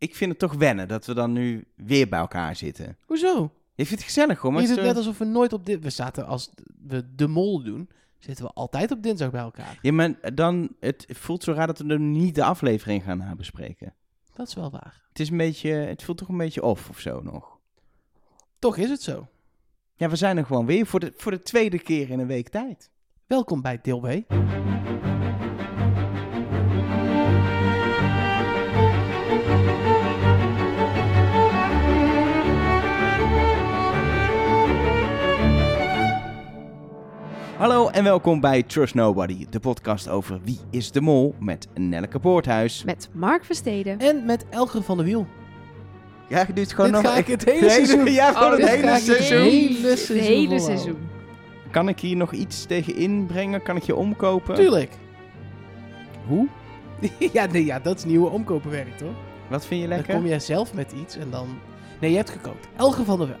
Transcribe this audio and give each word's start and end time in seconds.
ik 0.00 0.14
vind 0.14 0.30
het 0.30 0.38
toch 0.38 0.54
wennen 0.54 0.88
dat 0.88 1.06
we 1.06 1.14
dan 1.14 1.32
nu 1.32 1.64
weer 1.74 2.08
bij 2.08 2.18
elkaar 2.18 2.56
zitten. 2.56 2.96
Hoezo? 3.06 3.52
Je 3.74 3.86
vindt 3.86 4.02
het 4.02 4.12
gezellig 4.12 4.40
hoor, 4.40 4.52
maar 4.52 4.62
Je 4.62 4.66
het 4.66 4.76
doet 4.76 4.86
is 4.86 4.92
net 4.92 4.98
alsof 4.98 5.18
we 5.18 5.24
nooit 5.24 5.52
op 5.52 5.66
dit... 5.66 5.82
We 5.82 5.90
zaten, 5.90 6.26
als 6.26 6.50
we 6.86 7.14
de 7.14 7.28
mol 7.28 7.62
doen, 7.62 7.90
zitten 8.18 8.44
we 8.44 8.50
altijd 8.52 8.90
op 8.90 9.02
dinsdag 9.02 9.30
bij 9.30 9.40
elkaar. 9.40 9.78
Ja, 9.82 9.92
maar 9.92 10.34
dan, 10.34 10.76
het 10.80 11.06
voelt 11.08 11.42
zo 11.42 11.52
raar 11.52 11.66
dat 11.66 11.78
we 11.78 11.88
er 11.88 12.00
niet 12.00 12.34
de 12.34 12.44
aflevering 12.44 13.02
gaan 13.02 13.18
nabespreken. 13.18 13.94
Dat 14.34 14.48
is 14.48 14.54
wel 14.54 14.70
waar. 14.70 15.04
Het 15.08 15.20
is 15.20 15.30
een 15.30 15.36
beetje, 15.36 15.70
het 15.70 16.02
voelt 16.02 16.18
toch 16.18 16.28
een 16.28 16.36
beetje 16.36 16.62
off 16.62 16.88
of 16.88 17.00
zo 17.00 17.20
nog. 17.22 17.58
Toch 18.58 18.76
is 18.76 18.90
het 18.90 19.02
zo. 19.02 19.28
Ja, 19.94 20.08
we 20.08 20.16
zijn 20.16 20.36
er 20.36 20.46
gewoon 20.46 20.66
weer 20.66 20.86
voor 20.86 21.00
de, 21.00 21.12
voor 21.16 21.32
de 21.32 21.42
tweede 21.42 21.78
keer 21.78 22.10
in 22.10 22.18
een 22.18 22.26
week 22.26 22.48
tijd. 22.48 22.90
Welkom 23.26 23.62
bij 23.62 23.78
deel 23.82 24.00
B. 24.00 24.24
Hallo 37.60 37.88
en 37.88 38.04
welkom 38.04 38.40
bij 38.40 38.62
Trust 38.62 38.94
Nobody, 38.94 39.46
de 39.50 39.60
podcast 39.60 40.08
over 40.08 40.40
Wie 40.44 40.58
is 40.70 40.90
de 40.92 41.00
Mol 41.00 41.34
met 41.40 41.68
Nelleke 41.74 42.18
Poorthuis. 42.18 42.84
Met 42.84 43.08
Mark 43.12 43.44
Versteden. 43.44 43.98
En 43.98 44.24
met 44.24 44.44
Elger 44.50 44.82
van 44.82 44.96
de 44.96 45.04
Wiel. 45.04 45.26
Ja, 46.28 46.44
je 46.46 46.52
doet 46.52 46.72
gewoon 46.72 46.92
Dit 46.92 47.02
nog... 47.02 47.12
ga 47.12 47.18
ik 47.18 47.26
het 47.26 47.44
hele 47.50 47.70
seizoen- 47.70 48.04
Ja, 48.12 48.32
gewoon 48.32 48.52
Oh, 48.52 48.58
het 48.58 48.68
hele 48.68 48.98
seizoen. 48.98 49.38
hele 49.38 49.88
Het 49.88 49.98
seizoen 49.98 50.26
hele 50.26 50.58
seizoen. 50.58 50.98
Kan 51.70 51.88
ik 51.88 52.00
hier 52.00 52.16
nog 52.16 52.32
iets 52.32 52.64
tegen 52.64 52.94
inbrengen? 52.96 53.62
Kan 53.62 53.76
ik 53.76 53.82
je 53.82 53.94
omkopen? 53.96 54.54
Tuurlijk. 54.54 54.92
Hoe? 56.26 56.46
ja, 57.32 57.46
nee, 57.46 57.64
ja, 57.64 57.78
dat 57.78 57.96
is 57.98 58.04
nieuwe 58.04 58.28
omkopenwerk, 58.30 58.96
toch? 58.98 59.14
Wat 59.48 59.66
vind 59.66 59.80
je 59.82 59.88
Dan 59.88 59.96
lekker? 59.96 60.14
kom 60.14 60.26
jij 60.26 60.40
zelf 60.40 60.74
met 60.74 60.92
iets 60.92 61.16
en 61.16 61.30
dan... 61.30 61.48
Nee, 62.00 62.10
je 62.10 62.16
hebt 62.16 62.30
gekookt. 62.30 62.68
Elger 62.76 63.04
van 63.04 63.18
der 63.18 63.28
Wel. 63.28 63.36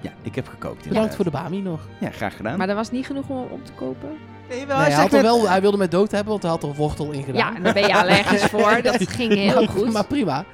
Ja, 0.00 0.12
ik 0.22 0.34
heb 0.34 0.48
gekookt. 0.48 0.88
Bedankt 0.88 1.14
voor 1.14 1.24
de 1.24 1.30
Bami 1.30 1.60
nog. 1.60 1.80
Ja, 2.00 2.10
graag 2.10 2.36
gedaan. 2.36 2.58
Maar 2.58 2.66
dat 2.66 2.76
was 2.76 2.90
niet 2.90 3.06
genoeg 3.06 3.28
om 3.28 3.36
om 3.50 3.64
te 3.64 3.72
kopen. 3.72 4.08
Nee, 4.48 4.66
wel, 4.66 4.76
Nee, 4.78 4.86
hij, 4.86 4.94
had 4.94 5.06
er 5.06 5.12
net- 5.12 5.22
wel, 5.22 5.48
hij 5.48 5.60
wilde 5.60 5.76
me 5.76 5.88
dood 5.88 6.10
hebben, 6.10 6.30
want 6.30 6.42
hij 6.42 6.50
had 6.50 6.62
er 6.62 6.74
wortel 6.74 7.10
in 7.10 7.18
Ja, 7.18 7.24
gedaan. 7.24 7.56
en 7.56 7.62
daar 7.62 7.72
ben 7.72 7.86
je 7.86 7.94
allergisch 7.96 8.44
voor. 8.54 8.82
Dat 8.82 9.08
ging 9.08 9.34
heel 9.34 9.54
maar, 9.54 9.68
goed. 9.68 9.92
Maar 9.92 10.06
prima. 10.06 10.44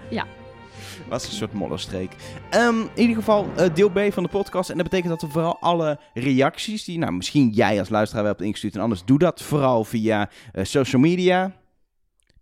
was 1.09 1.27
een 1.27 1.33
soort 1.33 1.53
modderstreek. 1.53 2.13
Ehm, 2.51 2.81
in 2.81 2.89
ieder 2.95 3.17
geval 3.17 3.47
eh, 3.57 3.67
deel 3.75 3.91
B 3.91 4.01
van 4.13 4.23
de 4.23 4.29
podcast. 4.29 4.71
En 4.71 4.77
dat 4.77 4.85
betekent 4.89 5.11
dat 5.11 5.21
we 5.23 5.29
vooral 5.29 5.57
alle 5.61 5.99
reacties 6.15 6.85
die, 6.85 6.99
nou, 6.99 7.13
misschien 7.13 7.49
jij 7.51 7.79
als 7.79 7.89
luisteraar 7.89 8.23
wel 8.25 8.33
hebt 8.33 8.45
ingestuurd. 8.45 8.75
En 8.75 8.81
anders 8.81 9.05
doe 9.05 9.19
dat 9.19 9.43
vooral 9.43 9.85
via 9.85 10.29
eh, 10.53 10.65
social 10.65 11.03
media. 11.03 11.53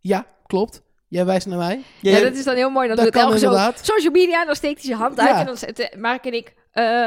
Ja, 0.01 0.27
klopt. 0.47 0.83
Jij 1.09 1.25
wijst 1.25 1.47
naar 1.47 1.59
mij. 1.59 1.81
Ja, 2.01 2.21
dat 2.21 2.35
is 2.35 2.45
dan 2.45 2.55
heel 2.55 2.71
mooi. 2.71 2.87
Dan 2.89 2.97
Dat 2.97 3.05
doet 3.05 3.15
het 3.15 3.23
kan 3.25 3.33
elke 3.33 3.73
zo 3.77 3.93
social 3.93 4.13
media. 4.13 4.45
Dan 4.45 4.55
steekt 4.55 4.77
hij 4.79 4.87
zijn 4.87 4.99
hand 4.99 5.21
uit. 5.21 5.29
Ja. 5.29 5.39
En 5.41 5.47
dan 5.47 5.57
zet 5.57 5.97
Mark 5.99 6.25
en 6.25 6.33
ik... 6.35 6.55
eh, 6.73 7.07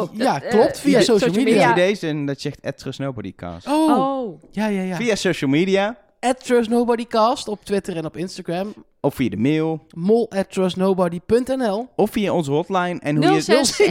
oh, 0.00 0.08
Ja, 0.16 0.32
dat, 0.32 0.42
eh, 0.42 0.50
klopt, 0.50 0.78
via 0.80 0.98
de- 0.98 1.04
social 1.04 1.30
media. 1.32 1.52
Via 1.54 1.68
Ja. 1.68 1.74
deze 1.74 2.06
en 2.08 2.26
dat 2.26 2.40
zegt 2.40 2.58
at 2.66 2.78
Trust 2.78 2.98
Nobody 2.98 3.34
Cast. 3.34 3.66
Oh, 3.66 3.98
Oh. 3.98 4.42
ja, 4.50 4.66
ja, 4.66 4.82
ja. 4.82 4.96
Via 4.96 5.14
social 5.14 5.50
media 5.50 5.96
TrustNobodyCast 6.32 7.48
op 7.48 7.64
Twitter 7.64 7.96
en 7.96 8.04
op 8.04 8.16
Instagram. 8.16 8.74
of 9.00 9.14
via 9.14 9.28
de 9.28 9.36
mail 9.36 9.86
Mol 9.96 10.30
at 10.30 10.50
trustnobody.nl. 10.52 11.88
of 11.96 12.10
via 12.10 12.32
onze 12.32 12.50
hotline. 12.50 12.98
En 13.00 13.16
hoe 13.16 13.34
je, 13.34 13.40
06. 13.40 13.78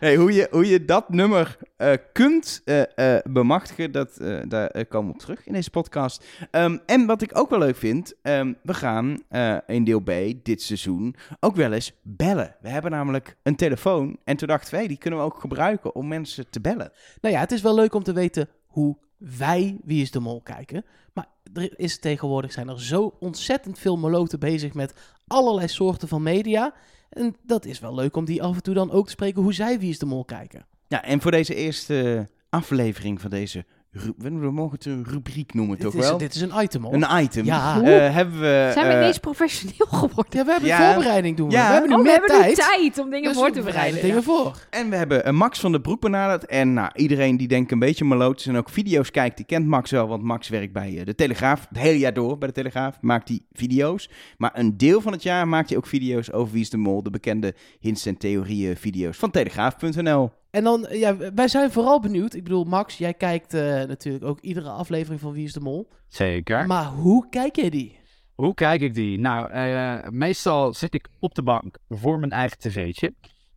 hey, 0.00 0.16
hoe 0.16 0.32
je, 0.32 0.48
hoe 0.50 0.68
je 0.68 0.84
dat 0.84 1.08
nummer 1.08 1.56
eh, 1.76 1.92
kunt 2.12 2.60
eh, 2.64 3.14
eh, 3.16 3.22
bemachtigen, 3.24 3.92
dat, 3.92 4.16
eh, 4.16 4.36
daar 4.48 4.86
komen 4.86 5.08
we 5.08 5.14
op 5.14 5.20
terug 5.20 5.46
in 5.46 5.52
deze 5.52 5.70
podcast. 5.70 6.24
Ehm, 6.50 6.78
en 6.86 7.06
wat 7.06 7.22
ik 7.22 7.38
ook 7.38 7.50
wel 7.50 7.58
leuk 7.58 7.76
vind, 7.76 8.14
ehm, 8.22 8.52
we 8.62 8.74
gaan 8.74 9.22
eh, 9.28 9.56
in 9.66 9.84
deel 9.84 10.00
B 10.00 10.10
dit 10.42 10.62
seizoen 10.62 11.14
ook 11.40 11.56
wel 11.56 11.72
eens 11.72 11.92
bellen. 12.02 12.56
We 12.60 12.68
hebben 12.68 12.90
namelijk 12.90 13.36
een 13.42 13.56
telefoon 13.56 14.16
en 14.24 14.36
toen 14.36 14.48
dachten 14.48 14.74
wij, 14.74 14.86
die 14.86 14.98
kunnen 14.98 15.18
we 15.18 15.24
ook 15.24 15.40
gebruiken 15.40 15.94
om 15.94 16.08
mensen 16.08 16.50
te 16.50 16.60
bellen. 16.60 16.92
Nou 17.20 17.34
ja, 17.34 17.40
het 17.40 17.52
is 17.52 17.62
wel 17.62 17.74
leuk 17.74 17.94
om 17.94 18.02
te 18.02 18.12
weten 18.12 18.48
hoe 18.66 18.96
wij 19.38 19.76
Wie 19.84 20.02
is 20.02 20.10
de 20.10 20.20
Mol 20.20 20.40
kijken. 20.40 20.84
Maar 21.12 21.26
er 21.52 21.78
is 21.78 21.98
tegenwoordig 21.98 22.52
zijn 22.52 22.68
er 22.68 22.82
zo 22.82 23.16
ontzettend 23.20 23.78
veel 23.78 23.96
moloten 23.96 24.38
bezig 24.38 24.74
met 24.74 24.94
allerlei 25.26 25.68
soorten 25.68 26.08
van 26.08 26.22
media. 26.22 26.74
En 27.10 27.36
dat 27.42 27.64
is 27.64 27.80
wel 27.80 27.94
leuk 27.94 28.16
om 28.16 28.24
die 28.24 28.42
af 28.42 28.54
en 28.54 28.62
toe 28.62 28.74
dan 28.74 28.90
ook 28.90 29.04
te 29.04 29.10
spreken 29.10 29.42
hoe 29.42 29.52
zij 29.52 29.78
Wie 29.78 29.90
is 29.90 29.98
de 29.98 30.06
Mol 30.06 30.24
kijken. 30.24 30.66
Ja, 30.88 31.04
en 31.04 31.20
voor 31.20 31.30
deze 31.30 31.54
eerste 31.54 32.28
aflevering 32.48 33.20
van 33.20 33.30
deze, 33.30 33.64
we 33.94 34.38
we 34.38 34.50
mogen 34.50 34.76
het 34.76 34.86
een 34.86 35.04
rubriek 35.08 35.54
noemen 35.54 35.76
Dit 35.76 35.84
toch 35.84 35.94
is, 35.94 36.08
wel? 36.08 36.18
dit 36.18 36.34
is 36.34 36.40
een 36.40 36.52
item 36.62 36.82
hoor. 36.82 36.92
Een 36.94 37.22
item. 37.22 37.44
Ja. 37.44 37.82
Eh, 37.82 38.14
hebben 38.14 38.40
we... 38.40 38.70
Zijn 38.72 38.86
we 38.86 38.92
eh, 38.92 38.98
ineens 38.98 39.18
professioneel 39.18 39.86
geworden? 39.86 40.38
Ja, 40.38 40.44
we 40.44 40.50
hebben 40.50 40.68
Ja. 40.68 40.92
voorbereiding 40.92 41.36
doen 41.36 41.48
we. 41.48 41.54
Ja. 41.54 41.66
We 41.66 41.72
hebben 41.72 41.90
nu 41.90 41.96
oh, 41.96 42.02
we 42.02 42.08
meer 42.08 42.18
hebben 42.18 42.38
tijd. 42.40 42.56
tijd 42.56 42.98
om 42.98 43.10
dingen 43.10 43.28
Dus 43.28 43.36
voor 43.38 43.46
we 43.46 43.52
te 43.52 43.62
bereiden 43.62 44.02
dingen 44.02 44.22
voor. 44.22 44.66
En 44.70 44.90
we 44.90 44.96
hebben 44.96 45.24
eh, 45.24 45.32
Max 45.32 45.60
van 45.60 45.72
de 45.72 45.80
Broek 45.80 46.00
benaderd. 46.00 46.46
En 46.46 46.72
nou, 46.72 46.90
iedereen 46.94 47.36
die 47.36 47.48
denkt 47.48 47.72
een 47.72 47.78
beetje 47.78 48.04
maloot 48.04 48.40
is 48.40 48.46
en 48.46 48.56
ook 48.56 48.68
video's 48.68 49.10
kijkt, 49.10 49.36
die 49.36 49.46
kent 49.46 49.66
Max 49.66 49.90
wel. 49.90 50.08
Want 50.08 50.22
Max 50.22 50.48
werkt 50.48 50.72
bij 50.72 51.04
de 51.04 51.14
Telegraaf. 51.14 51.66
Het 51.68 51.78
hele 51.78 51.98
jaar 51.98 52.14
door 52.14 52.38
bij 52.38 52.48
de 52.48 52.54
Telegraaf 52.54 52.98
maakt 53.00 53.28
hij 53.28 53.40
video's. 53.52 54.10
Maar 54.36 54.50
een 54.54 54.76
deel 54.76 55.00
van 55.00 55.12
het 55.12 55.22
jaar 55.22 55.48
maakt 55.48 55.68
hij 55.68 55.78
ook 55.78 55.86
video's 55.86 56.32
over 56.32 56.52
Wie 56.52 56.62
is 56.62 56.70
de 56.70 56.76
Mol. 56.76 57.02
De 57.02 57.10
bekende 57.10 57.54
hints 57.80 58.06
en 58.06 58.16
theorieën 58.16 58.76
video's 58.76 59.16
van 59.16 59.30
Telegraaf.nl. 59.30 60.30
En 60.54 60.64
dan, 60.64 60.86
ja, 60.90 61.16
wij 61.34 61.48
zijn 61.48 61.70
vooral 61.70 62.00
benieuwd. 62.00 62.34
Ik 62.34 62.42
bedoel, 62.42 62.64
Max, 62.64 62.98
jij 62.98 63.14
kijkt 63.14 63.54
eh, 63.54 63.60
natuurlijk 63.62 64.24
ook 64.24 64.40
iedere 64.40 64.68
aflevering 64.68 65.20
van 65.20 65.32
Wie 65.32 65.44
is 65.44 65.52
de 65.52 65.60
Mol. 65.60 65.88
Zeker. 66.08 66.66
Maar 66.66 66.86
hoe 66.86 67.28
kijk 67.28 67.56
jij 67.56 67.70
die? 67.70 67.98
Hoe 68.34 68.54
kijk 68.54 68.80
ik 68.80 68.94
die? 68.94 69.18
Nou, 69.18 69.50
eh, 69.50 70.08
meestal 70.08 70.74
zit 70.74 70.94
ik 70.94 71.08
op 71.18 71.34
de 71.34 71.42
bank 71.42 71.78
voor 71.88 72.18
mijn 72.18 72.30
eigen 72.30 72.58
tv'tje. 72.58 73.14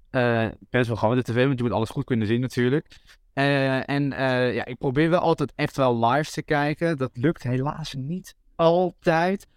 Eh 0.09 0.47
best 0.69 0.87
wel 0.87 0.97
gewoon 0.97 1.15
de 1.15 1.23
tv, 1.23 1.45
want 1.45 1.57
je 1.57 1.63
moet 1.63 1.73
alles 1.73 1.89
goed 1.89 2.03
kunnen 2.03 2.27
zien 2.27 2.41
natuurlijk. 2.41 2.87
En 3.33 4.13
eh, 4.13 4.53
ja, 4.53 4.65
ik 4.65 4.77
probeer 4.77 5.09
wel 5.09 5.19
altijd 5.19 5.53
echt 5.55 5.77
wel 5.77 6.05
live 6.05 6.31
te 6.31 6.43
kijken. 6.43 6.97
Dat 6.97 7.11
lukt 7.13 7.43
helaas 7.43 7.93
niet 7.93 8.35
altijd. 8.55 9.47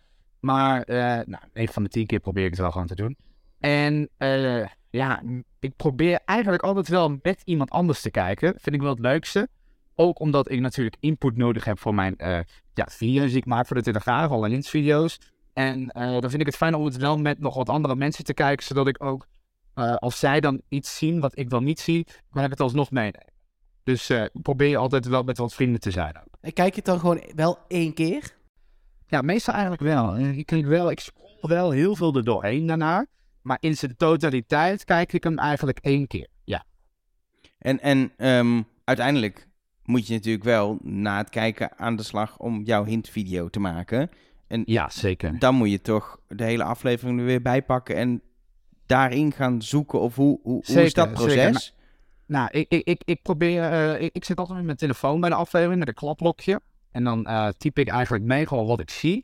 Maar 0.40 0.84
nou, 1.26 1.42
9 1.52 1.74
van 1.74 1.82
de 1.82 1.88
10 1.88 2.06
keer 2.06 2.20
probeer 2.20 2.44
ik 2.44 2.50
het 2.50 2.60
wel 2.60 2.70
gewoon 2.70 2.86
te 2.86 2.94
doen. 2.94 3.16
En 3.60 4.08
eh, 4.16 4.66
ja, 4.90 5.22
ik 5.60 5.76
probeer 5.76 6.20
eigenlijk 6.24 6.62
altijd 6.62 6.88
wel 6.88 7.18
met 7.22 7.42
iemand 7.44 7.70
anders 7.70 8.00
te 8.00 8.10
kijken. 8.10 8.54
Vind 8.58 8.76
ik 8.76 8.80
wel 8.80 8.90
het 8.90 8.98
leukste. 8.98 9.48
Ook 9.94 10.20
omdat 10.20 10.50
ik 10.50 10.60
natuurlijk 10.60 10.96
input 11.00 11.36
nodig 11.36 11.64
heb 11.64 11.78
voor 11.78 11.94
mijn 11.94 12.16
eh, 12.16 12.38
ja, 12.74 12.86
video's 12.90 13.28
die 13.28 13.36
ik 13.36 13.46
maak 13.46 13.66
voor 13.66 13.76
de 13.76 13.82
Telegraaf, 13.82 14.30
alle 14.30 14.62
video's. 14.62 15.18
En 15.52 15.90
eh, 15.90 16.10
dan 16.10 16.30
vind 16.30 16.40
ik 16.40 16.46
het 16.46 16.56
fijn 16.56 16.74
om 16.74 16.84
het 16.84 16.96
wel 16.96 17.18
met 17.18 17.38
nog 17.38 17.54
wat 17.54 17.68
andere 17.68 17.96
mensen 17.96 18.24
te 18.24 18.34
kijken, 18.34 18.66
zodat 18.66 18.88
ik 18.88 19.04
ook, 19.04 19.26
eh, 19.74 19.94
als 19.94 20.18
zij 20.18 20.40
dan 20.40 20.62
iets 20.68 20.96
zien 20.96 21.20
wat 21.20 21.38
ik 21.38 21.50
dan 21.50 21.64
niet 21.64 21.80
zie, 21.80 22.06
kan 22.30 22.44
ik 22.44 22.50
het 22.50 22.60
alsnog 22.60 22.90
meenemen. 22.90 23.32
Dus 23.82 24.10
ik 24.10 24.42
probeer 24.42 24.76
altijd 24.76 25.06
wel 25.06 25.22
met 25.22 25.38
wat 25.38 25.54
vrienden 25.54 25.80
te 25.80 25.90
zijn 25.90 26.16
ook. 26.16 26.38
En 26.40 26.52
kijk 26.52 26.70
je 26.70 26.76
het 26.76 26.84
dan 26.84 26.98
gewoon 26.98 27.22
wel 27.34 27.58
één 27.68 27.94
keer? 27.94 28.36
Ja, 29.06 29.22
meestal 29.22 29.54
eigenlijk 29.54 29.82
wel. 29.82 30.18
Ik, 30.18 30.50
wel, 30.66 30.90
ik 30.90 31.00
scroll 31.00 31.38
wel 31.40 31.70
heel 31.70 31.96
veel 31.96 32.14
er 32.14 32.24
doorheen 32.24 32.66
daarna. 32.66 33.06
Maar 33.42 33.56
in 33.60 33.76
zijn 33.76 33.96
totaliteit 33.96 34.84
kijk 34.84 35.12
ik 35.12 35.24
hem 35.24 35.38
eigenlijk 35.38 35.78
één 35.78 36.06
keer. 36.06 36.28
Ja, 36.44 36.64
En, 37.58 37.80
en 37.80 38.12
ehm, 38.16 38.62
uiteindelijk 38.84 39.48
moet 39.84 40.06
je 40.06 40.14
natuurlijk 40.14 40.44
wel 40.44 40.78
na 40.82 41.16
het 41.18 41.28
kijken 41.28 41.78
aan 41.78 41.96
de 41.96 42.02
slag 42.02 42.38
om 42.38 42.62
jouw 42.62 42.84
hintvideo 42.84 43.48
te 43.48 43.60
maken. 43.60 44.10
En 44.46 44.62
ja 44.66 44.88
zeker. 44.90 45.38
dan 45.38 45.54
moet 45.54 45.70
je 45.70 45.80
toch 45.80 46.20
de 46.28 46.44
hele 46.44 46.64
aflevering 46.64 47.18
er 47.18 47.24
weer 47.24 47.42
bij 47.42 47.62
pakken 47.62 47.96
en 47.96 48.22
daarin 48.86 49.32
gaan 49.32 49.62
zoeken. 49.62 50.00
Of 50.00 50.14
hoe, 50.16 50.38
hoe, 50.42 50.62
hoe 50.66 50.82
is 50.82 50.94
dat 50.94 51.08
zeker. 51.08 51.22
proces? 51.22 51.74
Nou, 52.26 52.48
ik, 52.50 52.68
ik, 52.68 52.86
ik, 52.86 53.02
ik 53.04 53.22
probeer. 53.22 53.62
eh, 53.62 54.02
ik, 54.02 54.14
ik 54.14 54.24
zit 54.24 54.38
altijd 54.38 54.56
met 54.56 54.66
mijn 54.66 54.78
telefoon 54.78 55.20
bij 55.20 55.30
de 55.30 55.36
aflevering, 55.36 55.78
met 55.78 55.88
een 55.88 55.94
klapblokje. 55.94 56.60
En 56.90 57.04
dan 57.04 57.26
eh, 57.26 57.48
typ 57.58 57.78
ik 57.78 57.88
eigenlijk 57.88 58.24
mee 58.24 58.46
gewoon 58.46 58.66
wat 58.66 58.80
ik 58.80 58.90
zie. 58.90 59.22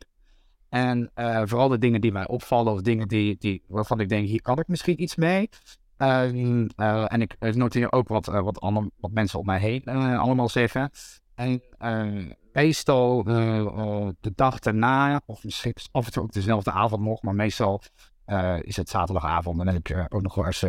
En 0.76 1.10
eh, 1.14 1.42
vooral 1.44 1.68
de 1.68 1.78
dingen 1.78 2.00
die 2.00 2.12
mij 2.12 2.26
opvallen, 2.26 2.72
of 2.72 2.80
dingen 2.80 3.08
die, 3.08 3.36
die, 3.38 3.62
waarvan 3.68 4.00
ik 4.00 4.08
denk, 4.08 4.26
hier 4.26 4.42
kan 4.42 4.58
ik 4.58 4.68
misschien 4.68 5.02
iets 5.02 5.16
mee. 5.16 5.48
Ehm, 5.96 6.66
eh, 6.76 7.12
en 7.12 7.20
ik 7.20 7.36
eh, 7.38 7.52
noteer 7.52 7.92
ook 7.92 8.08
wat, 8.08 8.26
wat, 8.26 8.60
ander, 8.60 8.90
wat 8.96 9.10
mensen 9.10 9.38
om 9.38 9.46
mij 9.46 9.58
heen 9.58 9.84
allemaal 10.18 10.48
zeggen. 10.48 10.90
En 11.34 11.62
eh, 11.78 12.24
meestal 12.52 13.22
de 14.20 14.32
dag 14.34 14.58
daarna, 14.58 15.20
of 15.26 15.44
misschien 15.44 15.74
af 15.92 16.06
en 16.06 16.12
toe 16.12 16.22
ook 16.22 16.32
dezelfde 16.32 16.70
avond 16.70 17.02
nog, 17.02 17.22
maar 17.22 17.34
meestal 17.34 17.82
is 18.60 18.76
het 18.76 18.88
zaterdagavond. 18.88 19.56
Dan 19.56 19.66
heb 19.66 19.88
eh, 19.88 20.04
ook 20.08 20.22
nog 20.22 20.34
wel 20.34 20.46
eens 20.46 20.64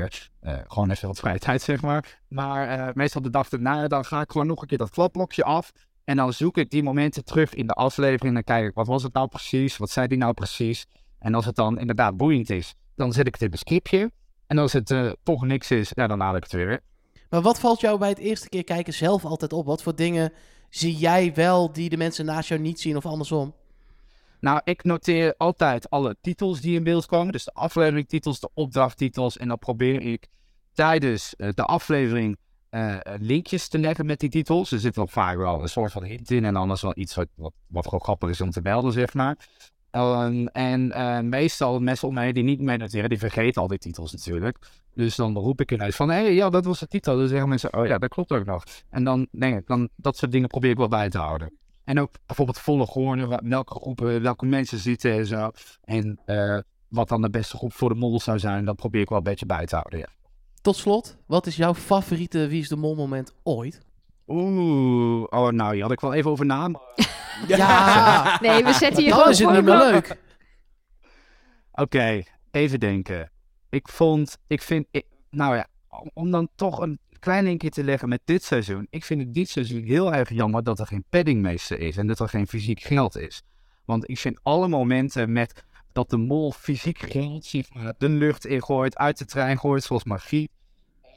gewoon 0.68 0.90
even 0.92 1.08
wat 1.08 1.20
vrije 1.20 1.40
tijd, 1.40 1.62
zeg 1.62 1.82
maar. 1.82 2.22
Maar 2.28 2.92
meestal 2.94 3.22
de 3.22 3.30
dag 3.30 3.50
daarna, 3.50 3.88
dan 3.88 4.06
ga 4.06 4.22
ik 4.22 4.32
gewoon 4.32 4.48
nog 4.48 4.62
een 4.62 4.68
keer 4.68 4.78
dat 4.78 4.90
klapblokje 4.90 5.44
af. 5.44 5.72
En 6.08 6.16
dan 6.16 6.34
zoek 6.34 6.58
ik 6.58 6.70
die 6.70 6.84
momenten 6.84 7.26
terug 7.26 7.54
in 7.54 7.68
de 7.68 7.74
aflevering. 7.74 8.24
En 8.28 8.34
dan 8.34 8.44
kijk 8.44 8.66
ik, 8.68 8.74
wat 8.74 8.88
was 8.88 9.04
het 9.04 9.14
nou 9.14 9.28
precies? 9.28 9.78
Wat 9.78 9.90
zei 9.90 10.08
die 10.08 10.18
nou 10.18 10.34
precies? 10.34 10.86
En 11.20 11.34
als 11.34 11.46
het 11.46 11.56
dan 11.56 11.80
inderdaad 11.80 12.18
boeiend 12.18 12.50
is, 12.50 12.76
dan 12.96 13.14
zet 13.14 13.28
ik 13.28 13.34
het 13.34 13.42
in 13.42 13.48
mijn 13.48 13.60
scriptje. 13.60 14.12
En 14.48 14.58
als 14.58 14.74
het 14.74 14.92
eh, 14.92 15.12
toch 15.24 15.46
niks 15.46 15.72
is, 15.72 15.92
ja, 15.96 16.08
dan 16.08 16.20
haal 16.20 16.36
ik 16.36 16.44
het 16.44 16.52
weer. 16.52 16.80
Maar 17.30 17.42
wat 17.42 17.60
valt 17.60 17.82
jou 17.82 18.00
bij 18.00 18.10
het 18.10 18.18
eerste 18.18 18.50
keer 18.50 18.64
kijken 18.64 18.94
zelf 18.94 19.26
altijd 19.26 19.54
op? 19.54 19.66
Wat 19.66 19.84
voor 19.84 19.96
dingen 19.96 20.34
zie 20.70 20.96
jij 20.96 21.34
wel 21.34 21.72
die 21.72 21.90
de 21.90 21.98
mensen 21.98 22.26
naast 22.26 22.50
jou 22.50 22.62
niet 22.62 22.80
zien 22.80 22.98
of 22.98 23.06
andersom? 23.06 23.54
Nou, 24.40 24.62
ik 24.64 24.84
noteer 24.84 25.34
altijd 25.38 25.90
alle 25.90 26.16
titels 26.22 26.62
die 26.62 26.76
in 26.76 26.84
beeld 26.84 27.06
komen. 27.06 27.32
Dus 27.32 27.46
de 27.46 27.54
afleveringtitels, 27.54 28.40
de 28.40 28.50
opdrachttitels. 28.54 29.38
En 29.38 29.48
dan 29.48 29.60
probeer 29.60 30.02
ik 30.02 30.28
tijdens 30.74 31.36
eh, 31.36 31.50
de 31.54 31.64
aflevering 31.64 32.38
eh, 32.70 32.94
eh, 32.94 33.00
linkjes 33.20 33.68
te 33.68 33.78
leggen 33.80 34.06
met 34.06 34.20
die 34.20 34.30
titels. 34.30 34.72
Er 34.72 34.80
zit 34.80 34.96
wel 34.96 35.08
vaak 35.08 35.38
wel 35.38 35.62
een 35.62 35.70
soort 35.70 35.92
van 35.92 36.04
hint 36.04 36.32
in. 36.32 36.46
En 36.46 36.56
anders 36.56 36.82
wel 36.82 36.94
iets 36.96 37.16
wat, 37.16 37.28
wat, 37.68 37.84
gewoon 37.86 38.02
grappig 38.02 38.30
is 38.30 38.42
om 38.42 38.50
te 38.50 38.62
melden, 38.62 38.92
zeg 38.94 39.14
maar. 39.14 39.38
Ehm, 39.92 40.46
en 40.46 40.92
eh, 40.92 41.20
meestal 41.20 41.80
mensen 41.80 42.08
om 42.08 42.14
mij 42.14 42.32
die 42.32 42.44
niet 42.44 42.62
mee 42.62 42.78
noteren, 42.78 43.10
die 43.10 43.18
vergeten 43.20 43.62
al 43.62 43.68
die 43.68 43.78
titels 43.78 44.12
natuurlijk. 44.12 44.58
Dus 44.94 45.16
dan 45.16 45.38
roep 45.38 45.62
ik 45.62 45.72
ineens 45.72 45.96
van, 45.96 46.10
hé, 46.10 46.16
hey, 46.22 46.34
ja, 46.34 46.50
dat 46.50 46.66
was 46.66 46.80
de 46.80 46.88
titel. 46.88 47.18
Dan 47.18 47.28
zeggen 47.28 47.50
mensen, 47.50 47.74
oh 47.74 47.86
ja, 47.88 47.98
dat 47.98 48.10
klopt 48.10 48.32
ook 48.32 48.46
nog. 48.46 48.64
En 48.90 49.04
dan 49.04 49.28
denk 49.32 49.58
ik, 49.60 49.68
dan, 49.68 49.90
dat 49.96 50.18
soort 50.18 50.32
dingen 50.32 50.48
probeer 50.48 50.72
ik 50.72 50.78
wel 50.78 50.88
bij 50.88 51.10
te 51.10 51.18
houden. 51.18 51.52
En 51.84 52.00
ook 52.00 52.12
bijvoorbeeld 52.26 52.60
volgorde, 52.60 53.26
wa- 53.26 53.42
welke 53.44 53.74
groepen, 53.74 54.22
welke 54.22 54.46
mensen 54.46 54.78
zitten 54.78 55.12
en 55.12 55.26
zo. 55.26 55.52
En 55.84 56.20
wat 56.88 57.08
dan 57.10 57.22
de 57.22 57.30
beste 57.30 57.58
groep 57.58 57.74
voor 57.74 57.90
de 57.90 57.96
mol 57.96 58.20
zou 58.20 58.40
zijn, 58.40 58.66
dat 58.66 58.76
probeer 58.76 59.02
ik 59.02 59.10
wel 59.10 59.18
een 59.18 59.24
beetje 59.24 59.46
bij 59.46 59.66
te 59.66 59.76
houden, 59.76 60.00
ja. 60.00 60.08
Tot 60.68 60.76
slot, 60.76 61.18
wat 61.26 61.46
is 61.46 61.56
jouw 61.56 61.74
favoriete 61.74 62.48
Wie 62.48 62.62
is 62.62 62.68
de 62.68 62.76
Mol 62.76 62.96
moment 62.96 63.34
ooit? 63.44 63.82
Oeh, 64.28 65.24
oh 65.30 65.50
nou, 65.50 65.74
hier 65.74 65.82
had 65.82 65.92
ik 65.92 66.00
wel 66.00 66.14
even 66.14 66.32
over 66.32 66.46
na. 66.46 66.68
maar- 66.68 66.82
Ja, 67.48 68.38
Nee, 68.42 68.64
we 68.64 68.74
zetten 68.74 69.04
hier 69.04 69.14
gewoon 69.14 69.30
is 69.30 69.40
het 69.40 69.50
klok. 69.50 69.66
leuk. 69.66 70.18
Oké, 71.72 72.24
even 72.52 72.80
denken. 72.80 73.32
Ik 73.70 73.88
vond, 73.88 74.38
ik 74.48 74.62
vind, 74.62 74.88
ik, 74.92 75.06
nou 75.30 75.56
ja, 75.56 75.68
om, 75.90 76.12
om 76.14 76.32
dan 76.32 76.50
toch 76.56 76.80
een 76.80 77.00
klein 77.20 77.44
linkje 77.44 77.70
te 77.70 77.84
leggen 77.84 78.10
met 78.10 78.22
dit 78.26 78.44
seizoen. 78.44 78.88
Ik 78.90 79.04
vind 79.04 79.22
het 79.22 79.34
dit 79.34 79.50
seizoen 79.50 79.84
heel 79.84 80.14
erg 80.14 80.30
jammer 80.30 80.64
dat 80.64 80.80
er 80.80 80.88
geen 80.88 81.06
paddingmeester 81.10 81.80
is 81.80 81.98
en 81.98 82.08
dat 82.08 82.20
er 82.20 82.30
geen 82.30 82.48
fysiek 82.48 82.82
geld 82.82 83.18
is. 83.18 83.42
Want 83.86 84.10
ik 84.10 84.18
vind 84.18 84.40
alle 84.44 84.68
momenten 84.68 85.32
met 85.32 85.64
dat 85.92 86.10
de 86.10 86.18
mol 86.18 86.52
fysiek 86.52 87.00
geld 87.00 87.52
de 87.98 88.10
lucht 88.10 88.46
ingooit, 88.46 88.98
uit 88.98 89.18
de 89.18 89.26
trein 89.26 89.60
gooit, 89.60 89.84
zoals 89.84 90.04
magie. 90.04 90.50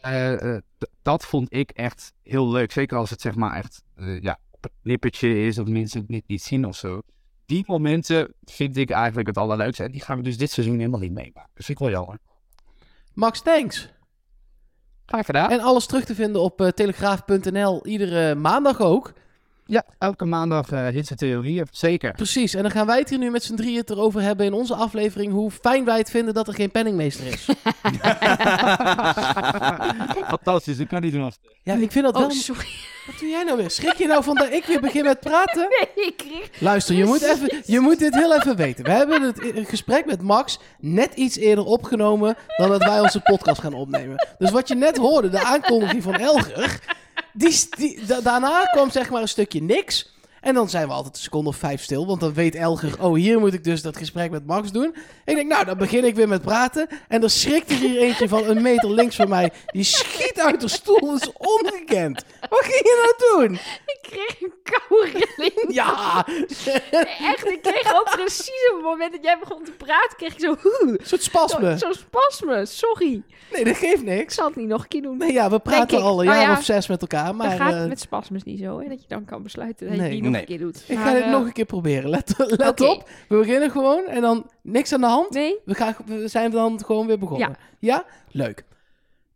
Eh, 0.01 0.55
eh, 0.55 0.63
dat 1.03 1.25
vond 1.25 1.55
ik 1.55 1.71
echt 1.71 2.13
heel 2.23 2.51
leuk. 2.51 2.73
Zeker 2.73 2.97
als 2.97 3.11
het 3.11 3.21
zeg 3.21 3.35
maar 3.35 3.57
echt 3.57 3.83
eh, 3.97 4.21
ja, 4.21 4.39
op 4.51 4.63
het 4.63 4.73
nippertje 4.83 5.47
is, 5.47 5.59
of 5.59 5.69
mensen 5.69 6.01
het 6.01 6.09
niet, 6.09 6.25
niet 6.27 6.43
zien 6.43 6.67
of 6.67 6.77
zo. 6.77 7.01
Die 7.47 7.65
momenten 7.67 8.35
vind 8.45 8.77
ik 8.77 8.91
eigenlijk 8.91 9.29
het 9.29 9.39
allerleukste. 9.39 9.85
En 9.85 9.91
die 9.91 10.01
gaan 10.01 10.17
we 10.17 10.23
dus 10.23 10.39
dit 10.39 10.51
seizoen 10.51 10.79
helemaal 10.79 11.01
niet 11.01 11.13
meemaken. 11.13 11.51
Vind 11.55 11.69
ik 11.69 11.79
wel 11.79 11.91
jammer. 11.91 12.19
Max, 13.15 13.43
thanks. 13.43 13.93
Graag 15.07 15.27
gedaan. 15.27 15.51
En 15.51 15.61
alles 15.61 15.87
terug 15.87 16.05
te 16.05 16.15
vinden 16.15 16.43
op 16.43 16.73
telegraaf.nl, 16.75 17.87
iedere 17.87 18.35
maandag 18.35 18.81
ook. 18.81 19.13
Ja, 19.71 19.85
elke 19.99 20.25
maandag 20.25 20.73
uh, 20.73 20.89
Hitse 20.89 21.15
Theorieën. 21.15 21.67
Zeker. 21.71 22.13
Precies, 22.13 22.55
en 22.55 22.63
dan 22.63 22.71
gaan 22.71 22.87
wij 22.87 22.99
het 22.99 23.09
hier 23.11 23.19
nu 23.19 23.31
met 23.31 23.43
z'n 23.43 23.55
drieën 23.55 23.77
het 23.77 23.91
erover 23.91 24.23
hebben 24.23 24.47
in 24.47 24.53
onze 24.53 24.75
aflevering 24.75 25.33
hoe 25.33 25.51
fijn 25.51 25.85
wij 25.85 25.99
het 25.99 26.11
vinden 26.11 26.35
dat 26.35 26.49
er 26.49 26.55
geen 26.55 26.71
penningmeester 26.71 27.27
is. 27.27 27.45
Fantastisch, 30.35 30.79
ik 30.79 30.89
kan 30.89 31.03
niet 31.03 31.13
doen. 31.13 31.33
Ja, 31.63 31.75
ik 31.75 31.93
vind 31.93 32.05
dat 32.05 32.17
wel... 32.17 32.25
Oh, 32.25 32.31
sorry. 32.31 32.69
Wat 33.07 33.19
doe 33.19 33.29
jij 33.29 33.43
nou 33.43 33.57
weer? 33.57 33.71
Schrik 33.71 33.95
je 33.95 34.07
nou 34.07 34.25
van 34.25 34.35
dat 34.35 34.53
ik 34.53 34.65
weer 34.65 34.81
begin 34.81 35.05
met 35.05 35.21
praten? 35.21 35.69
Nee, 35.97 36.07
ik 36.07 36.17
kreeg... 36.17 36.61
Luister, 36.61 36.95
je 36.95 37.05
moet, 37.05 37.23
even, 37.23 37.63
je 37.65 37.81
moet 37.81 37.99
dit 37.99 38.15
heel 38.15 38.35
even 38.35 38.57
weten. 38.57 38.85
We 38.85 38.91
hebben 38.91 39.23
het 39.23 39.69
gesprek 39.69 40.07
met 40.07 40.23
Max 40.23 40.59
net 40.79 41.15
iets 41.15 41.37
eerder 41.37 41.65
opgenomen 41.65 42.37
dan 42.57 42.69
dat 42.69 42.85
wij 42.85 43.01
onze 43.01 43.21
podcast 43.21 43.61
gaan 43.61 43.75
opnemen. 43.75 44.29
Dus 44.39 44.51
wat 44.51 44.69
je 44.69 44.75
net 44.75 44.97
hoorde, 44.97 45.29
de 45.29 45.45
aankondiging 45.45 46.03
van 46.03 46.15
Elger, 46.15 46.81
die, 47.33 47.69
daarna 48.23 48.65
kwam 48.65 48.91
zeg 48.91 49.11
maar 49.11 49.23
een 49.23 49.29
stukje 49.29 49.63
niks. 49.63 50.15
En 50.41 50.55
dan 50.55 50.69
zijn 50.69 50.87
we 50.87 50.93
altijd 50.93 51.15
een 51.17 51.23
seconde 51.23 51.49
of 51.49 51.57
vijf 51.57 51.83
stil, 51.83 52.07
want 52.07 52.21
dan 52.21 52.33
weet 52.35 52.55
Elger, 52.55 53.03
oh 53.03 53.15
hier 53.15 53.39
moet 53.41 53.55
ik 53.55 53.65
dus 53.65 53.83
dat 53.83 53.97
gesprek 53.97 54.31
met 54.31 54.47
Max 54.47 54.73
doen. 54.73 54.95
Ik 55.25 55.35
denk, 55.35 55.49
nou 55.49 55.65
dan 55.65 55.79
begin 55.79 56.05
ik 56.05 56.15
weer 56.15 56.29
met 56.29 56.43
praten. 56.43 56.89
En 57.09 57.21
dan 57.21 57.31
schrikt 57.31 57.71
er 57.71 57.77
hier 57.77 57.99
eentje 58.01 58.29
van 58.29 58.45
een 58.49 58.63
meter 58.63 58.91
links 58.91 59.17
van 59.17 59.29
mij, 59.29 59.53
die 59.67 59.83
schiet 59.85 60.41
uit 60.41 60.61
de 60.61 60.69
stoel, 60.69 61.01
dat 61.01 61.21
is 61.23 61.33
ongekend. 61.37 62.25
Wat 62.51 62.61
ging 62.63 62.75
je 62.85 63.15
nou 63.29 63.47
doen? 63.49 63.55
Ik 63.87 63.99
kreeg 64.03 64.41
een 64.41 64.53
koude 64.63 65.11
rilling. 65.37 65.75
Ja, 65.75 66.27
Echt, 67.21 67.47
ik 67.49 67.59
kreeg 67.63 67.95
ook 67.95 68.11
precies 68.11 68.69
op 68.71 68.77
het 68.77 68.85
moment 68.85 69.13
dat 69.13 69.25
jij 69.25 69.39
begon 69.41 69.65
te 69.65 69.71
praten, 69.73 70.17
kreeg 70.17 70.33
ik 70.33 70.41
zo... 70.41 70.55
een 70.81 71.01
soort 71.03 71.23
spasme. 71.23 71.79
Zo, 71.79 71.87
zo 71.87 71.93
spasme, 71.93 72.67
sorry. 72.67 73.23
Nee, 73.53 73.65
dat 73.65 73.77
geeft 73.77 73.95
Ik 74.01 74.05
niks. 74.05 74.35
zal 74.35 74.47
het 74.47 74.57
niet 74.57 74.69
nog 74.69 74.83
een 74.83 74.89
keer 74.89 75.03
doen. 75.03 75.17
Nee, 75.19 75.33
ja, 75.33 75.51
we 75.51 75.59
praten 75.59 75.99
ik. 75.99 76.05
al 76.05 76.21
een 76.21 76.27
Nou 76.27 76.39
jaar 76.39 76.51
ja, 76.51 76.59
of 76.59 76.65
zes 76.65 76.87
met 76.87 77.01
elkaar, 77.01 77.35
maar 77.35 77.49
dat 77.49 77.59
gaat 77.59 77.73
eh, 77.75 77.87
met 77.87 78.01
spasmes 78.01 78.43
niet 78.43 78.59
zo, 78.59 78.81
hè? 78.81 78.89
Dat 78.89 79.01
je 79.01 79.09
dan 79.09 79.25
kan 79.25 79.43
besluiten 79.43 79.87
dat 79.87 79.95
je 79.97 80.01
Nee. 80.03 80.11
het 80.15 80.21
niet 80.23 80.30
nog 80.31 80.41
Nee. 80.41 80.41
een 80.41 80.47
keer 80.47 80.67
doet. 80.67 80.85
ik 80.89 80.97
Maar, 80.97 81.07
ga 81.07 81.13
dit 81.13 81.23
eh, 81.23 81.31
nog 81.31 81.45
een 81.45 81.53
keer 81.53 81.65
proberen. 81.65 82.11
Let, 82.11 82.35
let 82.37 82.81
op, 82.81 83.09
we 83.29 83.37
beginnen 83.37 83.71
gewoon 83.71 84.05
en 84.07 84.21
dan 84.21 84.51
niks 84.63 84.93
aan 84.93 85.01
de 85.01 85.07
hand. 85.07 85.31
Nee? 85.31 85.57
We, 85.65 85.75
gaan, 85.75 85.95
we 86.07 86.29
zijn 86.29 86.51
dan 86.51 86.85
gewoon 86.85 87.07
weer 87.07 87.19
begonnen. 87.19 87.49
Ja. 87.49 87.57
Ja? 87.79 88.05
Leuk. 88.31 88.65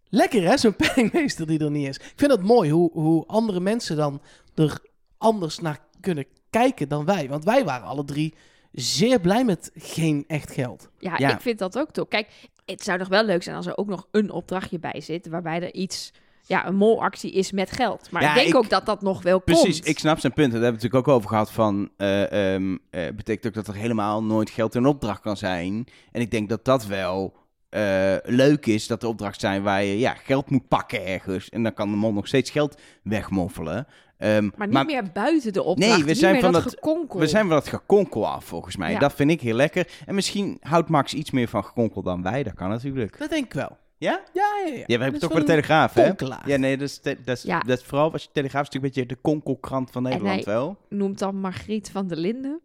Lekker 0.08 0.42
hè, 0.48 0.56
zo'n 0.56 0.76
penningmeester 0.94 1.46
die 1.46 1.58
er 1.58 1.70
niet 1.70 1.88
is. 1.88 1.96
Ik 1.96 2.12
vind 2.16 2.30
het 2.30 2.42
mooi 2.42 2.70
hoe, 2.70 2.90
hoe 2.92 3.26
andere 3.26 3.60
mensen 3.60 3.96
dan 3.96 4.20
er 4.54 4.78
anders 5.18 5.58
naar 5.58 5.78
kunnen 6.00 6.24
kijken 6.50 6.88
dan 6.88 7.04
wij. 7.04 7.28
Want 7.28 7.44
wij 7.44 7.64
waren 7.64 7.86
alle 7.86 8.04
drie 8.04 8.34
zeer 8.72 9.20
blij 9.20 9.44
met 9.44 9.70
geen 9.74 10.24
echt 10.26 10.50
geld. 10.52 10.88
Ja, 10.98 11.14
Ja. 11.18 11.32
ik 11.34 11.40
vind 11.40 11.58
dat 11.58 11.78
ook 11.78 11.90
top. 11.90 12.08
Kijk, 12.08 12.28
het 12.64 12.82
zou 12.84 12.98
nog 12.98 13.08
wel 13.08 13.24
leuk 13.24 13.42
zijn 13.42 13.56
als 13.56 13.66
er 13.66 13.76
ook 13.76 13.86
nog 13.86 14.06
een 14.10 14.30
opdrachtje 14.30 14.78
bij 14.78 15.00
zit, 15.00 15.26
waarbij 15.28 15.62
er 15.62 15.74
iets, 15.74 16.12
ja, 16.46 16.66
een 16.66 16.74
molactie 16.74 17.32
is 17.32 17.52
met 17.52 17.70
geld. 17.70 18.10
Maar 18.10 18.22
Ja, 18.22 18.28
ik 18.28 18.34
denk 18.34 18.48
ik- 18.48 18.54
ook 18.54 18.68
dat 18.68 18.86
dat 18.86 19.02
nog 19.02 19.22
wel 19.22 19.38
Precies, 19.38 19.74
komt. 19.76 19.88
ik 19.88 19.98
snap 19.98 20.18
zijn 20.18 20.32
punt. 20.32 20.52
Daar 20.52 20.60
hebben 20.62 20.80
we 20.80 20.84
het 20.86 20.92
natuurlijk 20.92 21.08
ook 21.08 21.14
over 21.16 21.28
gehad 21.28 21.50
van... 21.52 21.90
eh, 21.96 22.54
ehm, 22.54 22.76
eh, 22.90 23.02
betekent 23.16 23.46
ook 23.46 23.54
dat 23.64 23.66
er 23.74 23.80
helemaal 23.80 24.22
nooit 24.24 24.50
geld 24.50 24.74
in 24.74 24.86
opdracht 24.86 25.20
kan 25.20 25.36
zijn. 25.36 25.86
En 26.12 26.20
ik 26.20 26.30
denk 26.30 26.48
dat 26.48 26.64
dat 26.64 26.86
wel 26.86 27.34
eh, 27.68 28.14
leuk 28.22 28.66
is, 28.66 28.86
dat 28.86 29.00
de 29.00 29.08
opdracht 29.08 29.40
zijn 29.40 29.62
waar 29.62 29.84
je 29.84 29.98
ja, 29.98 30.14
geld 30.14 30.50
moet 30.50 30.68
pakken 30.68 31.06
ergens. 31.06 31.48
En 31.48 31.62
dan 31.62 31.74
kan 31.74 31.90
de 31.90 31.96
mol 31.96 32.12
nog 32.12 32.26
steeds 32.26 32.50
geld 32.50 32.80
wegmoffelen. 33.02 33.86
Ehm, 34.18 34.50
maar 34.56 34.68
niet 34.68 34.86
meer 34.86 35.10
buiten 35.12 35.52
de 35.52 35.62
opdracht. 35.62 35.92
Nee, 35.92 36.02
we 36.02 36.08
niet 36.08 36.18
zijn 36.18 36.32
meer 36.32 36.40
van 36.42 36.52
dat, 36.52 36.62
dat- 36.62 36.72
gekonkel. 36.74 37.18
we 37.20 37.26
zijn 37.26 37.48
wel 37.48 37.56
het 37.58 37.68
gekonkel 37.68 38.28
af, 38.28 38.44
volgens 38.44 38.76
mij. 38.76 38.92
Ja. 38.92 38.98
Dat 38.98 39.12
vind 39.14 39.30
ik 39.30 39.40
heel 39.40 39.54
lekker. 39.54 39.88
En 40.06 40.14
misschien 40.14 40.56
houdt 40.60 40.88
Max 40.88 41.14
iets 41.14 41.30
meer 41.30 41.48
van 41.48 41.64
gekonkel 41.64 42.02
dan 42.02 42.22
wij. 42.22 42.42
Dat 42.42 42.54
kan 42.54 42.68
natuurlijk. 42.68 43.18
Dat 43.18 43.30
denk 43.30 43.44
ik 43.44 43.52
wel. 43.52 43.76
Ja? 43.98 44.20
Ja, 44.32 44.42
ja, 44.64 44.72
ja. 44.72 44.74
Ja, 44.78 44.84
we 44.86 44.92
hebben 44.92 45.10
Dat 45.12 45.20
toch 45.20 45.30
bij 45.30 45.40
de 45.40 45.46
wel 45.46 45.56
een 45.56 45.62
Telegraaf, 45.62 45.94
hè? 45.94 46.06
konkelaar. 46.06 46.48
Ja, 46.48 46.56
nee, 46.56 46.76
dat 46.76 46.88
is, 46.88 47.00
dat 47.02 47.16
is, 47.36 47.42
Ja. 47.42 47.60
dat 47.60 47.78
is 47.78 47.84
vooral 47.84 48.12
als 48.12 48.22
je 48.22 48.28
Telegraaf 48.32 48.62
is 48.62 48.68
natuurlijk 48.68 48.96
een 48.96 49.02
beetje 49.04 49.14
de 49.14 49.20
konkelkrant 49.22 49.90
van 49.90 50.02
Nederland 50.02 50.44
hij- 50.44 50.54
wel. 50.54 50.76
Noemt 50.88 51.18
dan 51.18 51.36
Margriet 51.40 51.90
van 51.90 52.06
der 52.06 52.16
Linden. 52.18 52.60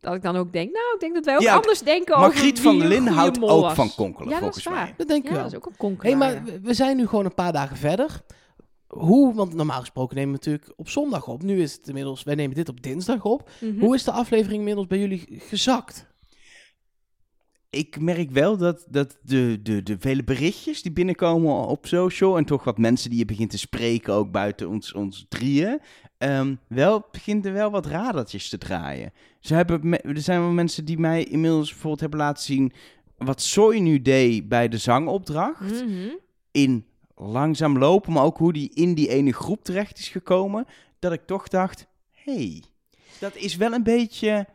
Dat 0.00 0.14
ik 0.14 0.22
dan 0.22 0.36
ook 0.36 0.52
denk, 0.52 0.72
nou, 0.72 0.84
ik 0.94 1.00
denk 1.00 1.14
dat 1.14 1.24
wij 1.24 1.34
ook 1.34 1.40
Ja, 1.40 1.54
anders 1.54 1.80
denken 1.82 2.14
over 2.16 2.28
Margriet 2.28 2.60
van 2.60 2.78
der 2.78 2.88
Linden 2.88 3.12
houdt 3.12 3.42
ook 3.42 3.60
was. 3.62 3.74
van 3.74 3.90
konkelen, 3.96 4.28
Ja, 4.28 4.34
dat 4.34 4.40
volgens 4.42 4.66
is 4.66 4.72
waar. 4.72 4.82
mij. 4.84 4.94
Dat 4.96 5.08
denk 5.08 5.22
ik 5.22 5.28
Ja, 5.28 5.34
wel. 5.34 5.42
dat 5.42 5.52
is 5.52 5.58
ook 5.58 5.64
een 5.66 5.72
Hé, 5.72 5.76
konkelaar. 5.78 6.16
maar 6.18 6.32
ja. 6.34 6.42
we- 6.44 6.60
we 6.60 6.74
zijn 6.74 6.96
nu 6.96 7.06
gewoon 7.06 7.24
een 7.24 7.34
paar 7.34 7.52
dagen 7.52 7.76
verder. 7.76 8.20
Hoe, 8.86 9.34
want 9.34 9.54
normaal 9.54 9.80
gesproken 9.80 10.16
nemen 10.16 10.30
we 10.30 10.36
natuurlijk 10.36 10.72
op 10.78 10.88
zondag 10.88 11.28
op. 11.28 11.42
Nu 11.42 11.62
is 11.62 11.72
het 11.72 11.88
inmiddels, 11.88 12.22
wij 12.22 12.34
nemen 12.34 12.56
dit 12.56 12.68
op 12.68 12.82
dinsdag 12.82 13.24
op. 13.24 13.50
Mhm. 13.60 13.80
Hoe 13.80 13.94
is 13.94 14.04
de 14.04 14.10
aflevering 14.10 14.58
inmiddels 14.58 14.86
bij 14.86 14.98
jullie 14.98 15.26
gezakt? 15.48 16.06
Ik 17.70 18.00
merk 18.00 18.30
wel 18.30 18.56
dat, 18.56 18.86
dat 18.88 19.18
de, 19.22 19.58
de, 19.62 19.82
de 19.82 19.96
vele 19.98 20.24
berichtjes 20.24 20.82
die 20.82 20.92
binnenkomen 20.92 21.66
op 21.66 21.86
social... 21.86 22.36
en 22.36 22.44
toch 22.44 22.64
wat 22.64 22.78
mensen 22.78 23.10
die 23.10 23.18
je 23.18 23.24
begint 23.24 23.50
te 23.50 23.58
spreken, 23.58 24.14
ook 24.14 24.30
buiten 24.30 24.68
ons, 24.68 24.92
ons 24.92 25.26
drieën... 25.28 25.80
ehm, 26.18 26.54
wel, 26.66 27.06
begint 27.10 27.46
er 27.46 27.52
wel 27.52 27.70
wat 27.70 27.86
radertjes 27.86 28.48
te 28.48 28.58
draaien. 28.58 29.12
Ze 29.40 29.54
hebben, 29.54 30.02
er 30.02 30.20
zijn 30.20 30.40
wel 30.40 30.50
mensen 30.50 30.84
die 30.84 30.98
mij 30.98 31.24
inmiddels 31.24 31.68
bijvoorbeeld 31.68 32.00
hebben 32.00 32.18
laten 32.18 32.44
zien... 32.44 32.72
wat 33.16 33.42
Soy 33.42 33.78
nu 33.78 34.02
deed 34.02 34.48
bij 34.48 34.68
de 34.68 34.78
zangopdracht... 34.78 35.84
Mhm. 35.84 36.08
in 36.50 36.84
langzaam 37.14 37.78
lopen, 37.78 38.12
maar 38.12 38.24
ook 38.24 38.38
hoe 38.38 38.52
die 38.52 38.70
in 38.74 38.94
die 38.94 39.08
ene 39.08 39.32
groep 39.32 39.64
terecht 39.64 39.98
is 39.98 40.08
gekomen, 40.08 40.66
dat 40.98 41.12
ik 41.12 41.26
toch 41.26 41.48
dacht, 41.48 41.86
hey, 42.10 42.62
dat 43.18 43.36
is 43.36 43.56
wel 43.56 43.72
een 43.72 43.82
beetje, 43.82 44.46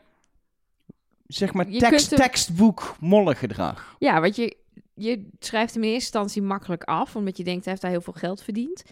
zeg 1.28 1.54
maar, 1.54 1.70
Je 1.70 1.80
tekst, 1.80 2.08
kunt 2.08 2.10
hem- 2.10 2.30
tekstboek 2.30 2.96
mollengedrag. 3.00 3.96
Ja, 4.00 4.22
want 4.22 4.36
je, 4.36 4.58
je 4.94 5.30
schrijft 5.40 5.74
hem 5.74 5.84
in 5.84 5.90
eerste 5.90 6.04
instantie 6.06 6.42
makkelijk 6.42 6.84
af, 6.84 7.16
omdat 7.16 7.38
je 7.38 7.44
denkt 7.44 7.64
hij 7.64 7.70
heeft 7.70 7.82
daar 7.84 7.92
heel 7.92 8.02
veel 8.02 8.14
geld 8.14 8.42
verdiend. 8.42 8.84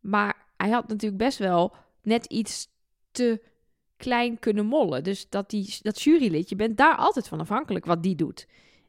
Maar 0.00 0.46
hij 0.56 0.70
had 0.70 0.88
natuurlijk 0.88 1.22
best 1.22 1.38
wel 1.38 1.74
net 2.02 2.26
iets 2.26 2.68
te 3.10 3.42
klein 3.96 4.38
kunnen 4.38 4.66
mollen. 4.66 5.04
Dus 5.04 5.28
dat, 5.28 5.50
die, 5.50 5.76
dat 5.82 6.02
jurylid, 6.02 6.48
je 6.48 6.56
bent 6.56 6.76
daar 6.76 6.96
altijd 6.96 7.28
van 7.28 7.40
afhankelijk 7.40 7.84
wat 7.84 8.02
die 8.02 8.14
doet. 8.14 8.46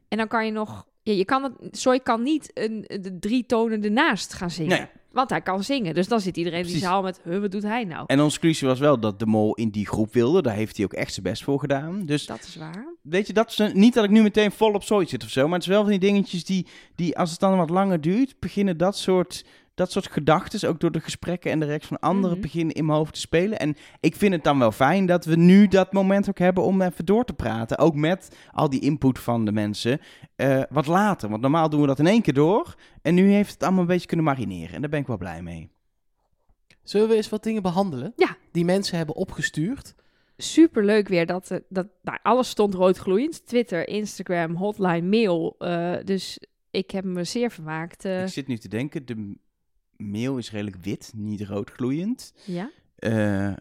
En 0.08 0.18
dan 0.18 0.28
kan 0.28 0.46
je 0.46 0.52
nog... 0.52 0.86
Ja, 1.02 1.12
je 1.12 1.24
kan 1.24 1.42
het, 1.42 1.78
Soy 1.78 2.00
kan 2.00 2.22
niet 2.22 2.50
een, 2.54 2.84
de 3.00 3.18
drie 3.18 3.46
tonen 3.46 3.84
ernaast 3.84 4.32
gaan 4.32 4.50
zingen. 4.50 4.78
Nee. 4.78 4.86
Want 5.18 5.30
hij 5.30 5.40
kan 5.40 5.64
zingen. 5.64 5.94
Dus 5.94 6.08
dan 6.08 6.20
zit 6.20 6.36
iedereen 6.36 6.60
in 6.60 6.66
die 6.66 6.76
zaal 6.78 7.02
met... 7.02 7.20
Wat 7.24 7.50
doet 7.50 7.62
hij 7.62 7.84
nou? 7.84 8.04
En 8.06 8.20
onze 8.20 8.38
conclusie 8.38 8.68
was 8.68 8.78
wel 8.78 9.00
dat 9.00 9.18
de 9.18 9.26
mol 9.26 9.54
in 9.54 9.68
die 9.70 9.86
groep 9.86 10.12
wilde. 10.12 10.42
Daar 10.42 10.54
heeft 10.54 10.76
hij 10.76 10.84
ook 10.86 10.92
echt 10.92 11.12
zijn 11.12 11.26
best 11.26 11.44
voor 11.44 11.60
gedaan. 11.60 12.06
Dus 12.06 12.26
Dat 12.26 12.42
is 12.42 12.56
waar. 12.56 12.94
weet 13.02 13.26
je, 13.26 13.32
dat 13.32 13.50
is 13.50 13.58
een- 13.58 13.78
niet 13.78 13.94
dat 13.94 14.04
ik 14.04 14.10
nu 14.10 14.22
meteen 14.22 14.52
vol 14.52 14.72
op 14.72 14.82
zoiets 14.82 15.10
zit 15.10 15.24
of 15.24 15.30
zo. 15.30 15.44
Maar 15.44 15.52
het 15.58 15.62
is 15.62 15.68
wel 15.68 15.80
van 15.82 15.90
die 15.90 15.98
dingetjes 16.00 16.44
die, 16.44 16.66
die 16.94 17.18
als 17.18 17.30
het 17.30 17.40
dan 17.40 17.56
wat 17.56 17.70
langer 17.70 18.00
duurt, 18.00 18.34
beginnen 18.38 18.76
dat 18.76 18.96
soort 18.96 19.44
dat 19.78 19.92
soort 19.92 20.10
gedachten, 20.12 20.68
ook 20.68 20.80
door 20.80 20.92
de 20.92 21.00
gesprekken 21.00 21.50
en 21.50 21.60
de 21.60 21.66
reacties 21.66 21.88
van 21.88 21.98
anderen, 21.98 22.30
Mhm. 22.38 22.40
beginnen 22.40 22.74
in 22.74 22.84
mijn 22.86 22.98
hoofd 22.98 23.14
te 23.14 23.20
spelen. 23.20 23.58
En 23.58 23.76
ik 24.00 24.16
vind 24.16 24.32
het 24.34 24.44
dan 24.44 24.58
wel 24.58 24.72
fijn 24.72 25.06
dat 25.06 25.24
we 25.24 25.36
nu 25.36 25.68
dat 25.68 25.92
moment 25.92 26.28
ook 26.28 26.38
hebben 26.38 26.64
om 26.64 26.82
even 26.82 27.04
door 27.04 27.24
te 27.24 27.32
praten. 27.32 27.78
Ook 27.78 27.94
met 27.94 28.36
al 28.52 28.70
die 28.70 28.80
input 28.80 29.18
van 29.18 29.44
de 29.44 29.52
mensen. 29.52 30.00
eh, 30.36 30.62
wat 30.70 30.86
later. 30.86 31.28
Want 31.28 31.42
normaal 31.42 31.68
doen 31.70 31.80
we 31.80 31.86
dat 31.86 31.98
in 31.98 32.06
één 32.06 32.22
keer 32.22 32.34
door. 32.34 32.74
En 33.02 33.14
nu 33.14 33.30
heeft 33.30 33.52
het 33.52 33.62
allemaal 33.62 33.80
een 33.80 33.86
beetje 33.86 34.06
kunnen 34.06 34.26
marineren. 34.26 34.74
En 34.74 34.80
daar 34.80 34.90
ben 34.90 35.00
ik 35.00 35.06
wel 35.06 35.16
blij 35.18 35.42
mee. 35.42 35.70
Zullen 36.82 37.08
we 37.08 37.14
eens 37.14 37.28
wat 37.28 37.42
dingen 37.42 37.62
behandelen? 37.62 38.12
Ja. 38.16 38.36
Die 38.52 38.64
mensen 38.64 38.96
hebben 38.96 39.14
opgestuurd. 39.16 39.94
Super 40.36 40.84
leuk 40.84 41.08
weer 41.08 41.26
dat, 41.26 41.50
eh, 41.50 41.58
dat 41.68 41.86
nou, 42.02 42.18
alles 42.22 42.48
stond 42.48 42.74
roodgloeiend. 42.74 43.46
Twitter, 43.46 43.88
Instagram, 43.88 44.54
hotline, 44.54 45.02
mail. 45.02 45.54
eh, 45.58 45.94
dus 46.04 46.40
ik 46.70 46.90
heb 46.90 47.04
me 47.04 47.24
zeer 47.24 47.50
vermaakt. 47.50 48.04
Ik 48.04 48.28
zit 48.28 48.46
nu 48.46 48.56
te 48.58 48.68
denken, 48.68 49.06
de 49.06 49.36
mail 50.02 50.36
is 50.38 50.50
redelijk 50.50 50.76
wit, 50.76 51.12
niet 51.16 51.40
rood 51.42 51.70
gloeiend. 51.70 52.32
ja. 52.44 52.70
Eh, 52.96 53.52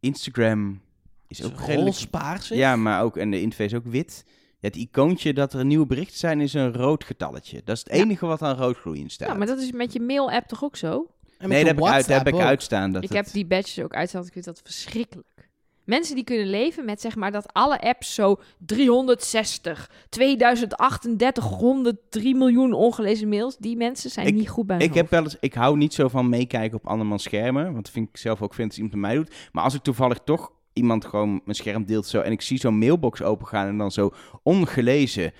Instagram 0.00 0.80
is 1.28 1.44
ook 1.44 1.60
redelijk... 1.60 2.44
Ja, 2.48 2.76
maar 2.76 3.02
ook, 3.02 3.16
en 3.16 3.30
de 3.30 3.40
interface 3.40 3.76
ook 3.76 3.84
wit. 3.86 4.24
Ja, 4.26 4.32
het 4.70 4.76
icoontje 4.76 5.32
dat 5.34 5.52
er 5.52 5.64
nieuwe 5.64 5.86
berichten 5.86 6.18
zijn 6.18 6.40
is 6.40 6.54
een 6.54 6.72
rood 6.74 7.04
getalletje. 7.04 7.60
Dat 7.64 7.76
is 7.76 7.84
het 7.84 7.92
Ja. 7.96 8.02
enige 8.02 8.26
wat 8.26 8.42
aan 8.42 8.56
rood 8.56 8.76
gloeiend 8.76 9.12
staat. 9.12 9.28
ja, 9.28 9.34
maar 9.34 9.46
dat 9.46 9.58
is 9.58 9.72
met 9.72 9.92
je 9.92 10.00
mail-app 10.00 10.46
toch 10.48 10.64
ook 10.64 10.76
zo? 10.76 11.10
Nee, 11.38 11.64
dat 11.64 11.66
heb, 11.74 11.78
ik 11.78 11.84
uit, 11.92 12.06
heb 12.06 12.26
ik 12.26 12.38
uitstaan. 12.38 12.92
Dat 12.92 13.02
ik 13.02 13.08
het- 13.08 13.18
heb 13.24 13.34
die 13.34 13.46
badges 13.46 13.84
ook 13.84 13.94
uitstaan, 13.94 14.20
want 14.22 14.34
ik 14.36 14.42
vind 14.42 14.56
dat 14.56 14.64
verschrikkelijk. 14.72 15.50
Mensen 15.84 16.14
die 16.14 16.24
kunnen 16.24 16.50
leven 16.50 16.84
met 16.84 17.00
zeg 17.00 17.16
maar 17.16 17.32
dat 17.32 17.52
alle 17.52 17.80
apps 17.80 18.14
zo 18.14 18.40
360, 18.58 19.90
2038, 20.08 21.44
103 21.44 22.34
miljoen 22.34 22.72
ongelezen 22.72 23.28
mails. 23.28 23.56
Die 23.56 23.76
mensen 23.76 24.10
zijn 24.10 24.26
Ik- 24.26 24.34
niet 24.34 24.48
goed 24.48 24.66
bij 24.66 24.78
Ik 24.78 24.94
heb 24.94 25.10
wel 25.10 25.22
eens, 25.22 25.36
ik 25.40 25.54
hou 25.54 25.76
niet 25.76 25.94
zo 25.94 26.08
van 26.08 26.28
meekijken 26.28 26.78
op 26.78 26.86
andermans 26.86 27.22
schermen, 27.22 27.64
want 27.64 27.76
dat 27.84 27.90
vind 27.90 28.08
ik 28.08 28.16
zelf 28.16 28.42
ook 28.42 28.54
vind 28.54 28.68
als 28.68 28.76
iemand 28.78 28.94
bij 29.00 29.10
mij 29.10 29.14
doet. 29.14 29.34
Maar 29.52 29.64
als 29.64 29.74
ik 29.74 29.82
toevallig 29.82 30.18
toch 30.24 30.52
iemand 30.72 31.04
gewoon 31.04 31.40
mijn 31.44 31.56
scherm 31.56 31.84
deelt 31.84 32.06
zo 32.06 32.20
en 32.20 32.32
ik 32.32 32.40
zie 32.42 32.58
zo'n 32.58 32.78
mailbox 32.78 33.22
opengaan 33.22 33.66
en 33.68 33.78
dan 33.78 33.90
zo 33.90 34.10
ongelezen 34.42 35.32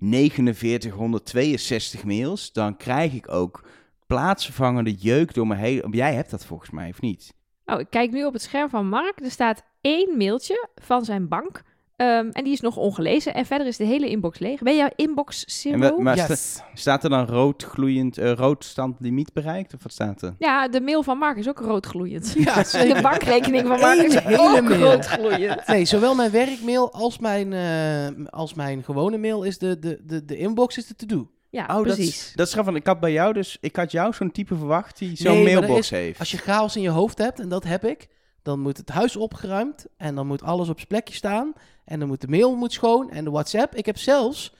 4962 0.00 2.04
mails, 2.04 2.52
dan 2.52 2.76
krijg 2.76 3.12
ik 3.12 3.32
ook 3.32 3.64
plaatsvervangende 4.06 4.92
jeuk 4.94 5.34
door 5.34 5.46
me 5.46 5.54
heen. 5.54 5.84
Jij 5.90 6.14
hebt 6.14 6.30
dat 6.30 6.46
volgens 6.46 6.70
mij, 6.70 6.88
of 6.88 7.00
niet? 7.00 7.34
Oh, 7.66 7.80
ik 7.80 7.86
kijk 7.90 8.10
nu 8.10 8.24
op 8.24 8.32
het 8.32 8.42
scherm 8.42 8.68
van 8.70 8.88
Mark. 8.88 9.20
Er 9.24 9.30
staat 9.30 9.62
één 9.80 10.16
mailtje 10.16 10.68
van 10.82 11.04
zijn 11.04 11.28
bank. 11.28 11.62
ehm, 11.96 12.28
en 12.32 12.44
die 12.44 12.52
is 12.52 12.60
nog 12.60 12.76
ongelezen. 12.76 13.34
En 13.34 13.46
verder 13.46 13.66
is 13.66 13.76
de 13.76 13.84
hele 13.84 14.08
inbox 14.08 14.38
leeg. 14.38 14.60
Ben 14.62 14.76
jouw 14.76 14.88
inbox 14.96 15.44
zero? 15.44 15.96
we- 15.96 16.02
maar 16.02 16.18
sta- 16.18 16.64
staat 16.74 17.04
er 17.04 17.10
dan 17.10 17.26
rood 17.26 17.62
gloeiend, 17.62 18.18
eh, 18.18 18.32
rood 18.32 18.64
standlimiet 18.64 19.32
bereikt? 19.32 19.74
Of 19.74 19.82
wat 19.82 19.92
staat 19.92 20.22
er? 20.22 20.34
Ja, 20.38 20.68
de 20.68 20.80
mail 20.80 21.02
van 21.02 21.18
Mark 21.18 21.36
is 21.36 21.48
ook 21.48 21.58
roodgloeiend. 21.58 22.32
Ja, 22.38 22.56
En 22.58 22.64
zeker. 22.64 22.94
de 22.94 23.00
bankrekening 23.02 23.66
van 23.66 23.80
Mark 23.80 23.98
is 24.02 24.14
hele 24.18 24.38
ook 24.58 24.68
mail. 24.68 24.80
roodgloeiend. 24.92 25.66
Nee, 25.66 25.84
zowel 25.84 26.14
mijn 26.14 26.30
werkmail 26.30 26.92
als 26.92 27.18
mijn, 27.18 27.52
eh, 27.52 28.24
als 28.30 28.54
mijn 28.54 28.82
gewone 28.84 29.18
mail 29.18 29.42
is 29.42 29.58
de, 29.58 29.78
de, 29.78 30.00
de, 30.04 30.24
de 30.24 30.36
inbox 30.36 30.76
is 30.76 30.86
de 30.86 30.94
to-do. 30.94 31.30
Ja, 31.50 31.76
Oh, 31.76 31.82
precies. 31.82 32.08
is, 32.08 32.32
dat 32.34 32.46
is 32.46 32.52
grappig. 32.52 32.72
want 32.72 32.84
Ik 32.84 32.90
had 32.92 33.00
bij 33.00 33.12
jou 33.12 33.32
dus, 33.32 33.56
ik 33.60 33.76
had 33.76 33.90
jou 33.90 34.12
zo'n 34.14 34.30
type 34.30 34.56
verwacht 34.56 34.98
die 34.98 35.16
zo'n 35.16 35.32
Nee, 35.34 35.44
mailbox 35.44 35.78
is- 35.78 35.90
heeft. 35.90 36.18
Als 36.18 36.30
je 36.30 36.36
chaos 36.38 36.76
in 36.76 36.82
je 36.82 36.88
hoofd 36.88 37.18
hebt, 37.18 37.40
en 37.40 37.48
dat 37.48 37.64
heb 37.64 37.84
ik, 37.84 38.08
dan 38.42 38.60
moet 38.60 38.76
het 38.76 38.88
huis 38.88 39.16
opgeruimd 39.16 39.86
en 39.96 40.14
dan 40.14 40.26
moet 40.26 40.42
alles 40.42 40.68
op 40.68 40.76
zijn 40.76 40.88
plekje 40.88 41.14
staan. 41.14 41.52
En 41.84 41.98
dan 41.98 42.08
moet 42.08 42.20
de 42.20 42.28
mail 42.28 42.56
moet 42.56 42.72
schoon 42.72 43.10
en 43.10 43.24
de 43.24 43.30
WhatsApp. 43.30 43.74
Ik 43.74 43.86
heb 43.86 43.96
zelfs 43.98 44.54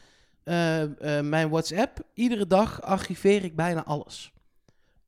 eh, 0.44 0.82
eh, 1.18 1.24
mijn 1.24 1.48
WhatsApp, 1.48 1.98
iedere 2.14 2.46
dag 2.46 2.82
archiveer 2.82 3.44
ik 3.44 3.56
bijna 3.56 3.84
alles. 3.84 4.32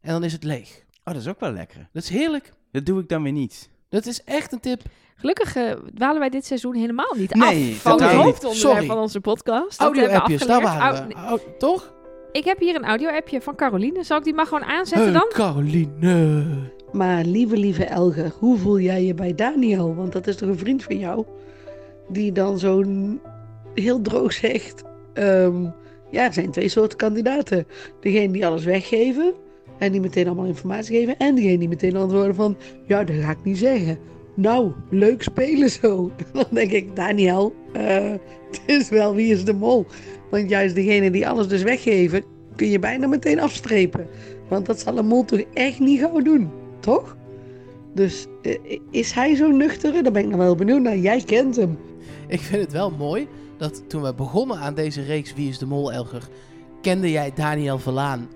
En 0.01 0.11
dan 0.13 0.25
is 0.25 0.33
het 0.33 0.45
leeg. 0.45 0.85
Oh, 1.05 1.15
dat 1.15 1.23
is 1.23 1.29
ook 1.29 1.41
wel 1.41 1.53
lekker. 1.53 1.89
Dat 1.93 2.03
is 2.03 2.09
heerlijk. 2.09 2.53
Dat 2.73 2.87
doe 2.87 3.01
ik 3.01 3.09
dan 3.09 3.23
weer 3.23 3.33
niet. 3.33 3.69
Dat 3.89 4.07
is 4.07 4.23
echt 4.25 4.53
een 4.53 4.61
tip. 4.61 4.83
Gelukkig 5.17 5.57
eh, 5.57 5.73
dwalen 5.95 6.19
wij 6.21 6.29
dit 6.29 6.45
seizoen 6.47 6.75
helemaal 6.75 7.15
niet 7.17 7.35
Nee, 7.35 7.73
af 7.73 7.77
van 7.81 7.93
het 7.93 8.03
hoofdonderwerp 8.13 8.57
Sorry. 8.57 8.87
van 8.87 8.99
onze 8.99 9.21
podcast. 9.21 9.79
Dat 9.79 9.95
hebben 9.95 9.95
we 9.95 10.01
Audio-appjes, 10.01 10.47
daar 10.47 10.63
waren 10.63 11.09
we. 11.09 11.15
Au- 11.15 11.27
Au- 11.29 11.41
toch? 11.59 11.93
Ik 12.33 12.45
heb 12.45 12.59
hier 12.59 12.75
een 12.75 12.85
audio-appje 12.85 13.41
van 13.41 13.55
Caroline. 13.57 14.03
Zal 14.05 14.19
ik 14.19 14.25
die 14.25 14.35
maar 14.35 14.47
gewoon 14.47 14.65
aanzetten 14.65 15.11
Hey, 15.11 15.13
dan? 15.19 15.29
Caroline. 15.29 16.45
Maar 16.93 17.25
lieve, 17.25 17.57
lieve 17.57 17.85
Elger, 17.85 18.33
hoe 18.39 18.59
voel 18.59 18.79
jij 18.81 19.05
je 19.05 19.15
bij 19.15 19.35
Daniel? 19.35 19.95
Want 19.95 20.13
dat 20.13 20.27
is 20.27 20.37
toch 20.37 20.49
een 20.49 20.59
vriend 20.59 20.83
van 20.83 20.99
jou? 20.99 21.25
Die 22.09 22.33
dan 22.33 22.59
zo'n 22.59 23.21
heel 23.75 24.01
droog 24.01 24.33
zegt... 24.33 24.83
ehm, 25.15 25.63
ja, 26.11 26.25
er 26.25 26.33
zijn 26.33 26.51
twee 26.51 26.69
soorten 26.69 26.99
kandidaten. 26.99 27.67
Degene 28.01 28.33
die 28.33 28.47
alles 28.47 28.65
weggeven 28.65 29.35
en 29.79 29.93
die 29.93 30.01
meteen 30.01 30.27
allemaal 30.27 30.45
informatie 30.45 30.99
geven. 30.99 31.17
En 31.19 31.35
degene 31.35 31.59
die 31.59 31.69
meteen 31.69 31.97
antwoorden 31.97 32.35
van... 32.35 32.57
Ja, 32.87 33.05
dat 33.05 33.17
ga 33.17 33.31
ik 33.31 33.45
niet 33.45 33.59
zeggen. 33.59 33.99
Nou, 34.35 34.73
leuk 34.91 35.23
spelen 35.23 35.71
zo. 35.71 36.11
Dan 36.33 36.45
denk 36.51 36.71
ik, 36.71 36.97
Daniel, 36.97 37.55
eh, 37.73 38.11
het 38.51 38.61
is 38.67 38.89
wel 38.89 39.15
wie 39.15 39.33
is 39.33 39.45
de 39.45 39.53
mol. 39.53 39.87
Want 40.31 40.49
juist 40.49 40.75
degene 40.75 41.11
die 41.11 41.29
alles 41.29 41.49
dus 41.49 41.63
weggeven... 41.63 42.25
kun 42.57 42.71
je 42.71 42.79
bijna 42.79 43.07
meteen 43.07 43.41
afstrepen. 43.41 44.07
Want 44.49 44.67
dat 44.67 44.81
zal 44.81 44.99
een 44.99 45.07
mol 45.07 45.25
toch 45.25 45.43
echt 45.55 45.81
niet 45.81 46.01
gauw 46.01 46.23
doen, 46.23 46.51
toch? 46.81 47.17
Dus 47.95 48.27
eh, 48.43 48.79
is 48.91 49.13
hij 49.13 49.35
zo 49.35 49.51
nuchtere? 49.51 50.03
Daar 50.03 50.13
ben 50.13 50.23
ik 50.23 50.29
nog 50.29 50.39
wel 50.39 50.55
benieuwd 50.55 50.83
naar. 50.83 50.97
Jij 50.97 51.23
kent 51.23 51.57
hem. 51.57 51.79
Ik 52.27 52.41
vind 52.41 52.63
het 52.63 52.73
wel 52.73 52.91
mooi 52.91 53.29
dat 53.57 53.83
toen 53.89 54.03
we 54.03 54.15
begonnen 54.15 54.59
aan 54.59 54.75
deze 54.75 55.03
reeks 55.03 55.35
Wie 55.35 55.49
is 55.49 55.59
de 55.59 55.67
Mol, 55.67 55.93
Elger, 55.93 56.29
kende 56.81 57.11
jij 57.11 57.33
Daniel 57.35 57.79
Verlaan 57.79 58.29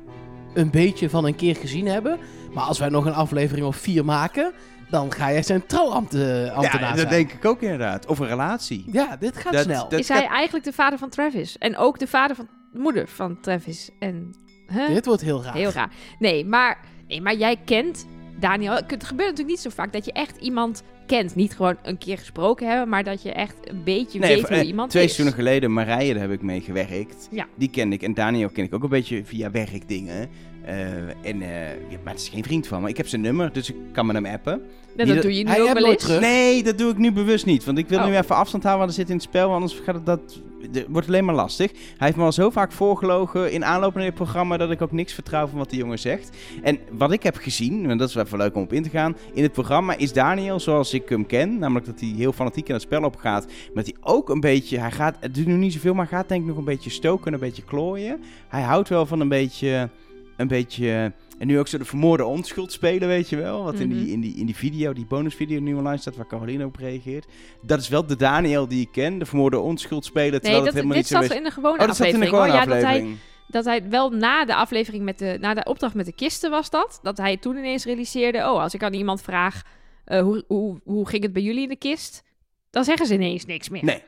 een 0.54 0.70
beetje 0.70 1.10
van 1.10 1.24
een 1.24 1.34
keer 1.36 1.56
gezien 1.56 1.86
hebben. 1.86 2.18
Maar 2.54 2.64
als 2.64 2.78
wij 2.78 2.88
nog 2.88 3.04
een 3.04 3.14
aflevering 3.14 3.66
of 3.66 3.76
vier 3.76 4.04
maken, 4.04 4.52
dan 4.90 5.12
ga 5.12 5.30
jij 5.32 5.42
zijn 5.42 5.66
trouwambtenaar 5.66 6.62
Ja, 6.62 6.70
zijn. 6.70 6.96
dat 6.96 7.08
denk 7.10 7.32
ik 7.32 7.44
ook 7.44 7.60
inderdaad. 7.62 8.06
Of 8.06 8.18
een 8.18 8.26
relatie. 8.26 8.84
Ja, 8.92 9.16
dit 9.16 9.36
gaat 9.36 9.52
Dat- 9.52 9.62
snel. 9.62 9.88
dat- 9.88 10.00
Is 10.00 10.08
hij 10.08 10.26
eigenlijk 10.26 10.64
de 10.64 10.72
vader 10.72 10.98
van 10.98 11.08
Travis? 11.08 11.58
En 11.58 11.76
ook 11.76 11.98
de 11.98 12.06
vader 12.06 12.36
van 12.36 12.48
de 12.72 12.78
moeder 12.78 13.08
van 13.08 13.40
Travis? 13.40 13.90
En, 13.98 14.34
huh? 14.68 14.86
Dit 14.86 15.06
wordt 15.06 15.22
heel 15.22 15.42
raar. 15.42 15.54
Heel 15.54 15.70
raar. 15.70 15.90
Nee, 16.18 16.46
maar, 16.46 16.78
nee, 17.08 17.20
maar 17.22 17.34
jij 17.36 17.56
kent 17.64 18.06
Daniel. 18.40 18.72
Het 18.72 18.84
gebeurt 19.04 19.08
natuurlijk 19.30 19.48
niet 19.48 19.60
zo 19.60 19.70
vaak 19.70 19.92
dat 19.92 20.04
je 20.04 20.12
echt 20.12 20.36
iemand 20.36 20.82
kent. 21.06 21.34
Niet 21.34 21.56
gewoon 21.56 21.76
een 21.82 21.98
keer 21.98 22.18
gesproken 22.18 22.68
hebben, 22.68 22.88
maar 22.88 23.04
dat 23.04 23.22
je 23.22 23.32
echt 23.32 23.56
een 23.64 23.82
beetje 23.84 24.18
Nee, 24.18 24.28
weet 24.34 24.40
voor- 24.40 24.48
hoe 24.48 24.58
eh, 24.58 24.66
iemand 24.66 24.90
Twee 24.90 25.04
is. 25.04 25.14
seizoenen 25.14 25.44
geleden, 25.44 25.72
Marije, 25.72 26.12
daar 26.12 26.22
heb 26.22 26.32
ik 26.32 26.42
mee 26.42 26.60
gewerkt. 26.60 27.28
Ja. 27.30 27.46
Die 27.56 27.70
ken 27.70 27.92
ik. 27.92 28.02
En 28.02 28.14
Daniel 28.14 28.48
ken 28.48 28.64
ik 28.64 28.74
ook 28.74 28.82
een 28.82 28.88
beetje 28.88 29.24
via 29.24 29.50
werkdingen. 29.50 30.28
Eh, 30.64 30.76
en, 30.98 31.42
eh, 31.42 31.68
ja, 31.90 31.98
maar 32.04 32.12
het 32.12 32.22
is 32.22 32.28
geen 32.28 32.42
vriend 32.44 32.66
van 32.66 32.82
me. 32.82 32.88
Ik 32.88 32.96
heb 32.96 33.08
zijn 33.08 33.20
nummer, 33.20 33.52
dus 33.52 33.70
ik 33.70 33.76
kan 33.92 34.06
met 34.06 34.14
hem 34.16 34.26
appen. 34.26 34.62
Dat 34.96 35.06
doe 35.06 35.36
je 35.36 35.44
nu 35.44 35.50
Hij 35.50 35.62
ook 35.62 35.72
wel 35.72 35.90
eens. 35.90 36.02
terug. 36.02 36.20
Nee, 36.20 36.62
dat 36.62 36.78
doe 36.78 36.90
ik 36.90 36.98
nu 36.98 37.12
bewust 37.12 37.46
niet. 37.46 37.64
Want 37.64 37.78
ik 37.78 37.88
wil 37.88 37.98
Oh. 37.98 38.06
nu 38.06 38.16
even 38.16 38.36
afstand 38.36 38.62
houden, 38.62 38.86
want 38.86 38.90
er 38.98 39.02
zit 39.04 39.08
in 39.08 39.14
het 39.14 39.24
spel. 39.24 39.52
Anders 39.52 39.74
gaat 39.84 39.94
het, 39.94 40.06
dat, 40.06 40.40
het 40.72 40.86
wordt 40.88 41.06
alleen 41.06 41.24
maar 41.24 41.34
lastig. 41.34 41.70
Hij 41.70 42.06
heeft 42.06 42.16
me 42.16 42.24
al 42.24 42.32
zo 42.32 42.50
vaak 42.50 42.72
voorgelogen 42.72 43.52
in 43.52 43.64
aanloop 43.64 43.94
naar 43.94 44.04
dit 44.04 44.14
programma... 44.14 44.56
dat 44.56 44.70
ik 44.70 44.82
ook 44.82 44.92
niks 44.92 45.12
vertrouw 45.12 45.46
van 45.46 45.58
wat 45.58 45.70
die 45.70 45.78
jongen 45.78 45.98
zegt. 45.98 46.36
En 46.62 46.78
wat 46.90 47.12
ik 47.12 47.22
heb 47.22 47.36
gezien, 47.36 47.90
en 47.90 47.98
dat 47.98 48.08
is 48.08 48.14
wel 48.14 48.24
even 48.24 48.38
leuk 48.38 48.54
om 48.54 48.62
op 48.62 48.72
in 48.72 48.82
te 48.82 48.90
gaan... 48.90 49.16
in 49.34 49.42
het 49.42 49.52
programma 49.52 49.96
is 49.96 50.12
Daniel 50.12 50.60
zoals 50.60 50.94
ik 50.94 51.08
hem 51.08 51.26
ken. 51.26 51.58
Namelijk 51.58 51.86
dat 51.86 52.00
hij 52.00 52.12
heel 52.16 52.32
fanatiek 52.32 52.68
in 52.68 52.74
het 52.74 52.82
spel 52.82 53.02
opgaat. 53.02 53.46
Maar 53.46 53.84
dat 53.84 53.86
hij 53.86 53.96
ook 54.00 54.28
een 54.28 54.40
beetje... 54.40 54.78
Hij 54.78 54.90
gaat, 54.90 55.16
het 55.20 55.34
doet 55.34 55.46
nu 55.46 55.54
niet 55.54 55.72
zoveel, 55.72 55.94
maar 55.94 56.06
gaat 56.06 56.28
denk 56.28 56.40
ik 56.40 56.48
nog 56.48 56.56
een 56.56 56.64
beetje 56.64 56.90
stoken... 56.90 57.32
een 57.32 57.38
beetje 57.38 57.64
klooien. 57.64 58.20
Hij 58.48 58.62
houdt 58.62 58.88
wel 58.88 59.06
van 59.06 59.20
een 59.20 59.28
beetje... 59.28 59.88
Een 60.36 60.48
beetje... 60.48 61.12
En 61.42 61.48
nu 61.48 61.58
ook 61.58 61.68
zo 61.68 61.78
de 61.78 61.84
vermoorde 61.84 62.24
onschuld 62.24 62.72
spelen, 62.72 63.08
weet 63.08 63.28
je 63.28 63.36
wel. 63.36 63.62
Wat 63.64 63.74
in, 63.74 63.88
Mhm. 63.88 63.98
die, 63.98 64.12
in, 64.12 64.20
die, 64.20 64.34
in 64.36 64.46
die 64.46 64.56
video, 64.56 64.92
die 64.92 65.06
bonusvideo 65.06 65.56
die 65.56 65.64
nu 65.66 65.74
online 65.74 65.96
staat, 65.96 66.16
waar 66.16 66.26
Caroline 66.26 66.64
op 66.64 66.76
reageert. 66.76 67.26
Dat 67.62 67.80
is 67.80 67.88
wel 67.88 68.06
de 68.06 68.16
Daniel 68.16 68.68
die 68.68 68.80
ik 68.80 68.88
ken. 68.92 69.18
De 69.18 69.26
vermoorde 69.26 69.58
onschuld 69.58 70.04
spelen, 70.04 70.30
Nee, 70.30 70.40
terwijl 70.40 70.64
dat, 70.64 70.66
het 70.66 70.74
helemaal 70.82 70.96
dit 71.02 71.10
niet 71.10 71.18
zo 71.18 71.22
zat 71.22 71.30
is. 71.30 71.36
in 71.38 71.44
de 71.44 71.50
gewone 71.50 71.78
Oh, 71.80 71.86
dat 71.86 71.96
zat 71.96 72.06
in 72.06 72.12
de 72.20 72.26
aflevering. 72.26 72.52
gewone 72.52 72.66
hoor. 72.66 72.74
Ja, 72.74 72.74
dat 72.80 72.84
hij, 72.84 72.94
aflevering. 72.94 73.18
dat 73.48 73.64
hij 73.64 73.88
wel 73.88 74.10
na 74.10 74.44
de 74.44 74.54
aflevering 74.54 75.04
met 75.04 75.18
de, 75.18 75.36
na 75.40 75.54
de 75.54 75.64
opdracht 75.64 75.94
met 75.94 76.06
de 76.06 76.14
kisten 76.14 76.50
was 76.50 76.70
dat, 76.70 76.98
dat 77.02 77.16
hij 77.18 77.36
toen 77.36 77.56
ineens 77.56 77.84
realiseerde, 77.84 78.38
oh, 78.38 78.60
als 78.62 78.74
ik 78.74 78.82
aan 78.82 78.94
iemand 78.94 79.22
vraag, 79.22 79.62
eh, 80.04 80.20
hoe, 80.20 80.44
hoe, 80.46 80.80
hoe 80.84 81.08
ging 81.08 81.22
het 81.22 81.32
bij 81.32 81.42
jullie 81.42 81.62
in 81.62 81.68
de 81.68 81.76
kist? 81.76 82.22
Dan 82.70 82.84
zeggen 82.84 83.06
ze 83.06 83.14
ineens 83.14 83.46
niks 83.46 83.68
meer. 83.68 83.84
Nee, 83.84 84.02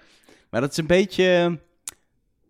maar 0.51 0.61
dat 0.61 0.71
is 0.71 0.77
een 0.77 0.87
beetje... 0.87 1.59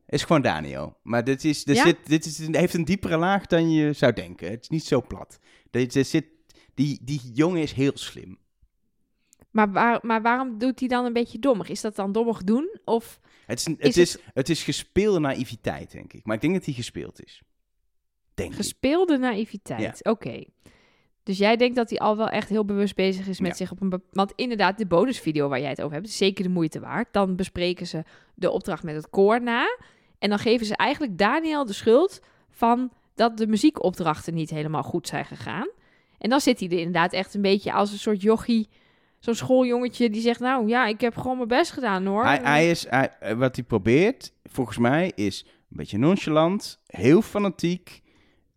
Is 0.07 0.23
gewoon 0.23 0.43
Daniel. 0.43 0.97
Maar 1.03 1.25
dit, 1.25 1.45
is, 1.45 1.63
Ja? 1.65 1.85
zit, 1.85 1.97
dit 2.07 2.25
is, 2.25 2.47
heeft 2.51 2.75
een 2.75 2.85
diepere 2.85 3.17
laag 3.17 3.47
dan 3.47 3.71
je 3.71 3.93
zou 3.93 4.13
denken. 4.13 4.51
Het 4.51 4.63
is 4.63 4.69
niet 4.69 4.85
zo 4.85 5.03
plat. 5.03 5.39
Dit, 5.71 5.93
zit, 5.93 6.27
die, 6.75 6.99
die 7.03 7.21
jongen 7.33 7.63
is 7.63 7.73
heel 7.73 7.93
slim. 7.95 8.39
Maar, 9.51 9.73
waar, 9.73 9.99
maar 10.03 10.23
waarom 10.23 10.59
doet 10.59 10.81
hij 10.81 10.89
dan 10.89 11.05
een 11.05 11.13
beetje 11.13 11.39
dommig? 11.39 11.69
Is 11.69 11.81
dat 11.81 11.97
dan 11.97 12.13
dommig 12.13 12.43
doen? 12.45 12.79
Of 12.85 13.21
Het 13.47 13.59
is, 13.59 13.67
het 13.79 13.97
is, 13.97 14.17
het 14.35 14.49
is 14.49 14.63
gespeelde 14.63 15.19
naïviteit, 15.19 15.91
denk 15.91 16.13
ik. 16.13 16.25
Maar 16.25 16.35
ik 16.35 16.41
denk 16.41 16.55
dat 16.55 16.65
hij 16.65 16.75
gespeeld 16.75 17.25
is. 17.25 17.43
Denk 18.35 18.51
ik. 18.51 18.57
gespeelde 18.57 19.17
naïviteit? 19.19 20.05
Oké. 20.05 20.45
Dus 21.23 21.39
jij 21.39 21.57
denkt 21.57 21.77
dat 21.77 21.91
hij 21.91 21.99
al 21.99 22.17
wel 22.17 22.29
echt 22.29 22.49
heel 22.49 22.65
bewust 22.65 22.95
bezig 22.95 23.27
is 23.27 23.41
met 23.41 23.51
Ja. 23.51 23.57
zich 23.57 23.71
op 23.73 23.81
een... 23.81 24.03
Want 24.11 24.33
inderdaad, 24.37 24.79
de 24.79 24.87
bonusvideo 24.87 25.49
waar 25.49 25.61
jij 25.61 25.69
het 25.69 25.81
over 25.83 25.95
hebt, 25.95 26.07
is 26.09 26.17
zeker 26.17 26.45
de 26.45 26.51
moeite 26.51 26.81
waard. 26.81 27.13
Dan 27.13 27.37
bespreken 27.37 27.87
ze 27.87 28.03
de 28.35 28.51
opdracht 28.51 28.83
met 28.83 28.95
het 28.95 29.11
koor 29.11 29.43
na. 29.43 29.79
En 30.25 30.31
dan 30.31 30.39
geven 30.39 30.67
ze 30.67 30.77
eigenlijk 30.77 31.19
Daniel 31.19 31.67
de 31.67 31.73
schuld 31.73 32.21
van 32.51 32.93
dat 33.15 33.37
de 33.37 33.47
muziekopdrachten 33.47 34.35
niet 34.35 34.51
helemaal 34.51 34.83
goed 34.83 35.09
zijn 35.09 35.25
gegaan. 35.25 35.69
En 36.19 36.31
dan 36.31 36.41
zit 36.41 36.61
hij 36.61 36.69
er 36.69 36.79
inderdaad 36.79 37.13
echt 37.13 37.35
een 37.35 37.43
beetje 37.43 37.73
als 37.73 37.93
een 37.93 37.99
soort 37.99 38.23
jochie, 38.23 38.69
zo'n 39.19 39.35
schooljongetje 39.35 40.11
die 40.11 40.21
zegt, 40.21 40.41
nou 40.41 40.69
ja, 40.69 40.87
ik 40.87 41.01
heb 41.01 41.17
gewoon 41.17 41.37
mijn 41.37 41.49
best 41.49 41.71
gedaan 41.71 42.07
hoor. 42.07 42.25
Hij, 42.25 42.41
hij 42.43 42.71
is, 42.71 42.87
hij, 42.89 43.37
wat 43.37 43.57
hij 43.57 43.65
probeert, 43.65 44.33
volgens 44.45 44.79
mij, 44.79 45.13
is 45.15 45.45
een 45.47 45.77
beetje 45.77 45.99
nonchalant, 45.99 46.81
heel 46.87 47.23
fanatiek 47.23 48.03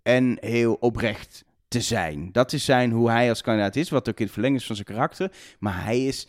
en 0.03 0.37
heel 0.39 0.73
oprecht 0.73 1.43
te 1.67 1.81
zijn. 1.81 2.29
Dat 2.31 2.53
is 2.53 2.65
zijn 2.65 2.91
hoe 2.91 3.09
hij 3.09 3.29
als 3.29 3.41
kandidaat 3.41 3.75
is, 3.75 3.89
wat 3.89 4.09
ook 4.09 4.17
in 4.17 4.23
het 4.23 4.33
verlenging 4.33 4.61
is 4.61 4.67
van 4.67 4.75
zijn 4.75 4.87
karakter. 4.87 5.31
Maar 5.59 5.83
hij 5.83 6.05
is, 6.05 6.27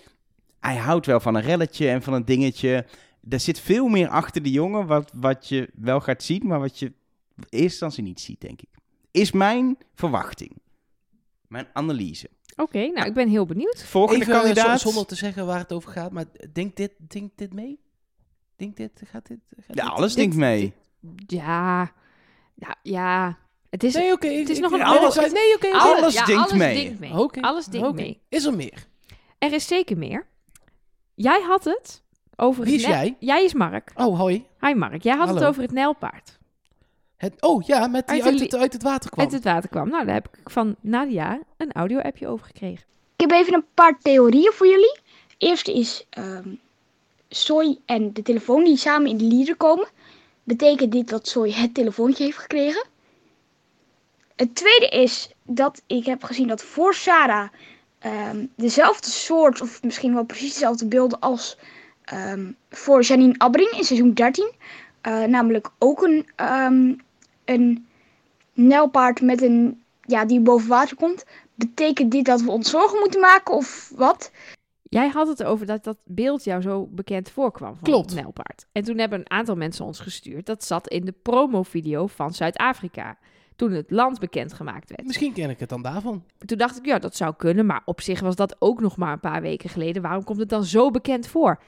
hij 0.61 0.77
houdt 0.77 1.07
wel 1.07 1.21
van 1.21 1.35
een 1.35 1.43
relletje 1.43 1.89
en 1.89 2.03
van 2.03 2.13
een 2.13 2.25
dingetje. 2.25 2.87
Er 3.29 3.41
zit 3.41 3.61
veel 3.61 3.89
meer 3.89 4.09
achter 4.09 4.43
die 4.43 4.53
jongen, 4.53 4.87
wat, 4.87 5.11
wat 5.15 5.49
je 5.49 5.71
wel 5.75 6.01
gaat 6.01 6.23
zien, 6.23 6.47
maar 6.47 6.61
wat 6.61 6.79
je 6.79 6.87
in 6.87 6.95
eerste 7.37 7.59
instantie 7.63 8.03
niet 8.03 8.21
ziet, 8.21 8.41
denk 8.41 8.63
ik. 8.63 8.69
Is 9.11 9.33
mijn 9.33 9.79
verwachting. 9.95 10.53
Mijn 11.49 11.67
analyse. 11.73 12.31
Oké, 12.57 12.87
nou 12.87 13.07
ik 13.07 13.15
ben 13.15 13.29
heel 13.29 13.47
benieuwd. 13.47 13.85
Volgende 13.85 14.21
Even, 14.25 14.35
kandidaat. 14.41 14.81
zonder 14.81 15.07
te 15.07 15.15
zeggen 15.15 15.47
waar 15.47 15.59
het 15.59 15.73
over 15.73 15.91
gaat, 15.93 16.13
maar 16.13 16.25
denkt 16.53 16.77
dit, 16.77 16.93
denkt 17.09 17.39
dit 17.39 17.53
mee? 17.55 17.81
Denkt 18.57 18.77
dit, 18.77 19.03
gaat 19.05 19.27
dit? 19.27 19.39
Gaat 19.57 19.77
Ja, 19.77 19.83
dit- 19.85 19.93
alles 19.93 20.15
denkt 20.15 20.37
mee. 20.37 20.73
Ja, 21.27 21.93
ja, 22.55 22.77
ja. 22.83 23.39
Het 23.71 23.85
is, 23.85 23.95
Nee, 23.95 24.13
oké. 24.13 24.29
het 24.29 24.49
is 24.49 24.57
ik- 24.57 24.63
nog 24.63 24.73
ik- 24.73 24.79
een 24.79 24.85
alles- 24.87 25.15
Nee, 25.17 25.55
oké. 25.55 25.71
Alles 25.73 26.15
ja, 26.15 26.25
denkt 26.25 26.43
alles 26.43 26.59
mee. 26.59 26.85
denkt 26.85 27.01
mee. 27.01 27.13
Oké, 27.13 27.41
Alles 27.41 27.67
denkt 27.67 27.93
mee. 27.95 28.21
Is 28.29 28.45
er 28.45 28.55
meer? 28.55 28.87
Er 29.39 29.53
is 29.53 29.67
zeker 29.67 29.99
meer. 29.99 30.27
Jij 31.15 31.41
had 31.43 31.65
het 31.65 32.03
over 32.41 32.65
Wie 32.65 32.75
is 32.75 32.85
jij? 32.85 33.17
Jij 33.19 33.45
is 33.45 33.55
Mark. 33.55 33.91
Oh, 33.95 34.19
hoi. 34.19 34.47
Hi 34.61 34.75
Mark. 34.75 35.03
Jij 35.03 35.17
had 35.17 35.29
het 35.29 35.45
over 35.45 35.63
het 35.63 35.73
Nijlpaard. 35.73 36.39
Het, 37.17 37.35
oh 37.41 37.63
ja, 37.63 37.87
met 37.87 38.09
die 38.09 38.23
Uit 38.23 38.25
uit 38.25 38.39
de 38.39 38.45
het, 38.45 38.55
uit 38.55 38.73
het 38.73 38.83
water 38.83 39.11
kwam. 39.11 39.25
Uit 39.25 39.35
het 39.35 39.45
water 39.45 39.69
kwam. 39.69 39.89
Nou, 39.89 40.05
daar 40.05 40.15
heb 40.15 40.29
ik 40.33 40.51
van 40.51 40.77
Nadia 40.81 41.41
een 41.57 41.73
audio-appje 41.73 42.27
over 42.27 42.47
gekregen. 42.47 42.85
Ik 43.17 43.31
heb 43.31 43.31
even 43.31 43.55
een 43.55 43.65
paar 43.75 43.99
theorieën 44.03 44.53
voor 44.53 44.67
jullie. 44.67 44.99
Eerste 45.39 45.75
is 45.75 46.07
ehm 46.11 46.49
Soy 47.29 47.79
en 47.87 48.13
de 48.13 48.23
telefoon 48.23 48.65
die 48.65 48.77
samen 48.77 49.11
in 49.11 49.17
de 49.17 49.25
lieder 49.25 49.57
komen. 49.57 49.89
Betekent 50.43 50.93
dit 50.93 51.09
dat 51.09 51.29
Soy 51.29 51.53
het 51.53 51.75
telefoontje 51.75 52.25
heeft 52.25 52.39
gekregen? 52.39 52.87
Het 54.37 54.55
tweede 54.55 54.89
is 54.89 55.31
dat 55.43 55.83
ik 55.87 56.07
heb 56.07 56.23
gezien 56.23 56.49
dat 56.49 56.63
voor 56.63 56.95
Sarah 56.95 57.49
ehm, 57.99 58.47
dezelfde 58.57 59.11
soort, 59.11 59.61
of 59.61 59.83
misschien 59.83 60.15
wel 60.15 60.25
precies 60.25 60.53
dezelfde 60.53 60.87
beelden 60.87 61.21
als 61.21 61.57
ehm, 62.11 62.53
voor 62.71 63.03
Janine 63.03 63.35
Abbring 63.39 63.71
in 63.71 63.85
seizoen 63.85 64.13
13. 64.13 64.53
Eh, 65.01 65.23
namelijk 65.25 65.71
ook 65.79 66.03
een, 66.03 66.27
ehm 66.37 66.95
een 67.45 67.87
nijlpaard 68.53 69.21
met 69.21 69.43
een, 69.43 69.83
ja, 70.01 70.25
die 70.25 70.41
boven 70.41 70.69
water 70.69 70.97
komt. 70.97 71.25
Betekent 71.55 72.11
dit 72.11 72.25
dat 72.25 72.41
we 72.43 72.51
ons 72.51 72.71
zorgen 72.71 72.99
moeten 72.99 73.21
maken 73.21 73.55
of 73.55 73.93
wat? 73.97 74.31
Jij 74.83 75.09
had 75.09 75.29
het 75.29 75.45
over 75.45 75.67
dat 75.67 75.85
dat 75.85 75.97
beeld 76.05 76.45
jou 76.45 76.63
zo 76.63 76.87
bekend 76.87 77.31
voorkwam 77.31 77.75
van 77.75 77.83
Klopt. 77.83 78.11
het 78.11 78.21
Nijlpaard. 78.21 78.67
En 78.73 78.83
toen 78.83 78.99
hebben 78.99 79.19
een 79.19 79.31
aantal 79.31 79.57
mensen 79.57 79.85
ons 79.85 80.01
gestuurd. 80.01 80.47
Dat 80.47 80.65
zat 80.65 80.89
in 80.89 81.05
de 81.05 81.15
promovideo 81.23 82.07
van 82.07 82.35
Zuid-Afrika. 82.35 83.19
Toen 83.57 83.73
het 83.73 83.91
land 83.91 84.19
bekendgemaakt 84.19 84.89
werd. 84.89 85.07
Misschien 85.07 85.33
ken 85.33 85.51
ik 85.51 85.61
het 85.61 85.69
dan 85.69 85.83
daarvan. 85.83 86.25
Toen 86.47 86.59
dacht 86.59 86.79
ik, 86.79 86.87
ja, 86.87 86.99
dat 86.99 87.17
zou 87.17 87.35
kunnen. 87.37 87.67
Maar 87.67 87.83
op 87.85 88.01
zich 88.01 88.21
was 88.21 88.37
dat 88.37 88.57
ook 88.59 88.81
nog 88.81 88.97
maar 88.97 89.13
een 89.13 89.21
paar 89.21 89.41
weken 89.43 89.71
geleden. 89.71 90.03
Waarom 90.03 90.25
komt 90.25 90.39
het 90.41 90.49
dan 90.49 90.65
zo 90.65 90.91
bekend 90.91 91.27
voor? 91.27 91.61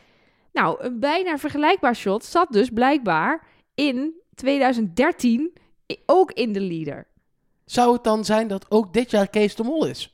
Nou, 0.52 0.85
een 0.85 1.00
bijna 1.00 1.38
vergelijkbaar 1.38 1.97
shot 1.97 2.25
zat 2.25 2.52
dus 2.52 2.69
blijkbaar 2.71 3.47
in 3.75 4.14
2013 4.35 5.57
i- 5.92 5.97
ook 6.07 6.33
in 6.33 6.52
de 6.52 6.61
leader. 6.61 7.07
Zou 7.64 7.92
het 7.92 8.04
dan 8.04 8.25
zijn 8.25 8.49
dat 8.49 8.71
ook 8.71 8.92
dit 8.92 9.11
jaar 9.11 9.28
Kees 9.30 9.54
de 9.54 9.62
Mol 9.62 9.87
is? 9.87 10.11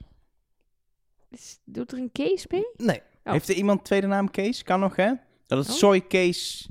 Is- 1.30 1.58
Doet 1.64 1.92
er 1.92 1.98
een 1.98 2.12
case 2.12 2.46
mee? 2.50 2.66
Nee. 2.76 3.00
Oh. 3.24 3.32
Heeft 3.32 3.48
er 3.48 3.54
iemand 3.54 3.84
tweede 3.84 4.06
naam 4.06 4.30
Kees? 4.30 4.62
Kan 4.62 4.80
nog, 4.80 4.96
hè? 4.96 5.12
Dat 5.46 5.58
het 5.58 5.68
Oh. 5.68 5.74
Soy 5.74 6.00
Kees 6.00 6.68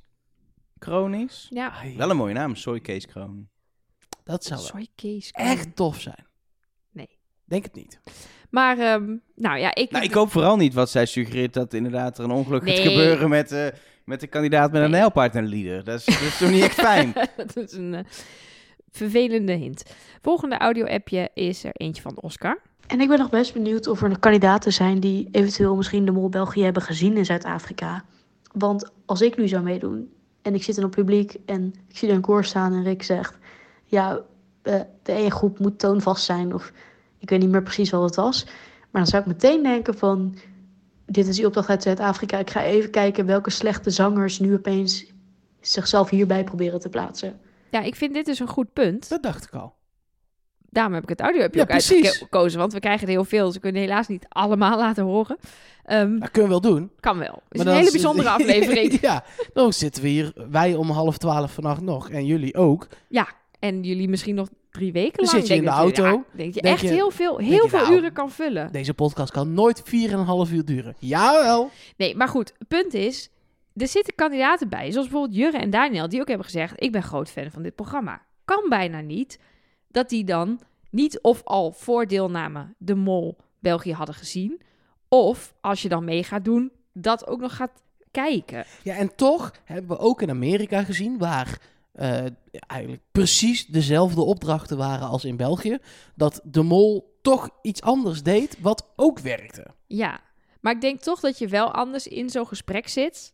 Kroon 0.79 1.13
is? 1.13 1.47
Ja. 1.49 1.71
Ai, 1.71 1.97
Wel 1.97 2.09
een 2.09 2.17
mooie 2.17 2.33
naam, 2.33 2.55
Soy 2.55 2.79
Kees 2.79 3.05
Kroon. 3.05 3.49
dat 4.23 4.43
zou 4.43 4.85
case. 4.95 5.33
echt 5.33 5.75
tof 5.75 5.99
zijn. 6.01 6.25
Nee. 6.91 7.09
Denk 7.45 7.63
het 7.63 7.73
niet. 7.75 7.99
Maar, 8.55 8.77
ehm, 8.77 9.15
nou 9.35 9.59
ja, 9.59 9.75
ik... 9.75 9.91
Nou, 9.91 10.03
ik 10.03 10.13
hoop 10.13 10.31
vooral 10.31 10.57
niet 10.57 10.73
wat 10.73 10.89
zij 10.89 11.05
suggereert 11.05 11.53
dat 11.53 11.73
inderdaad 11.73 12.17
er 12.17 12.23
een 12.23 12.31
ongeluk 12.31 12.63
Nee. 12.63 12.75
gaat 12.75 12.87
gebeuren 12.87 13.29
met, 13.29 13.51
eh, 13.51 13.67
met 14.05 14.19
de 14.19 14.27
kandidaat 14.27 14.71
met 14.71 14.81
een 14.81 14.91
Nee. 14.91 15.29
de 15.29 15.41
leader. 15.41 15.83
Dat 15.83 15.99
is, 15.99 16.05
dat 16.05 16.21
is 16.21 16.37
toch 16.37 16.51
niet 16.51 16.63
echt 16.63 16.73
fijn? 16.79 17.13
dat 17.37 17.57
is 17.57 17.71
een 17.73 17.93
eh, 17.93 18.03
vervelende 18.91 19.53
hint. 19.53 19.83
Volgende 20.21 20.57
audio-appje 20.57 21.29
is 21.33 21.63
er 21.63 21.71
eentje 21.73 22.01
van 22.01 22.21
Oscar. 22.21 22.59
En 22.87 23.01
ik 23.01 23.07
ben 23.07 23.17
nog 23.19 23.29
best 23.29 23.53
benieuwd 23.53 23.87
of 23.87 24.01
er 24.01 24.09
nog 24.09 24.19
kandidaten 24.19 24.73
zijn 24.73 24.99
die 24.99 25.27
eventueel 25.31 25.75
misschien 25.75 26.05
de 26.05 26.11
Mol 26.11 26.29
België 26.29 26.63
hebben 26.63 26.81
gezien 26.81 27.17
in 27.17 27.25
Zuid-Afrika. 27.25 28.03
Want 28.51 28.91
als 29.05 29.21
ik 29.21 29.37
nu 29.37 29.47
zou 29.47 29.63
meedoen 29.63 30.13
en 30.41 30.55
ik 30.55 30.63
zit 30.63 30.77
in 30.77 30.83
het 30.83 30.95
publiek 30.95 31.35
en 31.45 31.73
ik 31.87 31.97
zie 31.97 32.09
er 32.09 32.15
een 32.15 32.21
koor 32.21 32.45
staan 32.45 32.73
en 32.73 32.83
Rick 32.83 33.03
zegt, 33.03 33.37
ja, 33.85 34.19
eh, 34.61 34.79
de 35.03 35.13
ene 35.13 35.31
groep 35.31 35.59
moet 35.59 35.79
toonvast 35.79 36.23
zijn 36.23 36.53
of 36.53 36.71
ik 37.25 37.31
weet 37.31 37.39
niet 37.39 37.49
meer 37.49 37.63
precies 37.63 37.89
wat 37.89 38.03
het 38.03 38.15
was. 38.15 38.45
Maar 38.91 39.01
dan 39.01 39.07
zou 39.07 39.21
ik 39.21 39.27
meteen 39.27 39.63
denken 39.63 39.97
van, 39.97 40.35
dit 41.05 41.27
is 41.27 41.35
die 41.35 41.45
opdracht 41.45 41.69
uit 41.69 41.83
Zuid-Afrika. 41.83 42.37
Ik 42.37 42.49
ga 42.49 42.63
even 42.63 42.89
kijken 42.89 43.25
welke 43.25 43.49
slechte 43.49 43.89
zangers 43.89 44.39
nu 44.39 44.53
opeens 44.53 45.05
zichzelf 45.61 46.09
hierbij 46.09 46.43
proberen 46.43 46.79
te 46.79 46.89
plaatsen. 46.89 47.39
Ja, 47.71 47.81
ik 47.81 47.95
vind 47.95 48.13
dit 48.13 48.25
dus 48.25 48.39
een 48.39 48.47
goed 48.47 48.73
punt. 48.73 49.09
Dat 49.09 49.23
dacht 49.23 49.43
ik 49.43 49.53
al. 49.53 49.73
Daarom 50.69 50.93
heb 50.93 51.03
ik 51.03 51.09
het 51.09 51.21
audio-appje 51.21 51.59
Ja, 51.59 51.63
ook 51.65 51.71
uitgekozen. 51.71 52.59
Want 52.59 52.73
we 52.73 52.79
krijgen 52.79 53.07
er 53.07 53.13
heel 53.13 53.25
veel. 53.25 53.51
Ze 53.51 53.59
kunnen 53.59 53.81
helaas 53.81 54.07
niet 54.07 54.25
allemaal 54.29 54.77
laten 54.77 55.03
horen. 55.03 55.37
Ehm, 55.83 56.19
Dat 56.19 56.31
kunnen 56.31 56.51
we 56.51 56.59
wel 56.61 56.71
doen. 56.73 56.91
kan 56.99 57.17
wel. 57.17 57.41
Het 57.49 57.57
is 57.59 57.63
Maar 57.63 57.73
een 57.73 57.79
hele 57.79 57.91
bijzondere 57.91 58.29
aflevering. 58.37 59.01
ja, 59.01 59.23
dan 59.53 59.73
zitten 59.73 60.01
we 60.03 60.07
hier, 60.09 60.33
wij 60.49 60.75
om 60.75 60.89
half 60.89 61.17
twaalf 61.17 61.53
vannacht 61.53 61.81
nog. 61.81 62.09
En 62.09 62.25
jullie 62.25 62.55
ook. 62.55 62.87
En 63.59 63.83
jullie 63.83 64.09
misschien 64.09 64.35
nog 64.35 64.47
drie 64.75 64.91
weken 64.91 65.23
Dan 65.23 65.25
lang. 65.25 65.37
zit 65.39 65.47
je 65.47 65.53
in 65.55 65.59
de 65.63 65.65
je- 65.69 65.75
auto. 65.75 66.03
ja, 66.05 66.23
denk 66.31 66.53
je 66.53 66.61
Denk 66.61 66.73
echt 66.75 66.83
je- 66.83 66.87
heel 66.89 67.11
veel, 67.11 67.37
heel 67.37 67.63
je, 67.63 67.69
veel 67.69 67.79
nou, 67.81 67.93
uren 67.95 68.13
kan 68.13 68.31
vullen. 68.31 68.71
Deze 68.71 68.93
podcast 68.93 69.31
kan 69.31 69.53
nooit 69.53 69.81
4,5 69.83 70.51
uur 70.53 70.65
duren. 70.65 70.95
Jawel. 70.99 71.69
Nee, 71.97 72.15
maar 72.15 72.27
goed. 72.27 72.53
Het 72.59 72.67
punt 72.67 72.93
is, 72.93 73.29
er 73.75 73.87
zitten 73.87 74.15
kandidaten 74.15 74.69
bij. 74.69 74.91
Zoals 74.91 75.07
bijvoorbeeld 75.07 75.37
Jurre 75.39 75.57
en 75.57 75.69
Daniel. 75.69 76.09
Die 76.09 76.19
ook 76.21 76.27
hebben 76.27 76.45
gezegd, 76.45 76.83
ik 76.83 76.91
ben 76.91 77.03
groot 77.03 77.29
fan 77.31 77.51
van 77.51 77.63
dit 77.63 77.75
programma. 77.75 78.21
Kan 78.45 78.65
bijna 78.69 78.99
niet 79.01 79.39
dat 79.87 80.09
die 80.09 80.23
dan 80.23 80.59
niet 80.91 81.19
of 81.21 81.41
al 81.43 81.71
voor 81.71 82.05
deelname 82.07 82.73
de 82.77 82.95
mol 82.95 83.37
België 83.59 83.93
hadden 83.93 84.15
gezien. 84.15 84.61
Of 85.09 85.53
als 85.61 85.81
je 85.81 85.89
dan 85.89 86.03
mee 86.05 86.23
gaat 86.23 86.45
doen, 86.45 86.71
dat 86.93 87.27
ook 87.27 87.39
nog 87.39 87.55
gaat 87.55 87.71
kijken. 88.11 88.65
Ja, 88.83 88.95
en 88.95 89.15
toch 89.15 89.51
hebben 89.63 89.97
we 89.97 90.03
ook 90.03 90.21
in 90.21 90.29
Amerika 90.29 90.83
gezien, 90.83 91.17
waar 91.17 91.59
eh, 91.95 92.25
eigenlijk 92.51 93.01
precies 93.11 93.65
dezelfde 93.67 94.21
opdrachten 94.21 94.77
waren 94.77 95.07
als 95.07 95.25
in 95.25 95.37
België, 95.37 95.77
dat 96.15 96.41
de 96.43 96.61
mol 96.61 97.17
toch 97.21 97.49
iets 97.61 97.81
anders 97.81 98.23
deed, 98.23 98.57
wat 98.59 98.93
ook 98.95 99.19
werkte. 99.19 99.65
Ja, 99.87 100.19
maar 100.61 100.73
ik 100.73 100.81
denk 100.81 100.99
toch 100.99 101.19
dat 101.19 101.37
je 101.37 101.47
wel 101.47 101.71
anders 101.71 102.07
in 102.07 102.29
zo'n 102.29 102.47
gesprek 102.47 102.87
zit. 102.87 103.33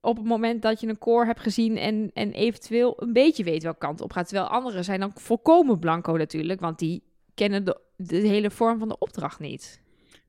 Op 0.00 0.16
het 0.16 0.26
moment 0.26 0.62
dat 0.62 0.80
je 0.80 0.88
een 0.88 0.98
koor 0.98 1.24
hebt 1.24 1.40
gezien 1.40 1.76
en, 1.76 2.10
en 2.14 2.32
eventueel 2.32 3.02
een 3.02 3.12
beetje 3.12 3.44
weet 3.44 3.62
welke 3.62 3.78
kant 3.78 4.00
op 4.00 4.12
gaat. 4.12 4.28
Terwijl 4.28 4.48
anderen 4.48 4.84
zijn 4.84 5.00
dan 5.00 5.12
volkomen 5.14 5.78
blanco 5.78 6.12
natuurlijk, 6.12 6.60
want 6.60 6.78
die 6.78 7.02
kennen 7.34 7.64
de, 7.64 7.80
de 7.96 8.16
hele 8.16 8.50
vorm 8.50 8.78
van 8.78 8.88
de 8.88 8.98
opdracht 8.98 9.38
niet. 9.38 9.80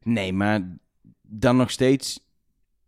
Nee, 0.03 0.33
maar 0.33 0.77
dan 1.21 1.57
nog 1.57 1.71
steeds... 1.71 2.31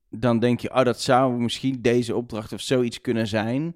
Dan 0.10 0.40
denk 0.40 0.60
je, 0.60 0.74
oh, 0.74 0.84
dat 0.84 1.02
zou 1.02 1.40
misschien 1.40 1.82
deze 1.82 2.16
opdracht 2.16 2.54
of 2.54 2.62
zoiets 2.62 3.02
kunnen 3.02 3.28
zijn. 3.28 3.76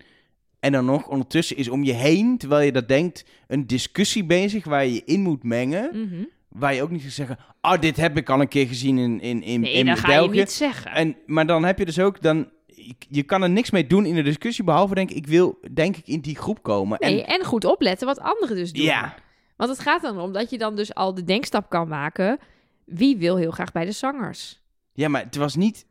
En 0.59 0.71
dan 0.71 0.85
nog, 0.85 1.07
ondertussen 1.07 1.57
is 1.57 1.69
om 1.69 1.83
je 1.83 1.93
heen, 1.93 2.37
terwijl 2.37 2.65
je 2.65 2.71
dat 2.71 2.87
denkt, 2.87 3.25
een 3.47 3.67
discussie 3.67 4.25
bezig 4.25 4.65
waar 4.65 4.85
je 4.85 4.93
je 4.93 5.01
in 5.05 5.21
moet 5.21 5.43
mengen. 5.43 5.89
Mhm. 5.93 6.23
Waar 6.49 6.73
je 6.73 6.81
ook 6.81 6.89
niet 6.89 7.01
gaat 7.01 7.11
zeggen, 7.11 7.37
oh, 7.61 7.79
dit 7.79 7.97
heb 7.97 8.17
ik 8.17 8.29
al 8.29 8.41
een 8.41 8.47
keer 8.47 8.67
gezien 8.67 8.97
in, 8.97 9.21
in, 9.21 9.43
in, 9.43 9.61
Nee, 9.61 9.73
in 9.73 9.85
dat 9.85 9.99
ga 9.99 10.07
België. 10.07 10.33
je 10.33 10.39
niet 10.39 10.51
zeggen. 10.51 10.91
En, 10.91 11.15
maar 11.25 11.47
dan 11.47 11.63
heb 11.63 11.79
je 11.79 11.85
dus 11.85 11.99
ook, 11.99 12.21
dan, 12.21 12.49
je, 12.65 12.93
je 13.09 13.23
kan 13.23 13.41
er 13.43 13.49
niks 13.49 13.71
mee 13.71 13.87
doen 13.87 14.05
in 14.05 14.15
de 14.15 14.21
discussie, 14.23 14.63
behalve 14.63 14.95
denk 14.95 15.09
ik, 15.09 15.15
ik 15.15 15.27
wil 15.27 15.59
denk 15.73 15.95
ik 15.97 16.07
in 16.07 16.19
die 16.19 16.35
groep 16.35 16.63
komen. 16.63 16.97
nee, 17.01 17.23
en, 17.23 17.39
en 17.39 17.45
goed 17.45 17.65
opletten 17.65 18.07
wat 18.07 18.19
anderen 18.19 18.55
dus 18.55 18.71
doen. 18.73 18.83
ja, 18.83 19.15
Want 19.57 19.69
het 19.69 19.79
gaat 19.79 20.01
dan 20.01 20.19
om 20.19 20.33
dat 20.33 20.49
je 20.49 20.57
dan 20.57 20.75
dus 20.75 20.93
al 20.93 21.13
de 21.13 21.23
denkstap 21.23 21.69
kan 21.69 21.87
maken. 21.87 22.39
Wie 22.85 23.17
wil 23.17 23.35
heel 23.37 23.51
graag 23.51 23.71
bij 23.71 23.85
de 23.85 23.91
zangers? 23.91 24.59
ja, 24.93 25.07
maar 25.07 25.23
het 25.23 25.35
was 25.35 25.55
niet 25.55 25.85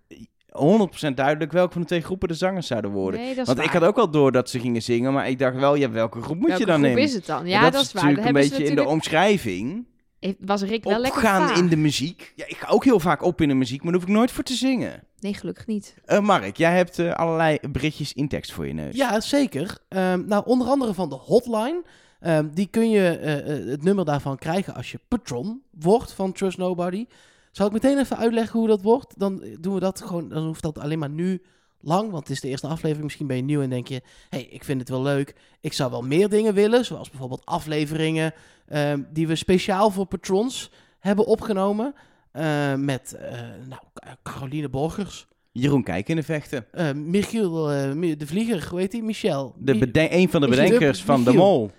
100% 0.53 1.15
duidelijk 1.15 1.53
welke 1.53 1.73
van 1.73 1.81
de 1.81 1.87
twee 1.89 2.01
groepen 2.01 2.29
de 2.29 2.35
zangers 2.35 2.67
zouden 2.67 2.91
worden. 2.91 3.21
Nee, 3.21 3.35
dat 3.35 3.49
is 3.49 3.55
Want 3.55 3.67
ik 3.67 3.73
had 3.73 3.83
ook 3.83 3.97
wel 3.97 4.11
door 4.11 4.33
dat 4.33 4.51
ze 4.51 4.61
gingen 4.61 4.83
zingen, 4.83 5.13
maar 5.13 5.29
ik 5.29 5.39
dacht 5.39 5.57
wel, 5.57 5.75
ja, 5.75 5.91
welke 5.91 6.21
groep 6.23 6.37
moet 6.39 6.47
Welke 6.49 6.63
je 6.63 6.69
dan 6.71 6.83
groep 6.85 6.97
in? 6.97 7.03
is 7.03 7.15
het 7.15 7.27
dan? 7.27 7.47
Ja, 7.47 7.71
dat, 7.71 7.83
is 7.83 7.93
waar. 7.93 8.03
natuurlijk 8.05 8.27
een 8.29 8.33
beetje 8.43 8.51
in 8.51 8.59
de 8.59 8.63
natuurlijk- 8.65 8.91
omschrijving. 8.91 9.87
heeft- 10.21 10.37
Was 10.41 10.63
Rick 10.63 10.85
wel 10.85 10.99
lekker 11.01 11.23
Opgaan 11.23 11.57
in 11.59 11.69
de 11.69 11.77
muziek. 11.77 12.33
Ja, 12.37 12.45
ik 12.47 12.57
ga 12.57 12.69
ook 12.69 12.85
heel 12.85 13.01
vaak 13.01 13.23
op 13.23 13.41
in 13.41 13.49
de 13.49 13.55
muziek, 13.55 13.83
maar 13.83 13.93
daar 13.93 14.01
hoef 14.01 14.11
ik 14.11 14.17
nooit 14.17 14.31
voor 14.31 14.45
te 14.45 14.55
zingen. 14.55 15.03
Nee, 15.21 15.35
gelukkig 15.35 15.67
niet. 15.67 15.95
Eh, 16.05 16.21
Mark, 16.21 16.57
jij 16.57 16.77
hebt 16.77 16.99
eh, 16.99 17.13
allerlei 17.13 17.59
berichtjes 17.71 18.13
in 18.13 18.29
tekst 18.29 18.53
voor 18.53 18.67
je 18.67 18.73
neus. 18.73 18.97
Ja, 18.97 19.21
zeker. 19.21 19.79
Ehm, 19.89 20.27
nou, 20.27 20.43
onder 20.47 20.69
andere 20.69 20.95
van 20.95 21.09
de 21.09 21.15
hotline. 21.15 21.83
Ehm, 22.21 22.49
die 22.55 22.67
kun 22.71 22.91
je 22.91 23.09
eh, 23.09 23.39
eh, 23.59 23.67
het 23.69 23.83
nummer 23.83 24.05
daarvan 24.05 24.39
krijgen 24.39 24.75
als 24.75 24.91
je 24.91 25.01
patron 25.09 25.63
wordt 25.81 26.13
van 26.13 26.33
Trust 26.33 26.59
Nobody. 26.59 27.07
Zal 27.53 27.67
ik 27.67 27.73
meteen 27.73 27.99
even 27.99 28.17
uitleggen 28.17 28.59
hoe 28.59 28.69
dat 28.69 28.83
wordt? 28.83 29.19
Dan 29.19 29.43
doen 29.61 29.75
we 29.75 29.81
dat 29.81 30.01
gewoon, 30.03 30.29
dan 30.29 30.47
hoeft 30.47 30.63
dat 30.63 30.79
alleen 30.79 30.99
maar 30.99 31.11
nu 31.11 31.43
lang, 31.81 32.11
want 32.11 32.23
het 32.23 32.31
is 32.31 32.41
de 32.41 32.49
eerste 32.49 32.67
aflevering. 32.67 33.05
Misschien 33.05 33.27
ben 33.27 33.37
je 33.37 33.43
nieuw 33.43 33.63
en 33.63 33.71
denk 33.71 33.89
je, 33.89 34.03
hey, 34.29 34.43
ik 34.43 34.65
vind 34.65 34.81
het 34.81 34.89
wel 34.89 35.03
leuk. 35.03 35.35
Ik 35.61 35.73
zou 35.73 35.91
wel 35.91 36.03
meer 36.03 36.29
dingen 36.29 36.55
willen, 36.55 36.85
zoals 36.85 37.11
bijvoorbeeld 37.11 37.45
afleveringen 37.47 38.33
ehm, 38.67 39.03
die 39.13 39.27
we 39.27 39.37
speciaal 39.37 39.91
voor 39.91 40.07
patrons 40.07 40.71
hebben 40.99 41.27
opgenomen. 41.27 41.95
eh, 42.33 42.75
met 42.75 43.13
eh, 43.13 43.39
nou, 43.69 43.81
Caroline 44.23 44.69
Borgers, 44.69 45.27
Jeroen 45.53 45.83
Kijk 45.83 46.09
in 46.09 46.17
de 46.17 46.23
vechten. 46.23 46.67
eh, 46.73 46.93
Michiel 46.93 47.71
eh, 47.73 47.93
Mi- 47.93 48.17
de 48.17 48.27
Vlieger, 48.27 48.67
hoe 48.71 48.79
heet 48.81 48.91
die? 48.91 49.03
Michel. 49.03 49.55
De 49.59 49.73
een 49.93 50.29
van 50.31 50.41
de 50.41 50.49
bedenkers 50.49 50.99
de- 50.99 51.05
van 51.05 51.25
De 51.25 51.31
Michiel? 51.31 51.45
Mol. 51.45 51.71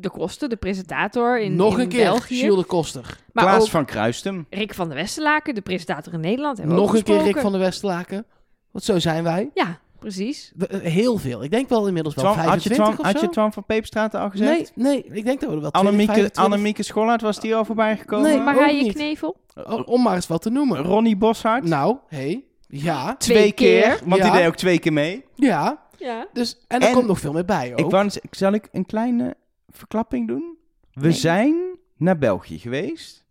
De 0.00 0.10
Koster, 0.10 0.48
de 0.48 0.56
presentator 0.56 1.40
in, 1.40 1.56
Nog 1.56 1.74
in 1.74 1.80
een 1.80 1.88
keer, 1.88 2.04
België. 2.04 2.36
Gilles 2.38 2.56
de 2.60 2.64
Koster. 2.64 3.18
maar 3.32 3.44
Klaas 3.44 3.62
ook 3.62 3.68
van 3.68 3.84
Kruistem. 3.84 4.46
Rick 4.50 4.74
van 4.74 4.88
der 4.88 4.96
Westerlaken, 4.96 5.54
de 5.54 5.60
presentator 5.60 6.12
in 6.12 6.20
Nederland. 6.20 6.56
Hebben 6.58 6.74
we 6.76 6.80
Nog 6.82 6.90
ook 6.90 6.96
een 6.96 7.02
keer 7.02 7.22
Rick 7.22 7.38
van 7.38 7.52
der 7.52 7.60
Westerlaken. 7.60 8.26
Want 8.70 8.84
zo 8.84 8.98
zijn 8.98 9.24
wij. 9.24 9.50
Ja, 9.54 9.78
precies. 9.98 10.52
We- 10.56 10.66
eh, 10.66 10.92
heel 10.92 11.18
veel. 11.18 11.42
Ik 11.44 11.50
denk 11.50 11.68
wel 11.68 11.86
inmiddels 11.86 12.14
wel 12.14 12.24
Twan, 12.24 12.36
had, 12.36 12.44
je 12.44 12.50
25 12.50 12.84
Twan, 12.94 12.98
of 12.98 13.04
had 13.12 13.20
je 13.20 13.26
zo. 13.26 13.32
Twan 13.32 13.52
van 13.52 13.64
Peperstraat 13.64 14.14
al 14.14 14.30
gezegd? 14.30 14.72
Nee, 14.76 14.86
nee, 14.86 15.04
ik 15.04 15.24
denk 15.24 15.40
dat 15.40 15.48
we 15.50 15.54
er 15.54 15.60
wel 15.62 15.70
20, 15.70 15.72
Annemieke, 15.80 16.12
25 16.12 16.44
Annemieke 16.44 16.82
Schollaert, 16.82 17.20
was 17.22 17.40
die 17.40 17.54
al 17.54 17.64
voorbij 17.64 17.96
gekomen? 17.96 18.30
Nee, 18.30 18.40
Maar 18.40 18.54
ga 18.54 18.66
je 18.66 18.82
niet. 18.82 18.92
knevel? 18.94 19.36
O- 19.54 19.74
Om 19.82 20.02
maar 20.02 20.14
eens 20.14 20.26
wat 20.26 20.42
te 20.42 20.50
noemen. 20.50 20.78
Ronnie 20.82 21.16
Boshart? 21.16 21.64
Nou, 21.64 21.96
hé. 22.08 22.16
Hey. 22.18 22.44
Ja. 22.68 23.16
twee 23.16 23.36
twee 23.36 23.52
keer, 23.52 23.82
keer. 23.82 23.98
want 24.04 24.22
Ja. 24.22 24.30
die 24.30 24.38
deed 24.40 24.46
ook 24.48 24.56
twee 24.56 24.78
keer 24.78 24.92
mee. 24.92 25.24
Ja. 25.34 25.82
Ja. 25.98 26.26
Dus, 26.32 26.64
en 26.68 26.80
er 26.80 26.88
En- 26.88 26.94
komt 26.94 27.06
nog 27.06 27.18
veel 27.20 27.32
meer 27.32 27.44
bij 27.44 27.72
ook. 27.72 27.78
Ik 27.78 27.90
wou, 27.90 28.10
zal 28.30 28.52
ik 28.52 28.68
een 28.72 28.86
kleine 28.86 29.34
verklapping 29.78 30.28
doen? 30.28 30.56
We 30.92 31.00
Nee. 31.00 31.12
zijn 31.12 31.56
naar 31.96 32.18
België 32.18 32.58
geweest. 32.58 33.22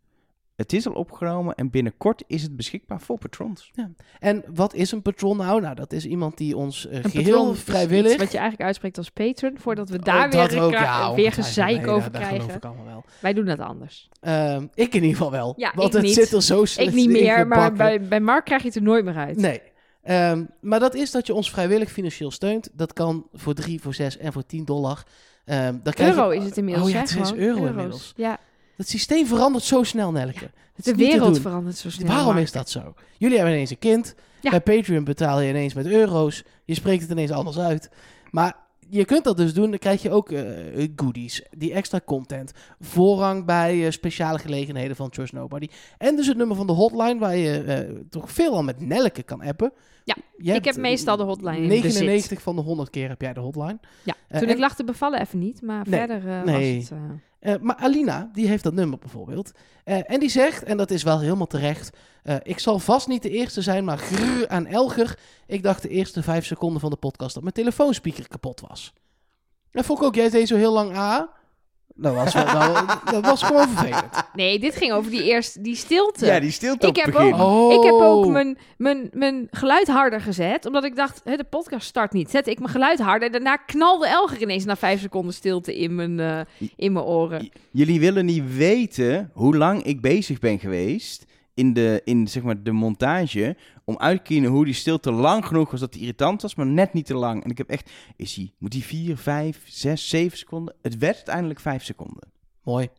Het 0.56 0.74
is 0.74 0.88
al 0.88 0.94
opgenomen 0.94 1.56
en 1.56 1.70
binnenkort 1.70 2.24
is 2.28 2.42
het 2.42 2.56
beschikbaar 2.56 3.02
voor 3.02 3.18
patrons. 3.18 3.72
En 4.20 4.44
wat 4.54 4.74
is 4.74 4.92
een 4.92 5.02
patron 5.02 5.38
nou? 5.38 5.62
Nou, 5.62 5.76
dat 5.76 5.94
is 5.94 6.06
iemand 6.06 6.38
die 6.38 6.58
ons 6.58 6.88
eh, 6.88 6.96
Een 7.04 7.10
geheel 7.10 7.34
patron 7.36 7.54
is 7.54 7.60
vrijwillig... 7.60 8.18
Wat 8.18 8.32
je 8.32 8.38
eigenlijk 8.38 8.62
uitspreekt 8.68 8.98
als 8.98 9.10
patron, 9.10 9.58
voordat 9.60 9.90
we 9.90 10.00
daar 10.00 10.26
Oh, 10.26 10.32
weer, 10.32 10.50
dat 10.50 10.60
ook, 10.60 10.72
ja, 10.72 11.14
weer 11.14 11.32
gezeik 11.32 11.78
Nee, 11.82 11.88
over 11.88 12.12
krijgen. 12.12 12.60
wel. 12.86 13.04
Wij 13.20 13.34
doen 13.34 13.46
dat 13.46 13.60
anders. 13.60 14.10
Ehm, 14.20 14.68
ik 14.74 14.94
in 14.94 15.02
ieder 15.02 15.10
geval 15.18 15.32
wel. 15.32 15.54
Ja, 15.58 15.72
want 15.76 15.88
ik 15.88 15.94
het 15.94 16.02
niet. 16.04 16.14
zit 16.14 16.32
er 16.32 16.42
zo 16.44 16.66
slecht 16.66 16.90
Ik 16.90 16.96
niet 16.96 17.06
in 17.06 17.12
meer, 17.24 17.48
maar 17.48 17.74
bij, 17.74 18.02
bij 18.02 18.20
Mark 18.20 18.46
krijg 18.46 18.62
je 18.62 18.68
het 18.68 18.78
er 18.78 18.84
nooit 18.84 19.06
meer 19.06 19.16
uit. 19.18 19.38
Nee. 19.38 19.62
Ehm, 20.04 20.46
maar 20.62 20.80
dat 20.80 20.96
is 20.96 21.12
dat 21.12 21.28
je 21.28 21.34
ons 21.34 21.52
vrijwillig 21.52 21.92
financieel 21.92 22.32
steunt. 22.32 22.70
Dat 22.74 22.94
kan 22.94 23.28
voor 23.34 23.54
3, 23.54 23.82
voor 23.82 23.94
6 23.94 24.18
en 24.18 24.34
voor 24.34 24.46
10 24.46 24.66
dollar. 24.66 25.04
Dan 25.46 25.82
krijg 25.94 26.16
Euro 26.16 26.34
je- 26.34 26.40
is 26.40 26.46
het 26.46 26.58
inmiddels. 26.58 26.88
Oh 26.88 26.94
ja, 26.94 27.00
het 27.00 27.10
is 27.10 27.16
euro 27.34 27.36
Euro's. 27.62 27.70
inmiddels. 27.70 28.14
Ja, 28.16 28.38
Het 28.78 28.90
systeem 28.90 29.26
verandert 29.28 29.64
zo 29.64 29.84
snel, 29.84 30.12
Nelke. 30.12 30.52
De 30.76 30.96
wereld 30.96 31.40
verandert 31.40 31.78
zo 31.78 31.90
snel. 31.90 32.08
Waarom 32.08 32.38
is 32.38 32.52
dat 32.52 32.70
zo? 32.70 32.94
Jullie 33.18 33.36
hebben 33.38 33.54
ineens 33.56 33.70
een 33.70 33.80
kind. 33.80 34.16
Ja. 34.42 34.50
Bij 34.50 34.62
Patreon 34.62 35.04
betaal 35.04 35.40
je 35.42 35.50
ineens 35.50 35.74
met 35.74 35.86
euro's. 35.86 36.44
Je 36.66 36.74
spreekt 36.74 37.02
het 37.02 37.12
ineens 37.12 37.32
anders 37.32 37.60
uit. 37.60 37.90
Maar 38.32 38.56
je 38.90 39.06
kunt 39.06 39.24
dat 39.24 39.38
dus 39.38 39.54
doen. 39.54 39.70
Dan 39.70 39.80
krijg 39.80 40.02
je 40.02 40.12
ook 40.12 40.32
eh, 40.32 40.88
goodies. 40.96 41.44
Die 41.58 41.74
extra 41.74 42.00
content. 42.06 42.52
Voorrang 42.80 43.46
bij 43.46 43.86
eh, 43.86 43.92
speciale 43.92 44.40
gelegenheden 44.40 44.96
van 44.96 45.10
Trust 45.10 45.34
Nobody. 45.34 45.68
En 45.98 46.16
dus 46.16 46.28
het 46.28 46.38
nummer 46.38 46.56
van 46.56 46.68
de 46.68 46.74
hotline 46.74 47.20
waar 47.20 47.36
je 47.36 47.64
eh, 47.64 47.96
toch 48.10 48.32
veelal 48.32 48.64
met 48.64 48.80
Nelke 48.82 49.24
kan 49.24 49.42
appen. 49.42 49.72
Ja, 50.04 50.16
Je 50.38 50.54
ik 50.54 50.66
heb 50.66 50.76
meestal 50.78 51.18
de 51.18 51.24
hotline 51.24 51.58
in 51.58 51.68
99 51.68 52.30
bezit. 52.30 52.42
van 52.44 52.56
de 52.56 52.62
100 52.62 52.90
keer 52.90 53.10
heb 53.10 53.22
jij 53.22 53.34
de 53.34 53.40
hotline. 53.40 53.80
Ja, 54.04 54.14
toen 54.30 54.40
en- 54.42 54.50
ik 54.50 54.58
lag 54.58 54.76
te 54.76 54.84
bevallen 54.84 55.22
even 55.22 55.40
niet, 55.40 55.62
maar 55.62 55.90
Nee, 55.90 56.00
verder 56.00 56.46
nee. 56.46 56.76
was 56.80 56.90
het... 56.90 57.00
eh, 57.44 57.54
maar 57.62 57.76
Alina, 57.76 58.30
die 58.34 58.48
heeft 58.48 58.64
dat 58.64 58.74
nummer 58.74 59.00
bijvoorbeeld. 59.00 59.52
Eh, 59.84 60.12
en 60.12 60.20
die 60.20 60.30
zegt, 60.30 60.64
en 60.64 60.78
dat 60.78 60.92
is 60.92 61.04
wel 61.04 61.20
helemaal 61.20 61.48
terecht... 61.48 61.98
eh, 62.24 62.36
ik 62.44 62.60
zal 62.60 62.80
vast 62.80 63.08
niet 63.08 63.22
de 63.22 63.30
eerste 63.30 63.62
zijn, 63.62 63.84
maar 63.84 63.98
grrr 63.98 64.48
aan 64.48 64.66
Elger. 64.66 65.20
Ik 65.48 65.64
dacht 65.64 65.82
de 65.82 65.90
eerste 65.90 66.24
vijf 66.24 66.46
seconden 66.46 66.82
van 66.82 66.90
de 66.90 66.96
podcast 66.96 67.34
dat 67.34 67.44
mijn 67.44 67.56
telefoonspeaker 67.56 68.28
kapot 68.28 68.62
was. 68.68 68.94
En 69.72 69.84
vond 69.84 70.00
ik 70.00 70.06
ook, 70.06 70.16
jij 70.16 70.30
deed 70.30 70.48
zo 70.48 70.56
heel 70.56 70.74
lang 70.74 70.96
A. 70.96 71.30
Dat 71.96 72.14
was, 72.16 72.34
wel, 72.34 72.46
wel- 72.46 72.86
dat 73.12 73.26
was 73.26 73.44
gewoon 73.44 73.68
vervelend. 73.70 74.24
Nee, 74.34 74.60
dit 74.60 74.76
ging 74.76 74.92
over 74.92 75.12
die 75.12 75.24
eerste, 75.24 75.62
die 75.62 75.76
stilte. 75.76 76.26
Ja, 76.26 76.40
die 76.40 76.52
stilte 76.52 76.88
Ik 76.88 76.98
op 76.98 77.04
heb 77.04 77.14
begin. 77.14 77.34
Oh. 77.34 77.74
Ik 77.74 77.84
heb 77.84 77.94
ook 77.94 78.28
mijn, 78.28 78.58
mijn, 78.78 79.10
mijn 79.14 79.48
geluid 79.52 79.88
harder 79.88 80.22
gezet, 80.22 80.66
omdat 80.66 80.84
ik 80.84 80.96
dacht, 80.96 81.22
hè, 81.24 81.36
de 81.36 81.44
podcast 81.44 81.88
start 81.88 82.12
niet. 82.14 82.30
Zette 82.30 82.52
ik 82.52 82.60
mijn 82.60 82.72
geluid 82.72 83.00
harder 83.00 83.26
en 83.28 83.32
daarna 83.32 83.56
knalde 83.56 84.08
Elger 84.08 84.42
ineens 84.42 84.66
na 84.66 84.76
vijf 84.76 85.02
seconden 85.02 85.34
stilte 85.34 85.78
in 85.78 85.96
mijn, 85.96 86.20
eh, 86.20 86.40
in 86.76 86.92
mijn 86.92 87.06
oren. 87.06 87.44
J- 87.44 87.50
Jullie 87.72 88.00
willen 88.00 88.26
niet 88.26 88.56
weten 88.56 89.30
hoe 89.34 89.58
lang 89.58 89.84
ik 89.84 90.02
bezig 90.02 90.40
ben 90.40 90.60
geweest 90.60 91.26
in 91.54 91.74
de, 91.74 92.02
in, 92.04 92.28
zeg 92.28 92.44
maar, 92.44 92.64
de 92.64 92.72
montage. 92.72 93.58
Om 93.84 93.98
uit 93.98 94.24
te 94.24 94.50
hoe 94.50 94.66
die 94.66 94.74
stilte 94.74 95.12
lang 95.12 95.46
genoeg 95.46 95.72
was 95.72 95.80
dat 95.80 95.92
die 95.92 96.02
irritant 96.02 96.42
was, 96.42 96.56
maar 96.56 96.66
net 96.66 96.94
niet 96.94 97.06
te 97.06 97.16
lang. 97.16 97.44
En 97.44 97.50
ik 97.50 97.58
heb 97.58 97.70
echt, 97.70 97.92
is 98.16 98.34
die, 98.34 98.54
moet 98.58 98.72
die 98.72 98.84
4, 98.84 99.18
5, 99.18 99.64
6, 99.66 100.10
7 100.10 100.38
seconden? 100.38 100.76
Het 100.82 100.98
werd 100.98 101.16
uiteindelijk 101.16 101.60
5 101.60 101.84
seconden. 101.84 102.32
Mooi. 102.64 102.90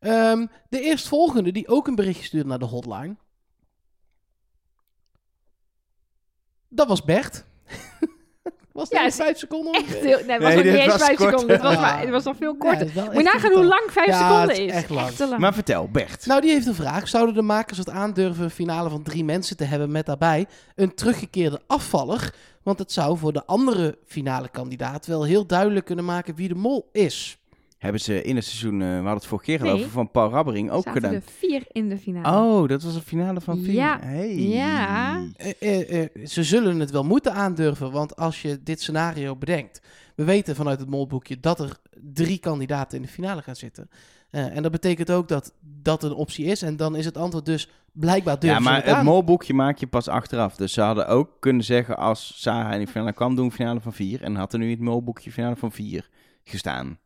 Ehm, 0.00 0.46
de 0.68 0.80
eerstvolgende 0.80 1.52
die 1.52 1.68
ook 1.68 1.86
een 1.86 1.94
berichtje 1.94 2.24
stuurde 2.24 2.48
naar 2.48 2.58
de 2.58 2.64
hotline. 2.64 3.16
Dat 6.68 6.88
was 6.88 7.04
Bert. 7.04 7.44
was 8.78 8.88
dat 8.88 9.00
Ja, 9.00 9.10
vijf 9.10 9.38
seconden? 9.38 9.72
Echt 9.72 9.94
heel, 9.94 10.02
nee, 10.02 10.30
het 10.30 10.42
was 10.42 10.54
Nee, 10.54 10.62
dit 10.62 10.72
niet 10.72 10.82
eens 10.82 10.94
vijf 11.04 11.16
kort. 11.16 11.30
seconden. 11.30 11.54
Het 11.56 11.64
was, 11.64 11.72
Ja. 11.74 11.80
maar, 11.80 12.00
het 12.00 12.10
was 12.10 12.24
nog 12.24 12.36
veel 12.36 12.52
Ja, 12.52 12.58
korter. 12.58 12.90
wel 12.94 13.04
Moet 13.12 13.22
nagaan 13.22 13.52
hoe 13.52 13.64
lang 13.64 13.84
vijf 13.90 14.06
Ja, 14.06 14.28
seconden 14.30 14.64
is 14.64 14.72
echt 14.72 14.90
lang. 14.90 15.38
Maar 15.38 15.54
vertel, 15.54 15.88
Bert. 15.88 16.26
Nou, 16.26 16.40
die 16.40 16.50
heeft 16.50 16.66
een 16.66 16.74
vraag. 16.74 17.08
Zouden 17.08 17.34
de 17.34 17.42
makers 17.42 17.78
het 17.78 17.90
aandurven 17.90 18.44
een 18.44 18.50
finale 18.50 18.88
van 18.90 19.02
drie 19.02 19.24
mensen 19.24 19.56
te 19.56 19.64
hebben 19.64 19.90
met 19.90 20.06
daarbij 20.06 20.46
een 20.74 20.94
teruggekeerde 20.94 21.60
afvaller? 21.66 22.34
Want 22.62 22.78
het 22.78 22.92
zou 22.92 23.18
voor 23.18 23.32
de 23.32 23.46
andere 23.46 23.98
finale 24.06 24.48
kandidaat 24.48 25.06
wel 25.06 25.24
heel 25.24 25.46
duidelijk 25.46 25.86
kunnen 25.86 26.04
maken 26.04 26.34
wie 26.34 26.48
de 26.48 26.54
mol 26.54 26.88
is. 26.92 27.37
Hebben 27.78 28.00
ze 28.00 28.22
in 28.22 28.36
het 28.36 28.44
seizoen, 28.44 28.82
eh, 28.82 28.88
we 28.88 28.94
hadden 28.94 29.12
het 29.12 29.26
vorige 29.26 29.46
keer 29.46 29.60
Nee. 29.60 29.70
geloven, 29.70 29.90
van 29.90 30.10
Paul 30.10 30.30
Rabbering 30.30 30.70
ook 30.70 30.82
Zaten 30.82 30.92
gedaan. 30.92 31.14
er 31.14 31.22
vier 31.38 31.62
in 31.72 31.88
de 31.88 31.98
finale. 31.98 32.38
Oh, 32.38 32.68
dat 32.68 32.82
was 32.82 32.94
een 32.94 33.00
finale 33.02 33.40
van 33.40 33.58
vier. 33.58 33.74
Ja. 33.74 33.98
Hey. 34.00 34.34
Ja. 34.38 35.24
Eh, 35.36 36.02
eh, 36.02 36.08
ze 36.26 36.44
zullen 36.44 36.80
het 36.80 36.90
wel 36.90 37.04
moeten 37.04 37.32
aandurven, 37.32 37.90
want 37.92 38.16
als 38.16 38.42
je 38.42 38.62
dit 38.62 38.80
scenario 38.80 39.36
bedenkt. 39.36 39.80
We 40.14 40.24
weten 40.24 40.56
vanuit 40.56 40.80
het 40.80 40.88
molboekje 40.90 41.40
dat 41.40 41.60
er 41.60 41.76
drie 42.12 42.38
kandidaten 42.38 42.96
in 42.96 43.02
de 43.02 43.08
finale 43.08 43.42
gaan 43.42 43.56
zitten. 43.56 43.88
Eh, 44.30 44.56
en 44.56 44.62
dat 44.62 44.72
betekent 44.72 45.10
ook 45.10 45.28
dat 45.28 45.54
dat 45.82 46.02
een 46.02 46.12
optie 46.12 46.44
is. 46.44 46.62
En 46.62 46.76
dan 46.76 46.96
is 46.96 47.04
het 47.04 47.16
antwoord 47.16 47.44
dus 47.46 47.68
blijkbaar 47.92 48.38
durven 48.38 48.58
Ja, 48.58 48.64
ze 48.64 48.70
maar 48.70 48.96
het 48.96 49.04
molboekje 49.04 49.54
maak 49.54 49.78
je 49.78 49.86
pas 49.86 50.08
achteraf. 50.08 50.56
Dus 50.56 50.72
ze 50.72 50.80
hadden 50.80 51.08
ook 51.08 51.30
kunnen 51.40 51.64
zeggen 51.64 51.96
als 51.96 52.32
Sarah 52.42 52.72
in 52.72 52.80
de 52.80 52.86
finale 52.90 53.12
kwam, 53.12 53.34
doen 53.34 53.48
we 53.48 53.54
finale 53.54 53.80
van 53.80 53.92
vier. 53.92 54.22
En 54.22 54.34
had 54.34 54.52
er 54.52 54.58
nu 54.58 54.70
het 54.70 54.80
molboekje 54.80 55.32
finale 55.32 55.56
van 55.56 55.72
vier 55.72 56.08
gestaan. 56.44 56.98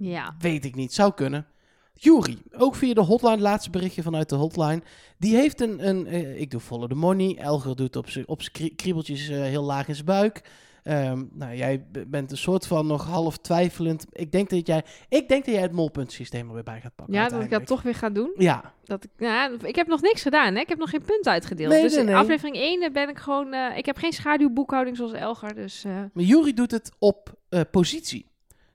Ja. 0.00 0.34
Weet 0.38 0.64
ik 0.64 0.74
niet, 0.74 0.92
zou 0.94 1.14
kunnen. 1.14 1.46
Jury, 1.94 2.38
ook 2.52 2.74
via 2.74 2.94
de 2.94 3.00
hotline, 3.00 3.38
laatste 3.40 3.70
berichtje 3.70 4.02
vanuit 4.02 4.28
de 4.28 4.34
hotline. 4.34 4.82
Die 5.18 5.34
heeft 5.36 5.60
een, 5.60 5.88
een 5.88 6.06
eh, 6.06 6.40
ik 6.40 6.50
doe 6.50 6.60
follow 6.60 6.88
the 6.88 6.94
money. 6.94 7.36
Elger 7.38 7.76
doet 7.76 7.96
op 7.96 8.10
zijn 8.10 8.28
op 8.28 8.42
z'n 8.42 8.74
kriebeltjes 8.76 9.28
eh, 9.28 9.40
heel 9.40 9.62
laag 9.62 9.88
in 9.88 9.94
zijn 9.94 10.06
buik. 10.06 10.42
Ehm, 10.82 11.24
nou, 11.32 11.56
jij 11.56 11.86
bent 12.08 12.30
een 12.30 12.36
soort 12.36 12.66
van 12.66 12.86
nog 12.86 13.06
half 13.06 13.38
twijfelend. 13.38 14.06
Ik 14.12 14.32
denk 14.32 14.50
dat 14.50 14.66
jij, 14.66 14.84
ik 15.08 15.28
denk 15.28 15.44
dat 15.44 15.54
jij 15.54 15.62
het 15.62 15.72
molpuntsysteem 15.72 16.48
er 16.48 16.54
weer 16.54 16.62
bij 16.62 16.80
gaat 16.80 16.94
pakken. 16.94 17.14
ja, 17.14 17.28
dat 17.28 17.42
ik 17.42 17.50
dat 17.50 17.66
toch 17.66 17.82
weer 17.82 17.94
ga 17.94 18.10
doen. 18.10 18.32
Ja, 18.36 18.74
Dat 18.84 19.04
ik, 19.04 19.10
ja, 19.16 19.50
ik 19.62 19.76
heb 19.76 19.86
nog 19.86 20.00
niks 20.00 20.22
gedaan. 20.22 20.54
Hè? 20.54 20.60
Ik 20.60 20.68
heb 20.68 20.78
nog 20.78 20.90
geen 20.90 21.02
punt 21.02 21.26
uitgedeeld. 21.28 21.72
Nee, 21.72 21.82
dus 21.82 21.94
nee, 21.94 22.04
in 22.06 22.14
aflevering 22.14 22.56
1 22.56 22.92
ben 22.92 23.08
ik 23.08 23.18
gewoon... 23.18 23.52
eh, 23.52 23.76
ik 23.76 23.86
heb 23.86 23.96
geen 23.96 24.12
schaduwboekhouding 24.12 24.96
zoals 24.96 25.12
Elgar. 25.12 25.54
Dus 25.54 25.84
eh, 25.84 25.92
maar 26.12 26.24
Jury 26.24 26.52
doet 26.52 26.70
het 26.70 26.92
op 26.98 27.34
eh, 27.48 27.60
positie. 27.70 28.29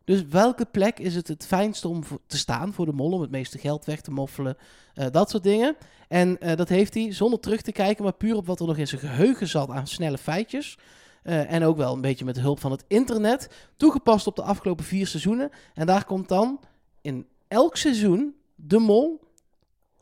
Dus 0.05 0.25
welke 0.25 0.65
plek 0.65 0.99
is 0.99 1.15
het 1.15 1.27
het 1.27 1.45
fijnste 1.45 1.87
om 1.87 2.03
te 2.27 2.37
staan 2.37 2.73
voor 2.73 2.85
de 2.85 2.91
mol, 2.91 3.11
om 3.11 3.21
het 3.21 3.31
meeste 3.31 3.57
geld 3.57 3.85
weg 3.85 4.01
te 4.01 4.11
moffelen, 4.11 4.57
eh, 4.93 5.05
dat 5.11 5.29
soort 5.29 5.43
dingen. 5.43 5.75
En 6.07 6.39
eh, 6.39 6.55
dat 6.55 6.69
heeft 6.69 6.93
hij 6.93 7.13
zonder 7.13 7.39
terug 7.39 7.61
te 7.61 7.71
kijken, 7.71 8.03
maar 8.03 8.13
puur 8.13 8.35
op 8.35 8.45
wat 8.45 8.59
er 8.59 8.67
nog 8.67 8.77
in 8.77 8.87
zijn 8.87 9.01
geheugen 9.01 9.47
zat 9.47 9.69
aan 9.69 9.87
snelle 9.87 10.17
feitjes. 10.17 10.77
Eh, 11.23 11.51
en 11.51 11.63
ook 11.63 11.77
wel 11.77 11.93
een 11.93 12.01
beetje 12.01 12.25
met 12.25 12.39
hulp 12.39 12.59
van 12.59 12.71
het 12.71 12.83
internet, 12.87 13.67
toegepast 13.77 14.27
op 14.27 14.35
de 14.35 14.43
afgelopen 14.43 14.85
vier 14.85 15.07
seizoenen. 15.07 15.49
En 15.73 15.85
daar 15.85 16.05
komt 16.05 16.27
dan 16.27 16.59
in 17.01 17.27
elk 17.47 17.77
seizoen 17.77 18.35
de 18.55 18.79
mol 18.79 19.19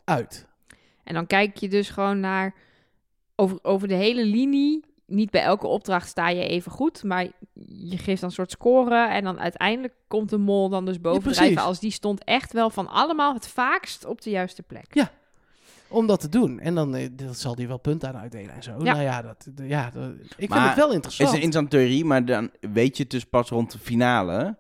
uit. 0.04 0.48
En 1.04 1.14
dan 1.14 1.28
kijk 1.28 1.58
je 1.58 1.70
dus 1.70 1.90
gewoon 1.90 2.20
naar 2.20 2.56
over, 3.36 3.60
over 3.62 3.88
de 3.88 3.94
hele 3.94 4.26
linie. 4.26 4.84
Niet 5.06 5.30
bij 5.32 5.42
elke 5.42 5.68
opdracht 5.68 6.08
sta 6.08 6.30
je 6.30 6.48
even 6.48 6.72
goed, 6.72 7.04
maar 7.04 7.28
je 7.68 7.98
geeft 7.98 8.20
dan 8.22 8.30
een 8.30 8.36
soort 8.36 8.52
score. 8.52 9.08
En 9.08 9.24
dan 9.24 9.40
uiteindelijk 9.40 9.94
komt 10.08 10.30
de 10.30 10.38
mol 10.38 10.70
dan 10.70 10.86
dus 10.86 10.96
Ja, 10.96 11.02
bovendrijven 11.02 11.44
precies. 11.54 11.68
als 11.70 11.80
die 11.80 11.92
stond 11.92 12.24
echt 12.24 12.54
wel 12.54 12.70
van 12.70 12.88
allemaal 12.88 13.34
het 13.34 13.48
vaakst 13.48 14.06
op 14.06 14.22
de 14.22 14.30
juiste 14.30 14.64
plek. 14.64 15.06
om 15.88 16.08
dat 16.08 16.20
te 16.20 16.30
doen. 16.30 16.60
En 16.60 16.76
dan 16.76 16.96
eh, 16.96 17.10
dat 17.12 17.38
zal 17.40 17.56
hij 17.56 17.68
wel 17.68 17.78
punten 17.78 18.10
aan 18.10 18.18
uitdelen 18.22 18.56
en 18.56 18.64
zo. 18.64 18.72
Ja. 18.72 18.78
Nou 18.94 19.02
ja, 19.02 19.22
dat, 19.22 19.48
de- 19.56 19.68
ja 19.68 19.90
dat- 19.94 20.12
ik 20.38 20.50
Maar 20.50 20.58
vind 20.58 20.70
het 20.70 20.76
wel 20.78 20.86
Het 20.86 20.94
interessant. 20.96 21.30
is 21.30 21.36
een 21.36 21.42
interessante 21.44 21.78
theorie, 21.78 22.06
maar 22.06 22.26
dan 22.26 22.50
weet 22.60 22.98
je 22.98 23.04
het 23.04 23.12
dus 23.12 23.24
pas 23.26 23.50
rond 23.50 23.72
de 23.72 23.80
finale. 23.80 24.58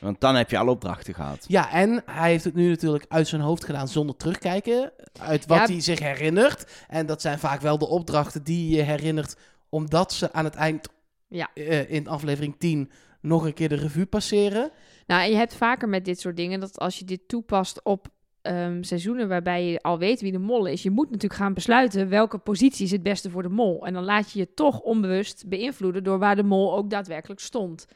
Want 0.00 0.20
dan 0.20 0.34
heb 0.34 0.50
je 0.50 0.58
alle 0.58 0.70
opdrachten 0.70 1.14
gehad. 1.14 1.44
Ja, 1.48 1.70
en 1.72 2.02
hij 2.06 2.30
heeft 2.30 2.44
het 2.44 2.54
nu 2.54 2.68
natuurlijk 2.68 3.04
uit 3.08 3.28
zijn 3.28 3.40
hoofd 3.40 3.64
gedaan 3.64 3.88
zonder 3.88 4.16
terugkijken. 4.16 4.92
Uit 5.20 5.46
wat 5.46 5.58
Ja. 5.58 5.64
hij 5.66 5.80
zich 5.80 5.98
herinnert. 5.98 6.84
En 6.88 7.06
dat 7.06 7.20
zijn 7.20 7.38
vaak 7.38 7.60
wel 7.60 7.78
de 7.78 7.86
opdrachten 7.88 8.42
die 8.44 8.76
je 8.76 8.82
herinnert, 8.82 9.36
omdat 9.68 10.12
ze 10.12 10.32
aan 10.32 10.44
het 10.44 10.54
eind 10.54 10.88
Ja. 11.28 11.50
eh, 11.54 11.90
in 11.90 12.08
aflevering 12.08 12.54
10 12.58 12.90
nog 13.20 13.44
een 13.44 13.54
keer 13.54 13.68
de 13.68 13.74
revue 13.74 14.06
passeren. 14.06 14.70
Nou, 15.06 15.22
en 15.22 15.30
je 15.30 15.36
hebt 15.36 15.54
vaker 15.54 15.88
met 15.88 16.04
dit 16.04 16.20
soort 16.20 16.36
dingen 16.36 16.60
dat 16.60 16.78
als 16.78 16.98
je 16.98 17.04
dit 17.04 17.28
toepast 17.28 17.80
op 17.84 18.06
ehm, 18.42 18.82
seizoenen 18.82 19.28
waarbij 19.28 19.64
je 19.66 19.80
al 19.82 19.98
weet 19.98 20.20
wie 20.20 20.32
de 20.32 20.38
mol 20.38 20.66
is, 20.66 20.82
je 20.82 20.90
moet 20.90 21.10
natuurlijk 21.10 21.40
gaan 21.40 21.54
besluiten 21.54 22.08
welke 22.08 22.38
positie 22.38 22.84
is 22.84 22.90
het 22.90 23.02
beste 23.02 23.30
voor 23.30 23.42
de 23.42 23.48
mol. 23.48 23.86
En 23.86 23.92
dan 23.92 24.04
laat 24.04 24.32
je 24.32 24.38
je 24.38 24.54
toch 24.54 24.80
onbewust 24.80 25.48
beïnvloeden 25.48 26.04
door 26.04 26.18
waar 26.18 26.36
de 26.36 26.42
mol 26.42 26.76
ook 26.76 26.90
daadwerkelijk 26.90 27.40
stond. 27.40 27.86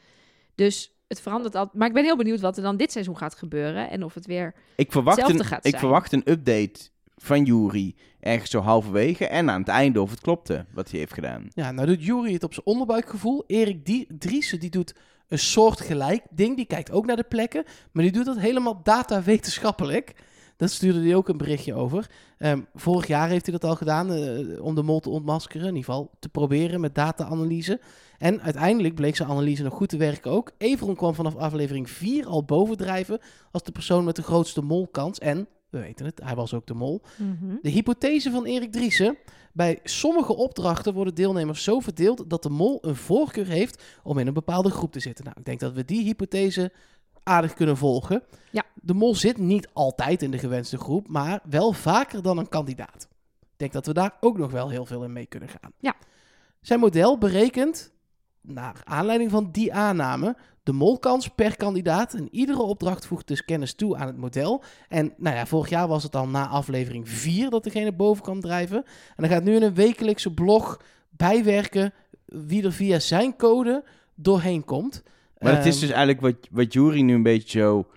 Dus 0.55 0.91
het 1.07 1.21
verandert 1.21 1.55
al. 1.55 1.69
Maar 1.73 1.87
ik 1.87 1.93
ben 1.93 2.03
heel 2.03 2.17
benieuwd 2.17 2.39
wat 2.41 2.57
er 2.57 2.63
dan 2.63 2.77
dit 2.77 2.91
seizoen 2.91 3.17
gaat 3.17 3.35
gebeuren 3.35 3.89
en 3.89 4.03
of 4.03 4.13
het 4.13 4.25
weer. 4.25 4.53
Ik 4.75 4.91
verwacht, 4.91 5.17
Hetzelfde 5.17 5.43
een, 5.43 5.49
gaat 5.49 5.65
ik 5.65 5.69
zijn. 5.69 5.81
verwacht 5.81 6.11
een 6.13 6.23
update 6.31 6.89
van 7.21 7.43
Jury 7.43 7.95
ergens 8.19 8.49
zo 8.49 8.59
halverwege. 8.59 9.27
En 9.27 9.49
aan 9.49 9.59
het 9.59 9.69
einde 9.69 10.01
of 10.01 10.09
het 10.09 10.21
klopte 10.21 10.65
wat 10.73 10.89
hij 10.89 10.99
heeft 10.99 11.13
gedaan. 11.13 11.47
Ja, 11.49 11.71
nou 11.71 11.87
doet 11.87 12.05
Jury 12.05 12.33
het 12.33 12.43
op 12.43 12.53
zijn 12.53 12.65
onderbuikgevoel. 12.65 13.43
Erik 13.47 13.85
Die 13.85 14.07
die 14.17 14.69
doet 14.69 14.95
een 15.27 15.39
soort 15.39 15.81
gelijk 15.81 16.23
ding. 16.29 16.55
Die 16.55 16.65
kijkt 16.65 16.91
ook 16.91 17.05
naar 17.05 17.15
de 17.15 17.23
plekken. 17.23 17.63
Maar 17.91 18.03
die 18.03 18.11
doet 18.11 18.25
dat 18.25 18.39
helemaal 18.39 18.83
data-wetenschappelijk. 18.83 20.15
Dat 20.57 20.71
stuurde 20.71 21.01
hij 21.01 21.15
ook 21.15 21.29
een 21.29 21.37
berichtje 21.37 21.73
over. 21.73 22.09
Ehm, 22.37 22.61
vorig 22.73 23.07
jaar 23.07 23.29
heeft 23.29 23.45
hij 23.45 23.57
dat 23.59 23.69
al 23.69 23.75
gedaan 23.75 24.13
eh, 24.13 24.63
om 24.63 24.75
de 24.75 24.83
mol 24.83 24.99
te 24.99 25.09
ontmaskeren. 25.09 25.67
In 25.67 25.75
ieder 25.75 25.83
geval 25.83 26.11
te 26.19 26.29
proberen 26.29 26.81
met 26.81 26.95
data-analyse. 26.95 27.79
En 28.17 28.41
uiteindelijk 28.41 28.95
bleek 28.95 29.15
zijn 29.15 29.29
analyse 29.29 29.63
nog 29.63 29.73
goed 29.73 29.89
te 29.89 29.97
werken 29.97 30.31
ook. 30.31 30.51
Everon 30.57 30.95
kwam 30.95 31.15
vanaf 31.15 31.35
aflevering 31.35 31.89
4 31.89 32.25
al 32.25 32.43
bovendrijven 32.43 33.19
als 33.51 33.63
de 33.63 33.71
persoon 33.71 34.03
met 34.03 34.15
de 34.15 34.23
grootste 34.23 34.61
molkans. 34.61 35.19
En, 35.19 35.47
we 35.71 35.79
weten 35.79 36.05
het, 36.05 36.21
hij 36.23 36.35
was 36.35 36.53
ook 36.53 36.65
de 36.65 36.73
mol. 36.73 37.01
De 37.61 37.69
hypothese 37.69 38.31
van 38.31 38.45
Erik 38.45 38.71
Driessen. 38.71 39.17
Bij 39.53 39.79
sommige 39.83 40.35
opdrachten 40.35 40.93
worden 40.93 41.15
deelnemers 41.15 41.63
zo 41.63 41.79
verdeeld 41.79 42.29
dat 42.29 42.43
de 42.43 42.49
mol 42.49 42.77
een 42.81 42.95
voorkeur 42.95 43.47
heeft 43.47 43.83
om 44.03 44.17
in 44.17 44.27
een 44.27 44.33
bepaalde 44.33 44.69
groep 44.69 44.91
te 44.91 44.99
zitten. 44.99 45.25
Nou, 45.25 45.37
ik 45.39 45.45
denk 45.45 45.59
dat 45.59 45.73
we 45.73 45.85
die 45.85 46.03
hypothese 46.03 46.71
aardig 47.23 47.53
kunnen 47.53 47.77
volgen. 47.77 48.23
Ja. 48.51 48.63
De 48.81 48.93
mol 48.93 49.15
zit 49.15 49.37
niet 49.37 49.69
altijd 49.73 50.21
in 50.21 50.31
de 50.31 50.37
gewenste 50.37 50.77
groep, 50.77 51.07
maar 51.07 51.39
wel 51.49 51.73
vaker 51.73 52.21
dan 52.21 52.37
een 52.37 52.49
kandidaat. 52.49 53.07
Ik 53.41 53.57
denk 53.57 53.71
dat 53.71 53.85
we 53.85 53.93
daar 53.93 54.17
ook 54.19 54.37
nog 54.37 54.51
wel 54.51 54.69
heel 54.69 54.85
veel 54.85 55.03
in 55.03 55.13
mee 55.13 55.25
kunnen 55.25 55.49
gaan. 55.49 55.71
Ja. 55.77 55.95
Zijn 56.61 56.79
model 56.79 57.17
berekent, 57.17 57.91
naar 58.41 58.81
aanleiding 58.83 59.31
van 59.31 59.49
die 59.51 59.73
aanname, 59.73 60.35
de 60.63 60.71
molkans 60.71 61.27
per 61.27 61.57
kandidaat. 61.57 62.13
En 62.13 62.27
iedere 62.31 62.61
opdracht 62.61 63.05
voegt 63.05 63.27
dus 63.27 63.45
kennis 63.45 63.73
toe 63.73 63.97
aan 63.97 64.07
het 64.07 64.17
model. 64.17 64.63
En 64.89 65.13
nou 65.17 65.35
ja, 65.35 65.45
vorig 65.45 65.69
jaar 65.69 65.87
was 65.87 66.03
het 66.03 66.15
al 66.15 66.27
na 66.27 66.47
aflevering 66.47 67.09
4 67.09 67.49
dat 67.49 67.63
degene 67.63 67.91
boven 67.91 68.23
kan 68.23 68.41
drijven. 68.41 68.77
En 68.77 69.15
dan 69.15 69.29
gaat 69.29 69.43
nu 69.43 69.55
in 69.55 69.63
een 69.63 69.73
wekelijkse 69.73 70.33
blog 70.33 70.81
bijwerken 71.09 71.93
wie 72.25 72.63
er 72.63 72.73
via 72.73 72.99
zijn 72.99 73.35
code 73.35 73.83
doorheen 74.15 74.63
komt. 74.63 75.03
Maar 75.39 75.55
het 75.55 75.65
is 75.65 75.73
Ehm, 75.73 75.81
dus 75.81 75.89
eigenlijk 75.89 76.21
wat, 76.21 76.47
wat 76.51 76.73
Jury 76.73 77.01
nu 77.01 77.13
een 77.13 77.23
beetje 77.23 77.59
zo 77.59 77.87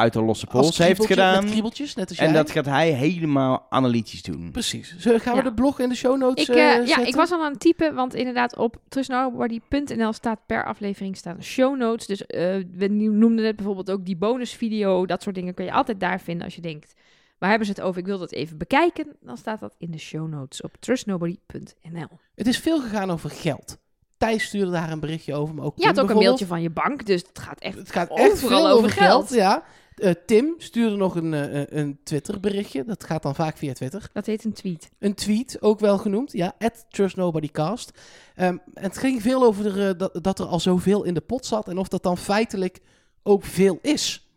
uit 0.00 0.12
de 0.12 0.22
losse 0.22 0.46
pols 0.46 0.78
heeft 0.78 1.06
gedaan. 1.06 1.42
Met 1.42 1.50
kriebeltjes, 1.50 1.94
net 1.94 2.08
als 2.08 2.18
En 2.18 2.32
dat 2.32 2.50
gaat 2.50 2.66
hij 2.66 2.90
helemaal 2.90 3.66
analytisch 3.70 4.22
doen. 4.22 4.50
Precies. 4.50 4.94
Zullen, 4.98 5.20
gaan 5.20 5.32
we 5.36 5.42
Ja. 5.42 5.48
de 5.48 5.54
blog 5.54 5.80
in 5.80 5.88
de 5.88 5.94
show 5.94 6.18
notes 6.18 6.48
Ik, 6.48 6.54
eh, 6.54 6.76
eh, 6.76 6.86
ja, 6.86 6.98
ik 6.98 7.14
was 7.14 7.30
al 7.32 7.44
aan 7.44 7.50
het 7.50 7.60
typen, 7.60 7.94
want 7.94 8.14
inderdaad 8.14 8.56
op 8.56 8.76
trustnobody.nl 8.88 10.12
staat 10.12 10.38
per 10.46 10.64
aflevering 10.64 11.16
staan 11.16 11.42
show 11.42 11.76
notes. 11.76 12.06
Dus 12.06 12.26
eh, 12.26 12.56
we 12.72 12.88
noemden 12.88 13.44
net 13.44 13.56
bijvoorbeeld 13.56 13.90
ook 13.90 14.04
die 14.04 14.16
bonusvideo. 14.16 15.06
Dat 15.06 15.22
soort 15.22 15.34
dingen 15.34 15.54
kun 15.54 15.64
je 15.64 15.72
altijd 15.72 16.00
daar 16.00 16.20
vinden 16.20 16.44
als 16.44 16.54
je 16.54 16.60
denkt, 16.60 16.94
waar 17.38 17.48
hebben 17.48 17.66
ze 17.66 17.72
het 17.72 17.82
over? 17.82 18.00
Ik 18.00 18.06
wil 18.06 18.18
dat 18.18 18.32
even 18.32 18.58
bekijken. 18.58 19.06
Dan 19.20 19.36
staat 19.36 19.60
dat 19.60 19.74
in 19.78 19.90
de 19.90 19.98
show 19.98 20.28
notes 20.28 20.62
op 20.62 20.76
trustnobody.nl. 20.80 22.08
Het 22.34 22.46
is 22.46 22.58
veel 22.58 22.80
gegaan 22.80 23.10
over 23.10 23.30
geld. 23.30 23.78
Thijs 24.16 24.44
stuurde 24.44 24.70
daar 24.70 24.90
een 24.90 25.00
berichtje 25.00 25.34
over, 25.34 25.54
maar 25.54 25.64
ook 25.64 25.72
Je 25.76 25.84
had 25.84 25.94
Tim 25.94 26.04
ook 26.04 26.10
een 26.10 26.16
mailtje 26.16 26.46
van 26.46 26.62
je 26.62 26.70
bank, 26.70 27.06
dus 27.06 27.22
het 27.28 27.38
gaat 27.38 27.60
echt 27.60 27.76
Het 27.76 27.92
gaat 27.92 28.10
echt 28.10 28.32
overal 28.32 28.64
veel 28.64 28.68
over 28.68 28.90
geld. 28.90 29.30
Ja. 29.30 29.62
Eh, 30.00 30.10
Tim 30.26 30.54
stuurde 30.58 30.96
nog 30.96 31.14
een, 31.14 31.34
eh, 31.34 31.78
een 31.78 31.98
Twitter 32.02 32.40
berichtje. 32.40 32.84
Dat 32.84 33.04
gaat 33.04 33.22
dan 33.22 33.34
vaak 33.34 33.56
via 33.56 33.72
Twitter. 33.72 34.10
Dat 34.12 34.26
heet 34.26 34.44
een 34.44 34.52
tweet. 34.52 34.90
Een 34.98 35.14
tweet, 35.14 35.62
ook 35.62 35.80
wel 35.80 35.98
genoemd. 35.98 36.32
Ja, 36.32 36.54
at 36.58 36.86
TrustNobodyCast. 36.88 37.98
Ehm, 38.34 38.56
het 38.74 38.98
ging 38.98 39.22
veel 39.22 39.44
over 39.44 39.62
de, 39.62 39.88
eh, 39.88 39.98
dat, 39.98 40.24
dat 40.24 40.38
er 40.38 40.46
al 40.46 40.60
zoveel 40.60 41.04
in 41.04 41.14
de 41.14 41.20
pot 41.20 41.46
zat. 41.46 41.68
En 41.68 41.78
of 41.78 41.88
dat 41.88 42.02
dan 42.02 42.18
feitelijk 42.18 42.80
ook 43.22 43.44
veel 43.44 43.78
is. 43.82 44.28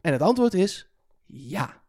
En 0.00 0.12
het 0.12 0.22
antwoord 0.22 0.54
is 0.54 0.88
ja. 1.26 1.81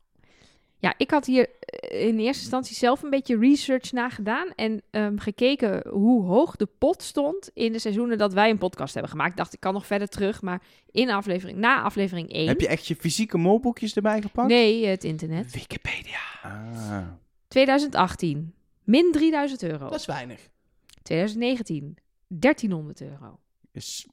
Ja, 0.83 0.93
ik 0.97 1.11
had 1.11 1.25
hier 1.25 1.49
eh, 1.59 2.07
in 2.07 2.19
eerste 2.19 2.41
instantie 2.41 2.75
zelf 2.75 3.03
een 3.03 3.09
beetje 3.09 3.37
research 3.37 3.91
naar 3.91 4.11
gedaan 4.11 4.47
en 4.55 4.81
ehm, 4.89 5.17
gekeken 5.17 5.87
hoe 5.89 6.25
hoog 6.25 6.55
de 6.55 6.67
pot 6.77 7.01
stond 7.01 7.49
in 7.53 7.71
de 7.71 7.79
seizoenen 7.79 8.17
dat 8.17 8.33
wij 8.33 8.49
een 8.49 8.57
podcast 8.57 8.93
hebben 8.93 9.11
gemaakt. 9.11 9.31
Ik 9.31 9.37
dacht, 9.37 9.53
ik 9.53 9.59
kan 9.59 9.73
nog 9.73 9.85
verder 9.85 10.07
terug, 10.07 10.41
maar 10.41 10.61
in 10.91 11.09
aflevering, 11.09 11.57
na 11.57 11.81
aflevering 11.81 12.31
1. 12.31 12.47
Heb 12.47 12.59
je 12.59 12.67
echt 12.67 12.87
je 12.87 12.95
fysieke 12.95 13.37
molboekjes 13.37 13.95
erbij 13.95 14.21
gepakt? 14.21 14.47
Nee, 14.47 14.85
het 14.85 15.03
internet. 15.03 15.51
Wikipedia. 15.51 16.19
Ah. 16.41 17.07
2018, 17.47 18.53
min 18.83 19.11
3000 19.11 19.63
euro. 19.63 19.89
Dat 19.89 19.99
is 19.99 20.05
weinig. 20.05 20.49
2019, 21.01 21.97
1300 22.27 23.01
euro. 23.01 23.39
Is 23.71 24.07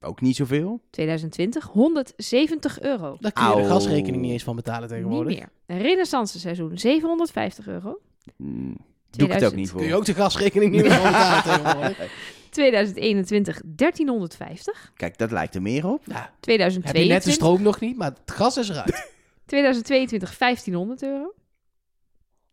ook 0.00 0.20
niet 0.20 0.36
zoveel. 0.36 0.80
2020, 0.90 1.64
170 1.64 2.80
euro. 2.80 3.16
Daar 3.20 3.32
kun 3.32 3.48
je 3.48 3.62
de 3.62 3.68
gasrekening 3.68 4.22
niet 4.22 4.32
eens 4.32 4.42
van 4.42 4.56
betalen 4.56 4.80
Niet 4.80 4.90
tegenwoordig. 4.90 5.36
meer. 5.36 5.48
Een 5.66 5.78
renaissance 5.78 6.38
seizoen, 6.38 6.78
750 6.78 7.66
euro. 7.66 8.00
Mm, 8.36 8.76
doe 9.10 9.26
ik 9.28 9.32
het 9.32 9.44
ook 9.44 9.54
niet 9.54 9.70
voor. 9.70 9.78
Kun 9.80 9.88
je 9.88 9.94
ook 9.94 10.04
de 10.04 10.14
gasrekening 10.14 10.72
niet 10.72 10.82
meer 10.82 10.90
van 10.90 11.02
betalen 11.02 11.42
tegenwoordig. 11.42 12.10
2021, 12.50 13.60
1350. 13.64 14.92
Kijk, 14.96 15.18
dat 15.18 15.30
lijkt 15.30 15.54
er 15.54 15.62
meer 15.62 15.86
op. 15.86 16.02
Ja, 16.06 16.14
heb 16.14 16.24
je 16.24 16.56
net 16.56 16.72
de 16.72 16.80
2022, 16.80 17.32
stroom 17.32 17.62
nog 17.62 17.80
niet, 17.80 17.96
maar 17.96 18.10
het 18.10 18.30
gas 18.30 18.56
is 18.56 18.68
eruit. 18.68 19.12
2022 19.46 20.38
1500 20.38 21.02
euro. 21.02 21.34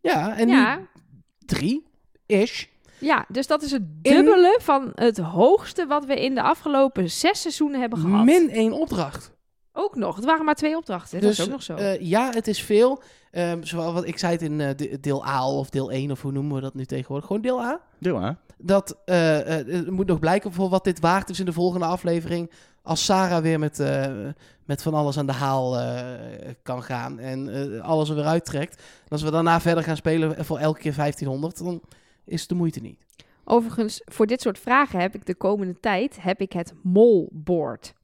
Ja, 0.00 0.36
en 0.36 0.48
ja, 0.48 0.76
nu 0.76 0.86
drie 1.38 1.86
ish. 2.26 2.64
Ja, 2.98 3.24
dus 3.28 3.46
dat 3.46 3.62
is 3.62 3.70
het 3.70 3.82
dubbele 4.02 4.58
van 4.62 4.90
het 4.94 5.18
hoogste 5.18 5.86
wat 5.86 6.04
we 6.04 6.22
in 6.24 6.34
de 6.34 6.42
afgelopen 6.42 7.10
zes 7.10 7.40
seizoenen 7.40 7.80
hebben 7.80 7.98
gehad. 7.98 8.24
Min 8.24 8.50
één 8.50 8.72
opdracht. 8.72 9.34
Ook 9.72 9.94
nog. 9.96 10.16
Het 10.16 10.24
waren 10.24 10.44
maar 10.44 10.54
twee 10.54 10.76
opdrachten. 10.76 11.20
dat 11.20 11.28
Dus 11.28 11.38
is 11.38 11.44
ook 11.44 11.50
nog 11.50 11.62
zo. 11.62 11.74
eh, 11.74 12.00
ja, 12.00 12.30
het 12.30 12.48
is 12.48 12.62
veel. 12.62 13.02
Ehm, 13.30 13.62
zoals 13.62 13.92
wat 13.92 14.06
ik 14.06 14.18
zei 14.18 14.32
het 14.32 14.42
in 14.42 14.60
eh, 14.60 14.68
de- 14.76 15.00
deel 15.00 15.26
A 15.26 15.48
of 15.50 15.70
deel 15.70 15.92
1, 15.92 16.10
of 16.10 16.22
hoe 16.22 16.32
noemen 16.32 16.54
we 16.54 16.60
dat 16.60 16.74
nu 16.74 16.84
tegenwoordig? 16.84 17.26
Gewoon 17.26 17.42
deel 17.42 17.60
A. 17.60 17.80
Doe 17.98 18.18
maar. 18.18 18.36
Dat 18.58 18.96
eh, 19.04 19.58
eh, 19.60 19.66
het 19.66 19.90
moet 19.90 20.06
nog 20.06 20.18
blijken 20.18 20.52
voor 20.52 20.68
wat 20.68 20.84
dit 20.84 21.00
waard 21.00 21.30
is 21.30 21.38
in 21.38 21.44
de 21.46 21.52
volgende 21.52 21.86
aflevering. 21.86 22.50
Als 22.82 23.04
Sarah 23.04 23.42
weer 23.42 23.58
met, 23.58 23.80
eh, 23.80 24.06
met 24.64 24.82
van 24.82 24.94
alles 24.94 25.18
aan 25.18 25.26
de 25.26 25.32
haal 25.32 25.78
eh, 25.78 26.00
kan 26.62 26.82
gaan 26.82 27.18
en 27.18 27.48
eh, 27.74 27.80
alles 27.80 28.08
er 28.08 28.14
weer 28.14 28.24
uittrekt. 28.24 28.76
En 28.76 29.08
als 29.08 29.22
we 29.22 29.30
daarna 29.30 29.60
verder 29.60 29.84
gaan 29.84 29.96
spelen 29.96 30.44
voor 30.44 30.58
elke 30.58 30.80
keer 30.80 30.94
1500, 30.94 31.58
dan 31.58 31.80
is 32.26 32.46
de 32.46 32.54
moeite 32.54 32.80
niet. 32.80 33.04
Overigens, 33.44 34.02
voor 34.04 34.26
dit 34.26 34.40
soort 34.40 34.58
vragen 34.58 35.00
heb 35.00 35.14
ik 35.14 35.26
de 35.26 35.34
komende 35.34 35.80
tijd 35.80 36.22
heb 36.22 36.40
ik 36.40 36.52
het 36.52 36.74
molboard. 36.82 37.94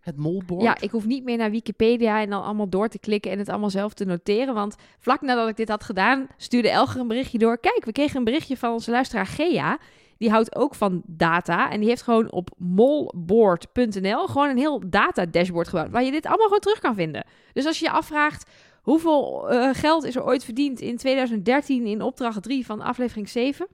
Het 0.00 0.16
molboard. 0.16 0.62
Ja, 0.62 0.80
ik 0.80 0.90
hoef 0.90 1.06
niet 1.06 1.24
meer 1.24 1.36
naar 1.36 1.50
Wikipedia 1.50 2.20
en 2.20 2.30
dan 2.30 2.42
allemaal 2.42 2.68
door 2.68 2.88
te 2.88 2.98
klikken 2.98 3.30
en 3.30 3.38
het 3.38 3.48
allemaal 3.48 3.70
zelf 3.70 3.94
te 3.94 4.04
noteren. 4.04 4.54
Want 4.54 4.76
vlak 4.98 5.20
nadat 5.20 5.48
ik 5.48 5.56
dit 5.56 5.68
had 5.68 5.84
gedaan, 5.84 6.26
stuurde 6.36 6.70
Elger 6.70 7.00
een 7.00 7.08
berichtje 7.08 7.38
door. 7.38 7.58
Kijk, 7.58 7.84
we 7.84 7.92
kregen 7.92 8.16
een 8.16 8.24
berichtje 8.24 8.56
van 8.56 8.72
onze 8.72 8.90
luisteraar 8.90 9.26
Gea. 9.26 9.78
Die 10.18 10.30
houdt 10.30 10.56
ook 10.56 10.74
van 10.74 11.02
data. 11.06 11.70
En 11.70 11.80
die 11.80 11.88
heeft 11.88 12.02
gewoon 12.02 12.30
op 12.30 12.50
molboard.nl 12.56 14.26
gewoon 14.26 14.48
een 14.48 14.58
heel 14.58 14.82
data 14.90 15.26
dashboard 15.26 15.68
gebouwd. 15.68 15.90
Waar 15.90 16.04
je 16.04 16.10
dit 16.10 16.26
allemaal 16.26 16.46
gewoon 16.46 16.60
terug 16.60 16.78
kan 16.78 16.94
vinden. 16.94 17.24
Dus 17.52 17.66
als 17.66 17.78
je 17.78 17.84
je 17.84 17.90
afvraagt 17.90 18.50
hoeveel 18.88 19.50
eh, 19.50 19.74
geld 19.74 20.04
is 20.04 20.16
er 20.16 20.24
ooit 20.24 20.44
verdiend 20.44 20.80
in 20.80 20.96
2013 20.96 21.86
in 21.86 22.02
opdracht 22.02 22.42
3 22.42 22.66
van 22.66 22.80
aflevering 22.80 23.28
7. 23.28 23.66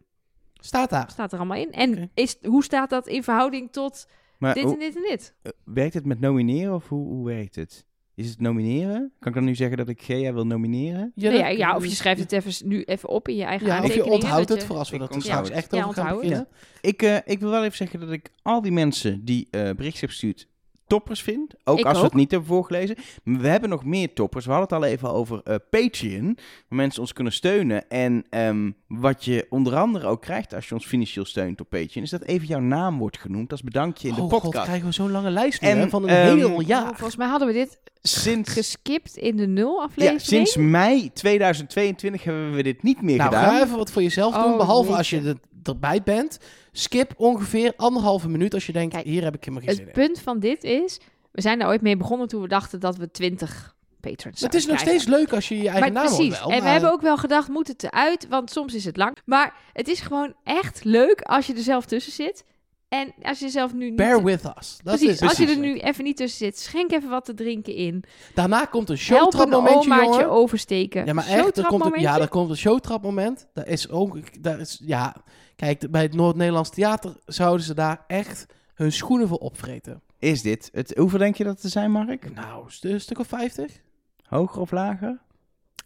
Staat 0.54 0.90
daar. 0.90 1.10
Staat 1.10 1.32
er 1.32 1.38
allemaal 1.38 1.58
in. 1.58 1.72
En 1.72 2.10
is, 2.14 2.36
hoe 2.42 2.64
staat 2.64 2.90
dat 2.90 3.06
in 3.06 3.22
verhouding 3.22 3.72
tot 3.72 4.06
Maar 4.38 4.54
dit 4.54 4.62
hoe- 4.62 4.72
en 4.72 4.78
dit 4.78 4.96
en 4.96 5.02
dit? 5.02 5.34
eh, 5.42 5.52
werkt 5.64 5.94
het 5.94 6.06
met 6.06 6.20
nomineren 6.20 6.74
of 6.74 6.88
hoe, 6.88 7.08
hoe 7.08 7.26
werkt 7.26 7.54
het? 7.54 7.84
Is 8.16 8.28
het 8.28 8.40
nomineren? 8.40 9.12
Kan 9.18 9.28
ik 9.32 9.34
dan 9.38 9.44
nu 9.46 9.54
zeggen 9.54 9.76
dat 9.76 9.88
ik 9.88 10.02
Gea 10.02 10.32
wil 10.32 10.46
nomineren? 10.46 11.12
Ja, 11.14 11.30
Nou 11.30 11.42
dat- 11.42 11.50
ja, 11.50 11.56
ja, 11.68 11.76
of 11.76 11.84
je 11.84 11.90
schrijft 11.90 12.20
het 12.20 12.32
even, 12.32 12.68
nu 12.68 12.82
even 12.82 13.08
op 13.08 13.28
in 13.28 13.36
je 13.36 13.42
eigen 13.44 13.66
Ja, 13.66 13.82
of 13.82 13.94
je 13.94 14.04
onthoudt 14.04 14.48
het 14.48 14.60
je- 14.60 14.66
voor 14.66 14.76
als 14.76 14.88
we 14.88 14.94
Ik 14.94 15.00
dat 15.00 15.14
er 15.14 15.22
straks 15.22 15.50
echt 15.50 15.72
Ja, 15.74 15.84
over 15.84 15.94
gaan. 15.94 16.46
Ik, 16.80 17.02
eh, 17.02 17.16
ik 17.24 17.40
wil 17.40 17.50
wel 17.50 17.64
even 17.64 17.76
zeggen 17.76 18.00
dat 18.00 18.10
ik 18.10 18.30
al 18.42 18.62
die 18.62 18.72
mensen 18.72 19.24
die 19.24 19.48
eh 19.50 19.60
berichtjes 19.62 20.00
heb 20.00 20.10
gestuurd 20.10 20.48
toppers 20.86 21.22
vind. 21.22 21.54
Ook 21.64 21.78
Ik 21.78 21.84
als 21.84 21.98
we 21.98 22.04
het 22.04 22.14
niet 22.14 22.30
hebben 22.30 22.48
voorgelezen. 22.48 22.96
We 23.24 23.48
hebben 23.48 23.68
nog 23.70 23.84
meer 23.84 24.12
toppers. 24.12 24.44
We 24.44 24.50
hadden 24.52 24.76
het 24.78 24.84
al 24.86 24.90
even 24.92 25.12
over 25.12 25.40
eh, 25.44 25.54
Patreon. 25.70 26.24
Waar 26.68 26.78
mensen 26.78 27.00
ons 27.00 27.12
kunnen 27.12 27.32
steunen. 27.32 27.88
En 27.90 28.24
ehm, 28.30 28.70
wat 28.88 29.24
je 29.24 29.46
onder 29.50 29.76
andere 29.76 30.06
ook 30.06 30.20
krijgt 30.20 30.54
als 30.54 30.68
je 30.68 30.74
ons 30.74 30.86
financieel 30.86 31.24
steunt 31.24 31.60
op 31.60 31.68
Patreon. 31.68 32.04
Is 32.04 32.10
dat 32.10 32.22
even 32.22 32.46
jouw 32.46 32.60
naam 32.60 32.98
wordt 32.98 33.18
genoemd 33.18 33.50
als 33.50 33.62
bedankje 33.62 34.08
in 34.08 34.14
de 34.14 34.20
oh 34.20 34.30
god, 34.30 34.42
podcast. 34.42 34.64
krijgen 34.64 34.86
we 34.86 34.92
zo'n 34.92 35.10
lange 35.10 35.30
lijst 35.30 35.60
nu, 35.62 35.68
En, 35.68 35.78
hè, 35.78 35.88
van 35.88 36.02
een 36.02 36.08
ehm, 36.08 36.36
heel 36.36 36.60
jaar. 36.60 36.86
volgens 36.86 37.16
mij 37.16 37.28
hadden 37.28 37.48
we 37.48 37.54
dit 37.54 37.78
Sinds, 38.02 38.52
geskipt 38.52 39.16
in 39.16 39.36
de 39.36 39.46
nul 39.46 39.76
ja, 39.78 39.84
aflevering. 39.84 40.20
sinds 40.20 40.56
mei 40.56 41.12
2022 41.12 42.24
hebben 42.24 42.52
we 42.54 42.62
dit 42.62 42.82
niet 42.82 43.02
meer 43.02 43.16
Nou, 43.16 43.30
gedaan. 43.34 43.44
ga 43.56 43.62
even 43.64 43.76
wat 43.76 43.90
voor 43.90 44.02
jezelf 44.02 44.34
doen, 44.34 44.44
Oh, 44.52 44.56
behalve 44.56 44.92
als 44.96 45.10
je 45.10 45.20
er, 45.20 45.36
erbij 45.68 46.02
bent. 46.02 46.38
Skip 46.72 47.12
ongeveer 47.16 47.72
anderhalve 47.76 48.28
minuut 48.28 48.54
als 48.54 48.66
je 48.66 48.72
denkt, 48.72 48.94
Kijk, 48.94 49.06
hier 49.06 49.24
heb 49.24 49.34
ik 49.34 49.44
helemaal 49.44 49.66
geen 49.66 49.76
zin 49.76 49.84
Het 49.84 49.94
punt 49.94 50.20
van 50.20 50.38
dit 50.38 50.64
is, 50.64 51.00
we 51.32 51.40
zijn 51.40 51.60
er 51.60 51.66
ooit 51.66 51.80
mee 51.82 51.96
begonnen 51.96 52.28
toen 52.28 52.42
we 52.42 52.48
dachten 52.48 52.80
dat 52.80 52.96
we 52.96 53.10
20 53.10 53.74
patrons 54.00 54.40
Het 54.40 54.54
is 54.54 54.66
nog 54.66 54.78
steeds 54.78 55.04
leuk 55.06 55.32
als 55.32 55.48
je 55.48 55.56
je 55.56 55.68
eigen 55.68 55.92
Maar 55.92 56.02
naam 56.04 56.14
precies. 56.14 56.38
wel. 56.38 56.48
en 56.50 56.56
we 56.56 56.62
maar- 56.62 56.72
hebben 56.72 56.92
ook 56.92 57.00
wel 57.00 57.16
gedacht, 57.16 57.48
moet 57.48 57.68
het 57.68 57.82
eruit? 57.82 58.26
Want 58.28 58.50
soms 58.50 58.74
is 58.74 58.84
het 58.84 58.96
lang. 58.96 59.16
Maar 59.24 59.54
het 59.72 59.88
is 59.88 60.00
gewoon 60.00 60.34
echt 60.44 60.84
leuk 60.84 61.20
als 61.20 61.46
je 61.46 61.54
er 61.54 61.62
zelf 61.62 61.84
tussen 61.84 62.12
zit. 62.12 62.44
En 62.88 63.14
als 63.22 63.38
je 63.38 63.48
zelf 63.48 63.72
nu 63.72 63.84
niet... 63.84 63.96
Bear 63.96 64.22
with 64.24 64.44
us. 64.58 64.78
Dat 64.82 64.96
precies, 64.98 65.08
is 65.20 65.20
als 65.28 65.36
je 65.36 65.46
er 65.46 65.58
nu 65.58 65.78
even 65.78 66.04
niet 66.04 66.16
tussen 66.16 66.38
zit, 66.38 66.58
schenk 66.58 66.92
even 66.92 67.08
wat 67.10 67.24
te 67.24 67.34
drinken 67.34 67.74
in. 67.74 68.04
Daarna 68.34 68.64
komt 68.64 68.88
een 68.88 68.96
Help 68.98 69.10
een 69.10 69.22
showtrapmomentje, 69.30 69.90
omaatje 69.92 70.10
jongen. 70.10 70.30
oversteken. 70.30 71.06
Ja, 71.06 71.12
maar 71.12 71.26
echt, 71.26 71.58
er 71.58 71.66
komt, 71.66 71.84
een, 71.84 72.00
ja, 72.00 72.20
er 72.20 72.28
komt 72.28 72.50
een 72.50 72.56
showtrapmoment. 72.56 73.46
Dat 73.52 73.66
is 73.66 73.88
ook, 73.90 74.42
dat 74.42 74.58
is, 74.58 74.80
ja, 74.84 75.16
kijk, 75.56 75.90
bij 75.90 76.02
het 76.02 76.14
Noord-Nederlands 76.14 76.70
Theater 76.70 77.16
zouden 77.26 77.66
ze 77.66 77.74
daar 77.74 78.04
echt 78.06 78.46
hun 78.74 78.92
schoenen 78.92 79.28
voor 79.28 79.38
opvreten. 79.38 80.02
Is 80.18 80.42
dit 80.42 80.68
het? 80.72 80.94
Hoeveel 80.96 81.18
denk 81.18 81.36
je 81.36 81.44
dat 81.44 81.62
er 81.62 81.68
zijn, 81.70 81.90
Mark? 81.90 82.34
Nou, 82.34 82.64
st- 82.70 82.84
een 82.84 83.00
stuk 83.00 83.18
of 83.18 83.26
50? 83.26 83.80
Hoger 84.24 84.60
of 84.60 84.70
lager? 84.70 85.20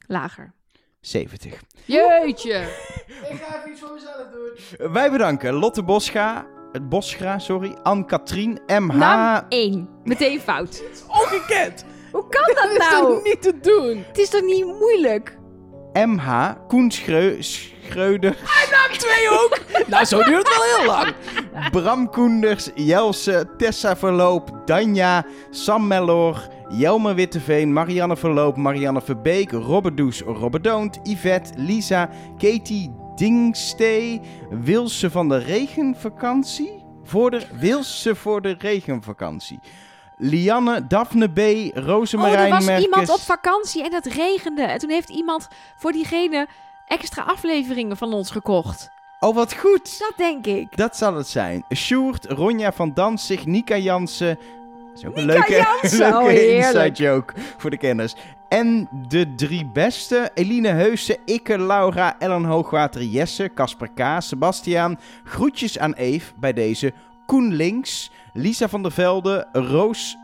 Lager. 0.07 0.53
70. 1.01 1.63
Jeetje. 1.85 2.55
Ik 3.31 3.37
ga 3.41 3.59
even 3.59 3.71
iets 3.71 3.81
voor 3.81 3.93
mezelf 3.95 4.27
doen. 4.79 4.93
Wij 4.93 5.11
bedanken 5.11 5.53
Lotte 5.55 5.83
Boscha, 5.83 6.47
het 6.73 6.89
Boscha, 6.89 7.39
sorry, 7.39 7.75
Anne-Katrien, 7.83 8.61
MH, 8.67 8.95
Naam 8.95 9.43
1. 9.49 9.89
Meteen 10.05 10.41
fout. 10.41 10.83
Ongekend! 11.09 11.85
Hoe 12.13 12.25
kan 12.29 12.43
dat 12.55 12.57
Dat 12.57 12.71
is 12.71 12.79
nou? 12.91 13.15
toch 13.15 13.23
niet 13.23 13.43
te 13.43 13.59
doen? 13.61 14.05
Het 14.09 14.19
is 14.19 14.29
toch 14.29 14.43
niet 14.43 14.65
moeilijk? 14.65 15.37
MH, 15.93 16.51
Koen 16.69 16.91
Schreu, 16.91 17.37
Schreuder, 17.43 18.37
Twee 18.93 19.31
ook! 19.31 19.59
nou, 19.87 20.05
zo 20.05 20.23
duurt 20.23 20.49
het 20.49 20.57
wel 20.57 20.77
heel 20.77 20.87
lang. 20.87 21.15
Bram 21.71 22.11
Koenders, 22.11 22.71
Jelse, 22.75 23.47
Tessa 23.57 23.97
Verloop, 23.97 24.51
Danja, 24.65 25.25
Sam 25.51 25.87
Mellor, 25.87 26.49
Jelmer 26.69 27.15
Witteveen, 27.15 27.73
Marianne 27.73 28.17
Verloop, 28.17 28.57
Marianne 28.57 29.01
Verbeek, 29.01 29.51
Robert 29.53 29.97
Does, 29.97 30.21
Robert 30.23 30.65
Doont, 30.65 30.99
Yvette, 31.03 31.51
Lisa, 31.57 32.09
Katie 32.39 32.91
Dingstee, 33.19 34.21
Wilse 34.51 35.11
van 35.11 35.29
de 35.29 35.39
regenvakantie? 35.39 36.85
Voor 37.05 37.31
de, 37.31 37.47
Wilse 37.59 38.15
voor 38.15 38.43
de 38.43 38.55
regenvakantie. 38.59 39.59
Lianne, 40.17 40.87
Daphne 40.87 41.29
B, 41.29 41.39
Oh, 41.39 41.85
Rosemarijn 41.85 42.45
er 42.45 42.51
was 42.51 42.65
Merkes. 42.65 42.85
iemand 42.85 43.09
op 43.11 43.21
vakantie 43.21 43.85
en 43.85 43.95
het 43.95 44.07
regende. 44.07 44.63
En 44.63 44.79
toen 44.79 44.91
heeft 44.91 45.09
iemand 45.09 45.49
voor 45.77 45.93
diegene 45.93 46.47
extra 46.87 47.23
afleveringen 47.23 47.97
van 47.97 48.13
ons 48.13 48.31
gekocht. 48.31 48.91
Oh, 49.21 49.35
wat 49.35 49.55
goed! 49.55 49.99
Dat 49.99 50.13
denk 50.17 50.47
ik. 50.47 50.77
Dat 50.77 50.97
zal 50.97 51.15
het 51.15 51.29
zijn. 51.29 51.65
Sjoerd, 51.75 52.25
Ronja 52.25 52.73
van 52.73 52.95
Danzig, 52.95 53.47
Nika 53.47 53.77
Jansen. 53.77 54.39
Dat 54.89 54.99
is 54.99 55.05
ook 55.05 55.17
een 55.17 55.27
Nika 55.27 55.39
leuke, 55.39 55.55
Jansen, 55.81 55.99
leuke 56.11 56.17
oh, 56.19 56.27
heerlijk. 56.27 56.67
inside 56.67 57.03
joke 57.03 57.35
voor 57.57 57.71
de 57.71 57.77
kenners. 57.79 58.15
En 58.49 58.89
de 59.09 59.35
drie 59.35 59.67
beste. 59.67 60.31
Eline 60.35 60.69
Heusen, 60.69 61.17
Ikke, 61.25 61.59
Laura, 61.59 62.17
Ellen 62.19 62.45
Hoogwater, 62.45 63.03
Jesse, 63.03 63.51
Casper 63.55 63.89
K, 63.89 64.03
Sebastiaan. 64.19 64.99
Groetjes 65.25 65.79
aan 65.79 65.93
Eve 65.93 66.33
bij 66.41 66.53
deze. 66.53 66.93
Koen 67.27 67.55
Links, 67.55 68.11
Lisa 68.33 68.69
van 68.69 68.83
der 68.83 68.93
Velde, 68.93 69.47
Roos 69.53 70.17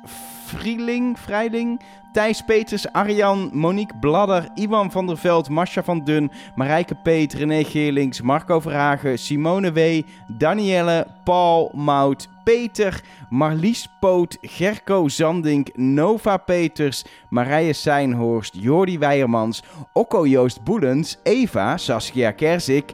Vrieling, 0.45 1.19
Vrijling, 1.19 1.81
Thijs 2.13 2.43
Peters, 2.43 2.87
Arjan, 2.93 3.51
Monique 3.53 3.95
Bladder, 4.01 4.49
Iwan 4.55 4.91
van 4.91 5.07
der 5.07 5.17
Veld, 5.17 5.49
Masha 5.49 5.83
van 5.83 6.05
Dun, 6.05 6.31
Marijke 6.55 6.95
Peet, 6.95 7.35
René 7.35 7.65
Geerlings, 7.65 8.21
Marco 8.21 8.61
Verhagen, 8.61 9.19
Simone 9.19 9.73
W., 9.73 10.03
Danielle, 10.29 11.07
Paul 11.25 11.71
Mout, 11.75 12.29
Peter, 12.45 13.01
Marlies 13.31 13.89
Poot, 14.01 14.39
Gerco 14.43 15.09
Zandink, 15.09 15.77
Nova 15.77 16.37
Peters, 16.37 17.05
Marije 17.31 17.73
Seinhorst, 17.73 18.55
Jordi 18.55 18.99
Weijermans, 18.99 19.63
Okko 19.93 20.25
Joost 20.25 20.63
Boelens, 20.65 21.19
Eva, 21.25 21.77
Saskia 21.77 22.33
Kerzik, 22.33 22.93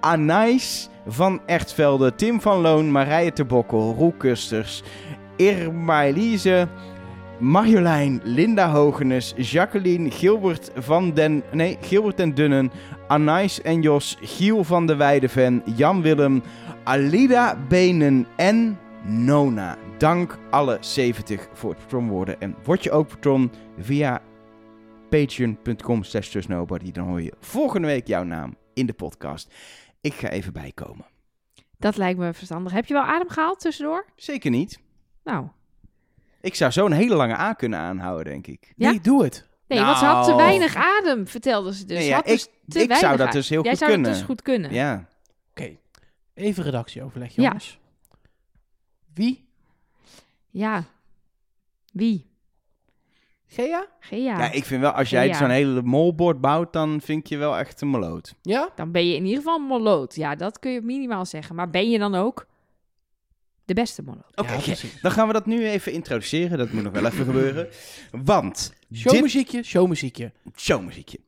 Anais 0.00 0.88
van 1.04 1.40
Ertvelde, 1.46 2.14
Tim 2.14 2.40
van 2.40 2.60
Loon, 2.60 2.90
Marije 2.90 3.32
Tebokkel, 3.32 3.94
Roel 3.98 4.12
Kusters, 4.12 4.82
Irma 5.36 6.04
Elise, 6.04 6.68
Marjolein, 7.38 8.20
Linda 8.24 8.70
Hogenes, 8.70 9.34
Jacqueline, 9.36 10.10
Gilbert 10.10 10.70
van 10.74 11.14
den... 11.14 11.42
Nee, 11.52 11.78
Gilbert 11.80 12.20
en 12.20 12.34
Dunnen, 12.34 12.70
Anais 13.08 13.62
en 13.62 13.82
Jos, 13.82 14.16
Giel 14.20 14.64
van 14.64 14.86
de 14.86 14.96
Weideven, 14.96 15.62
Jan 15.76 16.02
Willem, 16.02 16.42
Alida 16.84 17.56
Benen 17.68 18.26
en 18.36 18.78
Nona. 19.04 19.78
Dank 19.98 20.38
alle 20.50 20.78
70 20.80 21.48
voor 21.52 21.70
het 21.70 21.78
patron 21.78 22.08
worden. 22.08 22.40
En 22.40 22.56
word 22.64 22.82
je 22.82 22.90
ook 22.90 23.08
patron 23.08 23.50
via 23.78 24.22
patreon.com 25.08 26.02
slash 26.02 26.28
trustnobody. 26.28 26.90
Dan 26.90 27.06
hoor 27.06 27.22
je 27.22 27.32
volgende 27.40 27.86
week 27.86 28.06
jouw 28.06 28.24
naam 28.24 28.56
in 28.74 28.86
de 28.86 28.92
podcast. 28.92 29.54
Ik 30.00 30.14
ga 30.14 30.28
even 30.28 30.52
bijkomen. 30.52 31.06
Dat 31.78 31.96
lijkt 31.96 32.18
me 32.18 32.32
verstandig. 32.34 32.72
Heb 32.72 32.86
je 32.86 32.94
wel 32.94 33.02
adem 33.02 33.28
gehaald 33.28 33.60
tussendoor? 33.60 34.04
Zeker 34.16 34.50
niet. 34.50 34.83
Nou, 35.24 35.46
Ik 36.40 36.54
zou 36.54 36.72
zo'n 36.72 36.92
hele 36.92 37.14
lange 37.14 37.38
A 37.38 37.52
kunnen 37.52 37.78
aanhouden, 37.78 38.24
denk 38.24 38.46
ik. 38.46 38.72
Ja? 38.76 38.90
Nee, 38.90 39.00
doe 39.00 39.22
het. 39.24 39.48
nee, 39.66 39.80
want 39.80 39.98
ze 39.98 40.04
had 40.04 40.24
te 40.24 40.30
Nou. 40.30 40.42
weinig 40.42 40.74
adem, 40.76 41.26
vertelde 41.26 41.74
ze 41.74 41.84
dus. 41.84 41.98
Nee, 41.98 42.06
ja, 42.06 42.20
dus 42.22 42.48
ik 42.66 42.94
zou 42.94 43.16
dat 43.16 43.32
dus 43.32 43.48
heel 43.48 43.62
Jij 43.62 43.70
goed 43.70 43.78
zou 43.78 43.90
kunnen. 43.90 44.10
dat 44.10 44.18
dus 44.18 44.28
goed 44.28 44.42
kunnen. 44.42 44.72
Ja. 44.72 45.08
Oké, 45.50 45.76
even 46.34 46.64
redactieoverleg, 46.64 47.34
Ja. 47.34 47.42
jongens. 47.42 47.78
Wie? 49.14 49.48
Ja. 50.50 50.84
Wie? 51.92 52.32
Gea? 53.46 53.86
Gea. 54.00 54.38
Ja, 54.38 54.50
ik 54.50 54.64
vind 54.64 54.80
wel, 54.80 54.90
als 54.90 55.10
jij 55.10 55.26
Ja. 55.26 55.34
zo'n 55.34 55.50
hele 55.50 55.82
molbord 55.82 56.40
bouwt, 56.40 56.72
dan 56.72 57.00
vind 57.00 57.20
ik 57.20 57.26
je 57.26 57.36
wel 57.36 57.56
echt 57.58 57.80
een 57.80 57.88
moloot. 57.88 58.34
Ja? 58.42 58.68
Dan 58.74 58.90
ben 58.92 59.06
je 59.08 59.14
in 59.16 59.22
ieder 59.24 59.38
geval 59.38 59.56
een 59.58 59.66
moloot. 59.66 60.14
Ja, 60.14 60.34
dat 60.34 60.58
kun 60.58 60.70
je 60.70 60.80
minimaal 60.80 61.24
zeggen. 61.26 61.54
Maar 61.54 61.70
ben 61.70 61.90
je 61.90 61.98
dan 61.98 62.14
ook 62.14 62.46
de 63.64 63.74
beste 63.74 64.02
moloot? 64.02 64.24
Oké, 64.34 64.52
Ja, 64.64 64.74
dan 65.02 65.10
gaan 65.10 65.26
we 65.26 65.32
dat 65.32 65.46
nu 65.46 65.66
even 65.68 65.92
introduceren. 65.92 66.58
Dat 66.58 66.72
moet 66.72 66.82
nog 66.82 66.92
wel 66.92 67.06
even 67.06 67.24
gebeuren. 67.24 67.68
Want 68.10 68.72
dit 68.88 68.98
Showmuziekje, 68.98 69.62
showmuziekje. 69.62 70.32
showmuziekje. 70.56 71.18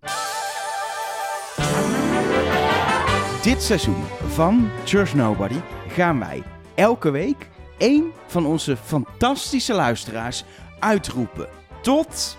Dit 3.43 3.63
seizoen 3.63 4.05
van 4.29 4.71
Trust 4.85 5.15
Nobody 5.15 5.61
gaan 5.89 6.19
wij 6.19 6.43
elke 6.75 7.11
week 7.11 7.49
één 7.79 8.13
van 8.27 8.47
onze 8.47 8.77
fantastische 8.77 9.75
luisteraars 9.75 10.45
uitroepen. 10.79 11.49
Tot 11.83 12.37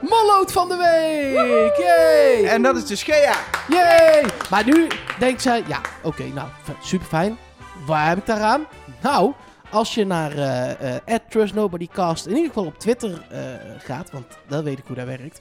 Molloot 0.00 0.52
van 0.52 0.68
de 0.68 0.76
week! 0.76 1.76
Yay! 1.76 2.46
En 2.48 2.62
dat 2.62 2.76
is 2.76 2.86
dus 2.86 3.02
Gea. 3.02 3.34
Yay! 3.68 4.24
Maar 4.50 4.64
nu 4.64 4.86
denkt 5.18 5.42
zij, 5.42 5.64
ja, 5.66 5.80
oké, 6.02 6.24
nou, 6.24 6.48
super 6.82 7.06
fijn. 7.06 7.38
Waar 7.86 8.08
heb 8.08 8.18
ik 8.18 8.26
daaraan? 8.26 8.66
Nou, 9.02 9.32
als 9.70 9.94
je 9.94 10.04
naar 10.06 10.32
eh 10.32 10.94
eh 11.06 11.20
@trustnobodycast 11.28 12.26
in 12.26 12.34
ieder 12.34 12.48
geval 12.48 12.66
op 12.66 12.78
Twitter 12.78 13.26
eh, 13.30 13.40
gaat, 13.78 14.10
want 14.10 14.26
dan 14.48 14.64
weet 14.64 14.78
ik 14.78 14.84
hoe 14.86 14.96
dat 14.96 15.06
werkt. 15.06 15.40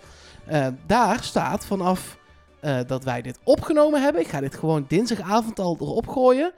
daar 0.85 1.23
staat 1.23 1.65
vanaf 1.65 2.17
eh, 2.59 2.79
dat 2.87 3.03
wij 3.03 3.21
dit 3.21 3.39
opgenomen 3.43 4.01
hebben, 4.01 4.21
ik 4.21 4.27
ga 4.27 4.39
dit 4.39 4.55
gewoon 4.55 4.85
dinsdagavond 4.87 5.59
al 5.59 5.77
erop 5.79 6.07
gooien, 6.07 6.53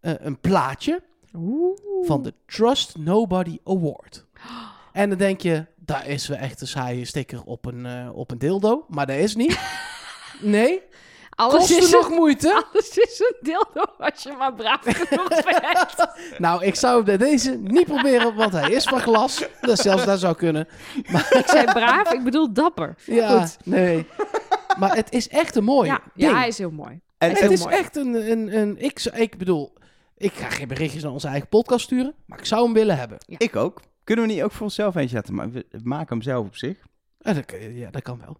eh, 0.00 0.12
een 0.18 0.38
plaatje 0.38 1.02
Oeh. 1.34 1.78
van 2.02 2.22
de 2.22 2.34
Trust 2.46 2.96
Nobody 2.98 3.58
Award. 3.64 4.26
En 4.92 5.08
dan 5.08 5.18
denk 5.18 5.40
je, 5.40 5.66
daar 5.84 6.06
is 6.08 6.26
wel 6.28 6.38
echt 6.38 6.60
een 6.60 6.66
saaie 6.66 7.04
sticker 7.04 7.42
op 7.44 7.66
een, 7.66 7.86
eh, 7.86 8.08
op 8.16 8.30
een 8.30 8.38
dildo. 8.38 8.84
Maar 8.88 9.06
dat 9.06 9.16
is 9.16 9.34
niet. 9.36 9.58
Nee, 10.40 10.82
Alles 11.34 11.54
kost 11.54 11.70
is, 11.70 11.76
er 11.76 11.84
een, 11.84 11.90
nog 11.90 12.08
moeite. 12.10 12.48
alles 12.72 12.98
is 12.98 13.20
een 13.20 13.36
dildo 13.40 13.82
als 13.98 14.22
je 14.22 14.32
maar 14.38 14.54
braaf 14.54 14.80
genoeg 14.82 15.28
bent. 15.44 16.10
Nou, 16.38 16.64
ik 16.64 16.74
zou 16.74 17.02
bij 17.04 17.16
deze 17.16 17.50
niet 17.62 17.84
proberen, 17.84 18.34
want 18.34 18.52
hij 18.52 18.70
is 18.70 18.84
van 18.84 19.00
glas. 19.00 19.44
Dus 19.60 19.80
zelfs 19.80 20.04
dat 20.04 20.20
zou 20.20 20.34
kunnen. 20.36 20.68
ik 21.30 21.44
zei 21.46 21.64
braaf, 21.64 22.12
ik 22.12 22.24
bedoel 22.24 22.52
dapper. 22.52 22.94
Ja, 23.04 23.40
Goed. 23.40 23.56
nee. 23.64 24.06
Maar 24.78 24.94
het 24.96 25.12
is 25.12 25.28
echt 25.28 25.56
een 25.56 25.64
mooi 25.64 25.88
Ja, 25.88 26.00
ding. 26.14 26.30
ja, 26.30 26.38
hij 26.38 26.48
is 26.48 26.58
heel 26.58 26.70
mooi. 26.70 27.00
En, 27.18 27.30
het 27.30 27.50
is 27.50 27.64
mooi. 27.64 27.76
echt 27.76 27.96
een... 27.96 28.30
een, 28.30 28.56
een 28.56 28.76
ik, 28.78 29.04
ik 29.14 29.38
bedoel, 29.38 29.72
Ik 30.16 30.32
ga 30.32 30.48
geen 30.48 30.68
berichtjes 30.68 31.02
naar 31.02 31.12
onze 31.12 31.28
eigen 31.28 31.48
podcast 31.48 31.84
sturen, 31.84 32.14
maar 32.26 32.38
ik 32.38 32.44
zou 32.46 32.64
hem 32.64 32.72
willen 32.72 32.98
hebben. 32.98 33.18
Ik 33.26 33.56
ook. 33.56 33.80
Kunnen 34.04 34.26
we 34.26 34.32
niet 34.32 34.42
ook 34.42 34.52
voor 34.52 34.62
onszelf 34.62 34.94
eentje 34.94 35.16
zetten? 35.16 35.34
Maar 35.34 35.50
we 35.50 35.64
maken 35.82 36.08
hem 36.08 36.22
zelf 36.22 36.46
op 36.46 36.56
zich. 36.56 36.76
En 37.20 37.34
dat, 37.34 37.52
ja, 37.72 37.90
dat 37.90 38.02
kan 38.02 38.18
wel. 38.18 38.36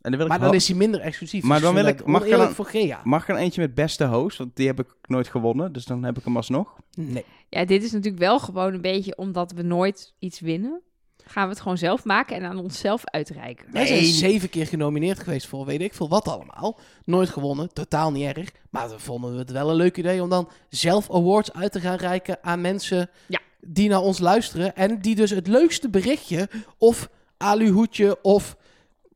En 0.00 0.10
dan 0.10 0.16
wil 0.20 0.20
ik 0.22 0.28
Maar 0.28 0.40
dan 0.40 0.54
is 0.54 0.68
hij 0.68 0.76
minder 0.76 1.00
exclusief. 1.00 1.42
Maar 1.44 1.56
Dus 1.56 1.66
dan 1.66 1.74
wil 1.74 1.86
ik- 1.86 2.06
mag 2.06 2.24
ik 2.24 2.30
dan- 2.30 2.50
voor 2.54 2.64
Gea. 2.64 3.00
Mag 3.04 3.28
er 3.28 3.34
een 3.34 3.40
eentje 3.40 3.60
met 3.60 3.74
beste 3.74 4.04
host? 4.06 4.38
Want 4.38 4.56
die 4.56 4.66
heb 4.66 4.80
ik 4.80 4.86
nooit 5.02 5.28
gewonnen. 5.28 5.72
Dus 5.72 5.84
dan 5.84 6.02
heb 6.02 6.18
ik 6.18 6.24
hem 6.24 6.36
alsnog. 6.36 6.76
Nee. 6.96 7.24
Ja, 7.48 7.64
dit 7.64 7.82
is 7.82 7.92
natuurlijk 7.92 8.22
wel 8.22 8.38
gewoon 8.38 8.74
een 8.74 8.80
beetje 8.80 9.16
omdat 9.16 9.52
we 9.52 9.62
nooit 9.62 10.14
iets 10.18 10.40
winnen. 10.40 10.80
Gaan 11.24 11.44
we 11.44 11.50
het 11.50 11.60
gewoon 11.60 11.78
zelf 11.78 12.04
maken 12.04 12.36
en 12.36 12.44
aan 12.44 12.58
onszelf 12.58 13.04
uitreiken. 13.04 13.66
Wij 13.72 13.86
zijn 13.86 14.00
Nee. 14.00 14.08
zeven 14.10 14.48
keer 14.50 14.66
genomineerd 14.66 15.18
geweest 15.18 15.46
voor 15.46 15.64
weet 15.66 15.80
ik 15.80 15.94
veel 15.94 16.08
wat 16.08 16.28
allemaal. 16.28 16.78
Nooit 17.04 17.28
gewonnen, 17.28 17.72
totaal 17.72 18.12
niet 18.12 18.36
erg. 18.36 18.50
Maar 18.70 18.88
we 18.88 18.98
vonden 18.98 19.34
het 19.36 19.50
wel 19.50 19.70
een 19.70 19.76
leuk 19.76 19.96
idee 19.96 20.22
om 20.22 20.28
dan 20.28 20.48
zelf 20.68 21.10
awards 21.10 21.52
uit 21.52 21.72
te 21.72 21.80
gaan 21.80 21.96
reiken 21.96 22.38
aan 22.42 22.60
mensen 22.60 23.10
Ja. 23.26 23.40
Die 23.60 23.88
naar 23.88 24.00
ons 24.00 24.18
luisteren. 24.18 24.76
En 24.76 25.00
die 25.00 25.14
dus 25.14 25.30
het 25.30 25.46
leukste 25.46 25.88
berichtje 25.90 26.48
of 26.78 27.08
aluhoedje 27.36 28.22
of 28.22 28.56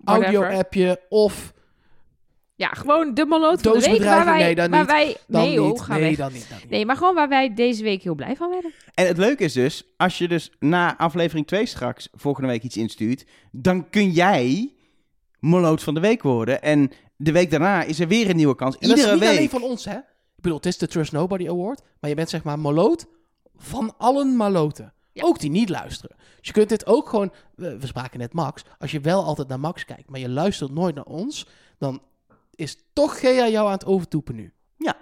audio-appje 0.05 1.01
of 1.09 1.53
Ja, 2.57 2.69
gewoon 2.69 3.15
de 3.15 3.25
maloot 3.25 3.61
van 3.61 3.79
de 3.79 3.91
week 3.91 4.03
waar 4.03 4.25
wij... 4.25 4.39
nee, 4.39 4.55
dan 4.55 4.71
waar 4.71 4.81
niet. 4.81 4.89
wij 4.89 5.17
dan 5.27 5.43
nee, 5.43 5.59
hoor, 5.59 5.69
niet. 5.69 5.81
ga 5.81 5.97
nee, 5.97 6.17
dan 6.17 6.33
niet. 6.33 6.49
Dan 6.49 6.59
niet. 6.61 6.71
Nee, 6.71 6.87
maar 6.87 6.97
gewoon 6.97 7.15
waar 7.15 7.29
wij 7.29 7.55
deze 7.55 7.83
week 7.83 8.03
heel 8.03 8.15
blij 8.15 8.37
van 8.37 8.51
werden. 8.51 8.73
En 8.95 9.07
het 9.07 9.19
leuke 9.19 9.45
is 9.45 9.53
dus, 9.53 9.85
als 9.97 10.19
je 10.19 10.29
dus 10.29 10.51
na 10.59 10.99
aflevering 10.99 11.47
2 11.47 11.67
straks 11.67 12.09
volgende 12.13 12.49
week 12.49 12.63
iets 12.63 12.77
instuurt, 12.77 13.25
dan 13.53 13.91
kun 13.91 14.11
jij 14.11 14.73
Moloot 15.41 15.83
van 15.83 15.95
de 15.95 16.01
week 16.01 16.23
worden. 16.23 16.63
En 16.63 16.91
de 17.17 17.33
week 17.33 17.51
daarna 17.51 17.83
is 17.83 18.01
er 18.01 18.09
weer 18.09 18.31
een 18.31 18.37
nieuwe 18.37 18.55
kans. 18.55 18.79
En 18.79 18.89
dat 18.89 18.99
is 18.99 19.05
Iedere 19.05 19.13
niet 19.21 19.29
week. 19.29 19.37
alleen 19.39 19.51
van 19.51 19.63
ons, 19.63 19.85
hè? 19.85 19.97
Ik 20.37 20.43
bedoel, 20.51 20.57
het 20.57 20.67
is 20.67 20.79
de 20.79 20.87
Trust 20.87 21.13
Nobody 21.13 21.49
Award, 21.49 21.83
maar 22.01 22.11
je 22.11 22.17
bent 22.17 22.31
zeg 22.31 22.43
maar 22.43 22.59
maloot 22.59 23.07
van 23.57 23.95
allen 23.99 24.37
maloten. 24.37 24.93
Ja. 25.13 25.23
Ook 25.25 25.39
die 25.39 25.51
niet 25.51 25.69
luisteren. 25.69 26.17
Dus 26.39 26.47
je 26.47 26.53
kunt 26.53 26.69
dit 26.69 26.87
ook 26.87 27.09
gewoon... 27.09 27.33
We, 27.55 27.79
we 27.79 27.87
spraken 27.87 28.19
net 28.19 28.33
Max. 28.33 28.63
Als 28.79 28.91
je 28.91 29.01
wel 29.01 29.25
altijd 29.25 29.49
naar 29.49 29.61
Max 29.61 29.85
kijkt, 29.85 30.11
maar 30.11 30.21
je 30.21 30.29
luistert 30.29 30.71
nooit 30.73 30.95
naar 30.95 31.05
ons... 31.05 31.47
dan 31.79 32.03
is 32.55 32.77
toch 32.93 33.19
Gea 33.21 33.49
jou 33.49 33.67
aan 33.67 33.73
het 33.73 33.85
overtoepen 33.87 34.35
nu. 34.35 34.53
Ja, 34.77 34.97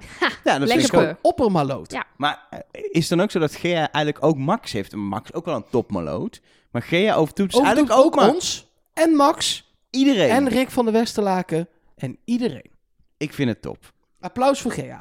dat 0.59 0.63
is 0.69 0.73
dus 0.75 0.91
gewoon- 0.91 1.17
Oppermaloot. 1.23 1.93
Ja. 1.93 2.05
Maar 2.17 2.47
eh, 2.51 2.59
is 2.73 3.01
het 3.01 3.09
dan 3.09 3.21
ook 3.21 3.31
zo 3.31 3.39
dat 3.39 3.55
Gea 3.55 3.79
eigenlijk 3.93 4.25
ook 4.25 4.37
Max 4.37 4.73
heeft? 4.73 4.95
Max 4.95 5.33
ook 5.33 5.45
wel 5.45 5.57
een 5.57 5.65
topmaloot. 5.71 6.41
Maar 6.71 6.83
Gea 6.83 7.15
overtoept 7.15 7.53
dus 7.53 7.61
eigenlijk 7.63 7.93
ook, 7.99 8.17
ons 8.17 8.67
en 8.93 9.11
Max 9.11 9.71
iedereen. 9.91 10.31
en 10.31 10.49
Rick 10.49 10.71
van 10.71 10.85
der 10.85 10.95
Westerlaken 10.95 11.69
en 11.95 12.19
iedereen. 12.25 12.71
Ik 13.17 13.33
vind 13.33 13.49
het 13.49 13.63
top. 13.63 13.93
Applaus 14.21 14.61
voor 14.61 14.73
Gea. 14.73 14.97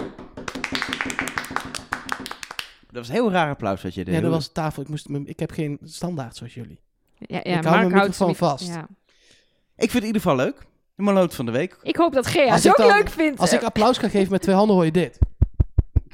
Dat 2.92 3.00
was 3.00 3.08
een 3.08 3.14
heel 3.14 3.32
raar 3.32 3.50
applaus 3.50 3.82
wat 3.82 3.94
je 3.94 4.04
deed. 4.06 4.14
Ja, 4.16 4.22
dat 4.22 4.32
was 4.32 4.46
de 4.46 4.52
tafel. 4.52 4.82
Ik, 4.82 4.89
moest, 4.89 5.10
mijn- 5.10 5.28
ik 5.28 5.39
heb 5.39 5.52
geen 5.52 5.78
standaard 5.84 6.36
zoals 6.36 6.54
jullie. 6.54 6.80
Ja, 7.18 7.26
ja, 7.28 7.58
Ik 7.58 7.64
hou 7.64 7.64
mijn 7.64 7.74
houdt 7.92 7.94
microfoon 7.94 8.36
vast. 8.36 8.68
Ja. 8.68 8.88
Ik 9.76 9.92
vind 9.92 9.94
het 9.94 10.02
in 10.02 10.06
ieder 10.08 10.22
geval 10.22 10.36
leuk. 10.36 10.56
De 10.96 11.04
maloot 11.04 11.36
van 11.36 11.46
de 11.46 11.52
week. 11.52 11.78
Ik 11.84 11.96
hoop 11.96 12.14
dat 12.14 12.28
Gea 12.28 12.52
Als 12.52 12.64
het 12.64 12.74
ik 12.74 12.80
ook 12.80 12.88
dan- 12.88 12.98
leuk 12.98 13.10
vindt. 13.10 13.39
Als 13.39 13.54
ik 13.54 13.62
applaus 13.64 13.98
ga 13.98 14.10
geven 14.10 14.32
met 14.32 14.42
twee 14.42 14.56
handen, 14.56 14.76
hoor 14.76 14.86
je 14.86 14.92
dit. 14.92 15.18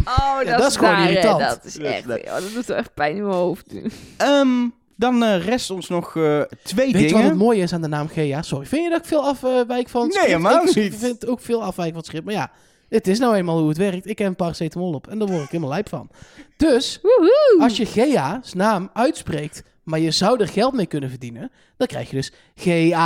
Oh, 0.06 0.38
dat, 0.38 0.48
Ja, 0.48 0.58
dat 0.58 0.70
is 0.70 0.78
gewoon 0.78 0.98
irritant. 1.00 1.40
Dat 1.40 1.66
is 1.66 1.78
echt... 1.78 2.08
dat 2.08 2.54
doet 2.54 2.66
wel 2.66 2.78
echt 2.78 2.94
pijn 2.94 3.16
in 3.16 3.22
mijn 3.24 3.36
hoofd. 3.36 3.74
Ehm, 4.18 4.50
dan 4.96 5.24
eh, 5.24 5.46
rest 5.46 5.70
ons 5.70 5.90
nog 5.90 6.16
eh, 6.16 6.42
twee 6.64 6.92
Weet 6.92 7.02
je 7.02 7.02
wat 7.02 7.10
dingen. 7.10 7.24
het 7.24 7.36
mooie 7.36 7.62
is 7.62 7.74
aan 7.74 7.82
de 7.82 7.88
naam 7.88 8.08
Gea? 8.08 8.42
Sorry, 8.42 8.66
vind 8.66 8.84
je 8.84 8.90
dat 8.90 9.00
ik 9.00 9.06
veel 9.06 9.24
afwijk 9.26 9.90
van 9.90 10.02
het 10.02 10.14
Nee, 10.14 10.22
script? 10.24 10.26
helemaal 10.26 10.64
ik 10.68 10.76
niet. 10.76 10.96
vind 10.96 11.28
ook 11.28 11.40
veel 11.42 11.64
afwijken 11.64 11.88
van 11.94 11.98
het 11.98 12.06
script. 12.06 12.26
Maar 12.26 12.34
ja, 12.34 12.52
het 12.90 13.08
is 13.08 13.20
nou 13.20 13.36
eenmaal 13.36 13.60
hoe 13.60 13.70
het 13.70 13.78
werkt. 13.78 14.10
Ik 14.10 14.18
heb 14.18 14.28
een 14.28 14.36
paracetamol 14.36 14.94
op 14.94 15.08
en 15.08 15.20
daar 15.20 15.28
word 15.28 15.44
ik 15.44 15.50
helemaal 15.50 15.72
lijp 15.72 15.90
van. 15.90 16.10
Dus, 16.58 17.00
Woehoe! 17.02 17.58
als 17.60 17.78
je 17.78 17.86
Gea's 17.86 18.54
naam 18.54 18.90
uitspreekt, 18.94 19.64
maar 19.84 20.00
je 20.00 20.12
zou 20.12 20.40
er 20.40 20.48
geld 20.48 20.74
mee 20.74 20.86
kunnen 20.86 21.10
verdienen, 21.10 21.52
dan 21.78 21.88
krijg 21.88 22.10
je 22.10 22.16
dus 22.16 22.32
Gea. 22.56 23.06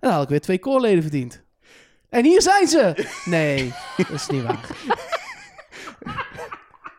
dan 0.00 0.12
had 0.12 0.22
ik 0.22 0.28
weer 0.28 0.40
twee 0.40 0.58
koorleden 0.58 1.02
verdiend. 1.02 1.42
En 2.08 2.24
hier 2.24 2.42
zijn 2.42 2.68
ze! 2.68 3.06
Nee, 3.24 3.72
dat 3.96 4.10
is 4.10 4.26
niet 4.26 4.42
waar. 4.42 4.68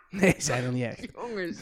Nee, 0.10 0.36
zijn 0.38 0.64
er 0.64 0.72
niet 0.72 0.84
echt. 0.84 1.08
Jongens. 1.16 1.58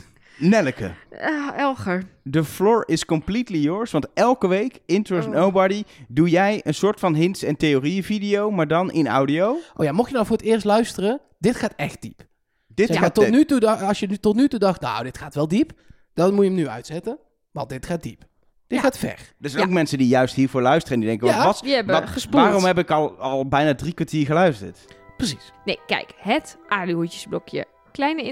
Nelke, 0.50 0.92
Ah, 1.22 1.58
Elger. 1.58 2.04
the 2.32 2.44
floor 2.44 2.84
is 2.88 3.06
completely 3.06 3.58
yours. 3.60 3.92
Want 3.92 4.08
elke 4.14 4.48
week, 4.48 4.80
Interest 4.86 5.28
Oh. 5.28 5.34
Nobody, 5.34 5.84
doe 6.08 6.30
jij 6.30 6.62
een 6.64 6.74
soort 6.74 7.00
van 7.00 7.14
hints 7.16 7.44
en 7.44 7.56
theorieën 7.58 8.04
video, 8.04 8.52
maar 8.52 8.68
dan 8.68 8.92
in 8.92 9.08
audio. 9.08 9.58
Oh 9.76 9.86
ja, 9.86 9.92
mocht 9.92 10.08
je 10.10 10.14
nou 10.14 10.26
voor 10.28 10.38
het 10.38 10.46
eerst 10.46 10.66
luisteren, 10.66 11.22
dit 11.40 11.56
gaat 11.56 11.74
echt 11.76 12.02
diep. 12.02 12.22
Dit 12.68 12.88
Zeg 12.88 12.98
gaat 13.00 13.14
tot 13.14 13.30
nu 13.30 13.46
toe, 13.46 13.70
als 13.70 14.00
je 14.00 14.08
nu- 14.08 14.18
tot 14.18 14.36
nu 14.36 14.48
toe 14.48 14.60
dacht, 14.60 14.82
nou, 14.82 15.04
dit 15.04 15.18
gaat 15.18 15.36
wel 15.36 15.48
diep, 15.48 15.72
dan 16.14 16.34
moet 16.34 16.44
je 16.44 16.50
hem 16.50 16.60
nu 16.60 16.68
uitzetten. 16.68 17.18
Want 17.52 17.70
dit 17.70 17.86
gaat 17.86 18.04
diep. 18.04 18.20
Dit 18.68 18.78
Ja. 18.78 18.84
gaat 18.84 18.98
ver. 18.98 19.34
Er 19.42 19.50
zijn 19.50 19.64
ook 19.64 19.70
mensen 19.70 19.98
die 19.98 20.08
juist 20.08 20.36
hiervoor 20.36 20.62
luisteren 20.62 20.94
en 20.94 21.00
die 21.00 21.10
denken, 21.10 21.28
Ja, 21.28 21.46
wat, 21.46 21.64
waarom 22.32 22.64
heb 22.64 22.78
ik 22.78 22.92
al, 22.92 23.18
al 23.18 23.48
bijna 23.48 23.76
drie 23.76 23.94
kwartier 23.94 24.26
geluisterd? 24.26 24.80
Precies. 25.18 25.52
Nee, 25.66 25.80
kijk. 25.88 26.12
Het 26.18 26.58
aluhoedjesblokje. 26.68 27.66
Kleine 27.92 28.24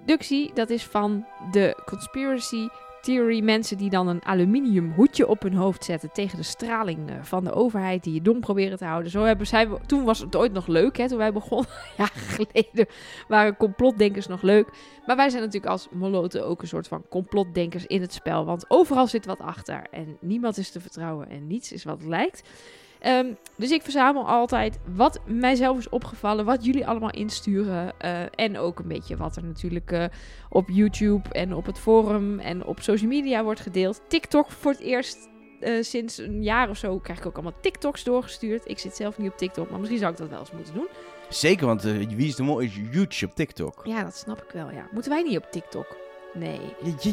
introductie. 0.00 0.50
Dat 0.54 0.70
is 0.70 0.84
van 0.84 1.26
de 1.50 1.82
conspiracy 1.84 2.68
theory 3.00 3.42
mensen 3.42 3.78
die 3.78 3.90
dan 3.90 4.08
een 4.08 4.24
aluminium 4.24 4.92
hoedje 4.92 5.28
op 5.28 5.42
hun 5.42 5.54
hoofd 5.54 5.84
zetten 5.84 6.12
tegen 6.12 6.36
de 6.36 6.42
straling 6.42 7.10
eh, 7.10 7.16
van 7.22 7.44
de 7.44 7.52
overheid 7.52 8.04
die 8.04 8.14
je 8.14 8.22
dom 8.22 8.40
proberen 8.40 8.78
te 8.78 8.84
houden. 8.84 9.10
Zo 9.10 9.22
hebben 9.22 9.46
zij, 9.46 9.68
toen 9.86 10.04
was 10.04 10.18
het 10.18 10.36
ooit 10.36 10.52
nog 10.52 10.66
leuk, 10.66 10.96
hè, 10.96 11.08
toen 11.08 11.18
wij 11.18 11.32
begonnen, 11.32 11.70
jaren 11.96 12.20
geleden, 12.20 12.86
waren 13.28 13.56
complotdenkers 13.56 14.26
nog 14.26 14.42
leuk. 14.42 14.68
Maar 15.06 15.16
wij 15.16 15.28
zijn 15.30 15.42
natuurlijk 15.42 15.72
als 15.72 15.88
moloten 15.90 16.46
ook 16.46 16.62
een 16.62 16.68
soort 16.68 16.88
van 16.88 17.04
complotdenkers 17.08 17.86
in 17.86 18.00
het 18.00 18.12
spel, 18.12 18.44
want 18.44 18.64
overal 18.68 19.06
zit 19.06 19.26
wat 19.26 19.40
achter 19.40 19.86
en 19.90 20.16
niemand 20.20 20.58
is 20.58 20.70
te 20.70 20.80
vertrouwen 20.80 21.30
en 21.30 21.46
niets 21.46 21.72
is 21.72 21.84
wat 21.84 22.04
lijkt. 22.04 22.42
Ehm, 23.00 23.26
dus 23.56 23.70
ik 23.70 23.82
verzamel 23.82 24.26
altijd 24.26 24.78
wat 24.94 25.20
mijzelf 25.26 25.78
is 25.78 25.88
opgevallen, 25.88 26.44
wat 26.44 26.64
jullie 26.64 26.86
allemaal 26.86 27.10
insturen. 27.10 27.92
eh, 27.98 28.22
en 28.34 28.58
ook 28.58 28.78
een 28.78 28.88
beetje 28.88 29.16
wat 29.16 29.36
er 29.36 29.44
natuurlijk 29.44 29.92
eh, 29.92 30.04
op 30.48 30.68
YouTube 30.68 31.28
en 31.28 31.54
op 31.54 31.66
het 31.66 31.78
forum 31.78 32.38
en 32.38 32.64
op 32.64 32.80
social 32.80 33.08
media 33.10 33.42
wordt 33.42 33.60
gedeeld. 33.60 34.00
TikTok 34.08 34.50
voor 34.50 34.70
het 34.72 34.80
eerst 34.80 35.28
eh, 35.60 35.82
sinds 35.82 36.18
een 36.18 36.42
jaar 36.42 36.68
of 36.68 36.76
zo 36.76 36.98
krijg 36.98 37.18
ik 37.18 37.26
ook 37.26 37.34
allemaal 37.34 37.60
TikToks 37.60 38.04
doorgestuurd. 38.04 38.68
Ik 38.68 38.78
zit 38.78 38.96
zelf 38.96 39.18
niet 39.18 39.30
op 39.30 39.36
TikTok, 39.36 39.70
maar 39.70 39.78
misschien 39.78 40.00
zou 40.00 40.12
ik 40.12 40.18
dat 40.18 40.28
wel 40.28 40.38
eens 40.38 40.52
moeten 40.52 40.74
doen. 40.74 40.88
Zeker, 41.28 41.66
want 41.66 41.82
Wie 41.82 42.26
is 42.26 42.34
de 42.34 42.42
Mol 42.42 42.58
is 42.58 42.74
huge 42.74 43.26
op 43.26 43.34
TikTok. 43.34 43.80
Ja, 43.84 44.02
dat 44.02 44.16
snap 44.16 44.42
ik 44.42 44.50
wel, 44.50 44.70
ja. 44.70 44.88
Moeten 44.92 45.10
wij 45.10 45.22
niet 45.22 45.36
op 45.36 45.46
TikTok? 45.50 45.96
Nee. 46.34 46.60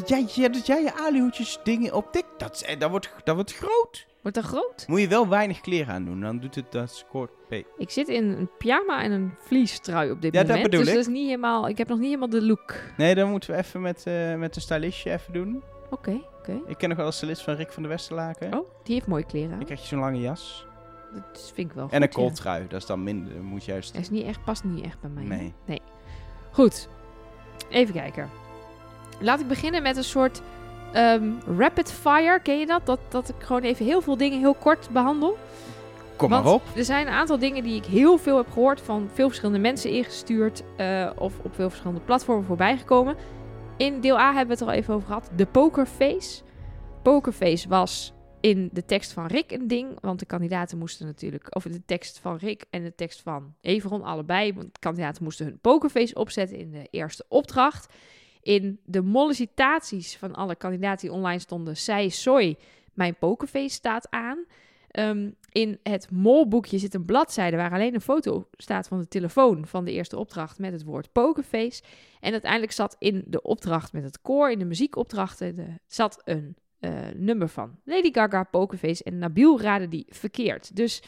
Jij, 0.06 0.22
jij, 0.22 0.48
dat 0.48 0.66
jij 0.66 0.82
je 0.82 0.94
aluhoedjes 0.94 1.58
dingen 1.64 1.94
op 1.94 2.12
TikTok, 2.12 2.38
dat, 2.38 2.54
is- 2.54 2.62
eh, 2.64 2.78
dat, 2.78 2.90
wordt, 2.90 3.12
dat 3.24 3.34
wordt 3.34 3.54
groot. 3.54 4.06
Wordt 4.22 4.36
dat 4.36 4.46
groot? 4.46 4.84
Moet 4.88 5.00
je 5.00 5.08
wel 5.08 5.28
weinig 5.28 5.60
kleren 5.60 5.94
aan 5.94 6.04
doen, 6.04 6.20
dan 6.20 6.38
doet 6.38 6.54
het 6.54 6.72
dat 6.72 6.90
scoort 6.90 7.30
P. 7.48 7.52
Ik 7.78 7.90
zit 7.90 8.08
in 8.08 8.24
een 8.28 8.50
pyjama 8.58 9.02
en 9.02 9.12
een 9.12 9.34
vliestrui 9.46 10.10
op 10.10 10.22
dit 10.22 10.32
Ja, 10.34 10.38
dat 10.38 10.48
moment. 10.48 10.64
bedoel 10.70 10.80
dus 10.84 10.88
ik. 10.88 10.94
dat 10.98 11.06
is 11.06 11.12
niet 11.12 11.26
helemaal, 11.26 11.68
ik 11.68 11.78
heb 11.78 11.88
nog 11.88 11.96
niet 11.98 12.06
helemaal 12.06 12.28
de 12.28 12.42
look. 12.42 12.74
Nee, 12.96 13.14
dan 13.14 13.30
moeten 13.30 13.50
we 13.50 13.56
even 13.56 13.80
met, 13.80 14.02
eh 14.06 14.34
met 14.34 14.54
de 14.54 14.60
stylistje 14.60 15.10
even 15.12 15.32
doen. 15.32 15.62
Oké, 15.90 16.20
oké. 16.38 16.60
Ik 16.66 16.78
ken 16.78 16.88
nog 16.88 16.98
wel 16.98 17.06
een 17.06 17.12
stylist 17.12 17.42
van 17.42 17.54
Rick 17.54 17.72
van 17.72 17.82
der 17.82 17.92
Westerlaken. 17.92 18.54
Oh, 18.58 18.68
die 18.84 18.94
heeft 18.94 19.06
mooie 19.06 19.24
kleren 19.26 19.50
aan. 19.50 19.56
Dan 19.56 19.64
krijg 19.66 19.80
je 19.80 19.86
zo'n 19.86 19.98
lange 19.98 20.20
jas. 20.20 20.66
Dat 21.32 21.52
vind 21.54 21.68
ik 21.68 21.74
wel 21.74 21.84
en 21.84 21.90
goed, 21.90 21.94
een 21.94 22.00
ja. 22.00 22.08
kooltrui, 22.08 22.66
dat 22.68 22.80
is 22.80 22.86
dan 22.86 23.02
minder. 23.02 23.34
Dan 23.34 23.42
moet 23.44 23.64
juist... 23.64 23.92
Hij 23.92 24.00
is 24.00 24.10
niet 24.10 24.24
echt, 24.26 24.44
past 24.44 24.64
niet 24.64 24.84
echt 24.84 25.00
bij 25.00 25.10
mij. 25.10 25.36
hè? 25.36 25.52
Nee. 25.64 25.80
Goed. 26.52 26.88
Even 27.70 27.94
kijken. 27.94 28.30
Laat 29.20 29.40
ik 29.40 29.48
beginnen 29.48 29.82
met 29.82 29.96
een 29.96 30.04
soort 30.04 30.42
ehm, 30.92 31.30
rapid 31.56 31.92
fire. 31.92 32.40
Ken 32.42 32.58
je 32.58 32.66
dat? 32.66 32.86
dat? 32.86 33.00
Dat 33.08 33.28
ik 33.28 33.34
gewoon 33.38 33.62
even 33.62 33.84
heel 33.84 34.00
veel 34.00 34.16
dingen 34.16 34.38
heel 34.38 34.54
kort 34.54 34.88
behandel. 34.90 35.38
Kom 36.16 36.28
Want 36.30 36.44
maar 36.44 36.52
op. 36.52 36.62
Er 36.76 36.84
zijn 36.84 37.06
een 37.06 37.12
aantal 37.12 37.38
dingen 37.38 37.62
die 37.62 37.76
ik 37.76 37.84
heel 37.84 38.18
veel 38.18 38.36
heb 38.36 38.50
gehoord 38.50 38.80
van 38.80 39.08
veel 39.12 39.26
verschillende 39.26 39.60
mensen 39.60 39.90
ingestuurd. 39.90 40.62
eh, 40.76 41.10
of 41.16 41.38
op 41.42 41.54
veel 41.54 41.68
verschillende 41.68 42.04
platformen 42.04 42.44
voorbijgekomen. 42.44 43.16
In 43.76 44.00
deel 44.00 44.18
A 44.18 44.26
hebben 44.26 44.46
we 44.46 44.52
het 44.52 44.60
er 44.60 44.66
al 44.66 44.72
even 44.72 44.94
over 44.94 45.06
gehad. 45.06 45.30
De 45.36 45.46
pokerface. 45.46 46.42
Pokerface 47.02 47.68
was 47.68 48.12
in 48.40 48.68
de 48.72 48.84
tekst 48.84 49.12
van 49.12 49.26
Rick 49.26 49.50
een 49.50 49.68
ding. 49.68 49.98
Want 50.00 50.18
de 50.18 50.26
kandidaten 50.26 50.78
moesten 50.78 51.06
natuurlijk... 51.06 51.56
Of 51.56 51.62
de 51.62 51.84
tekst 51.84 52.18
van 52.18 52.36
Rick 52.36 52.64
en 52.70 52.82
de 52.82 52.94
tekst 52.94 53.20
van 53.22 53.54
Everon, 53.60 54.02
allebei. 54.02 54.52
Want 54.52 54.74
de 54.74 54.80
kandidaten 54.80 55.24
moesten 55.24 55.46
hun 55.46 55.58
pokerface 55.60 56.14
opzetten 56.14 56.58
in 56.58 56.70
de 56.70 56.86
eerste 56.90 57.24
opdracht. 57.28 57.94
In 58.48 58.80
de 58.84 59.02
mollicitaties 59.02 60.16
van 60.16 60.34
alle 60.34 60.56
kandidaten 60.56 61.08
die 61.08 61.16
online 61.16 61.38
stonden... 61.38 61.76
zei 61.76 62.10
Soy, 62.10 62.56
mijn 62.92 63.16
pokerface 63.18 63.74
staat 63.74 64.10
aan. 64.10 64.44
Ehm, 64.90 65.30
in 65.52 65.78
het 65.82 66.10
molboekje 66.10 66.78
zit 66.78 66.94
een 66.94 67.04
bladzijde 67.04 67.56
waar 67.56 67.72
alleen 67.72 67.94
een 67.94 68.00
foto 68.00 68.48
staat 68.52 68.88
van 68.88 68.98
de 68.98 69.08
telefoon 69.08 69.66
van 69.66 69.84
de 69.84 69.92
eerste 69.92 70.18
opdracht 70.18 70.58
met 70.58 70.72
het 70.72 70.84
woord 70.84 71.12
pokerface. 71.12 71.82
En 72.20 72.32
uiteindelijk 72.32 72.72
zat 72.72 72.96
in 72.98 73.24
de 73.26 73.42
opdracht 73.42 73.92
met 73.92 74.04
het 74.04 74.20
koor, 74.20 74.50
in 74.50 74.58
de 74.58 74.64
muziekopdrachten, 74.64 75.56
de, 75.56 75.66
zat 75.86 76.22
een 76.24 76.56
eh, 76.78 76.92
nummer 77.16 77.48
van 77.48 77.78
Lady 77.84 78.12
Gaga, 78.12 78.42
pokerface. 78.42 79.04
En 79.04 79.18
Nabil 79.18 79.60
raadde 79.60 79.88
die 79.88 80.06
verkeerd. 80.08 80.76
Dus 80.76 81.02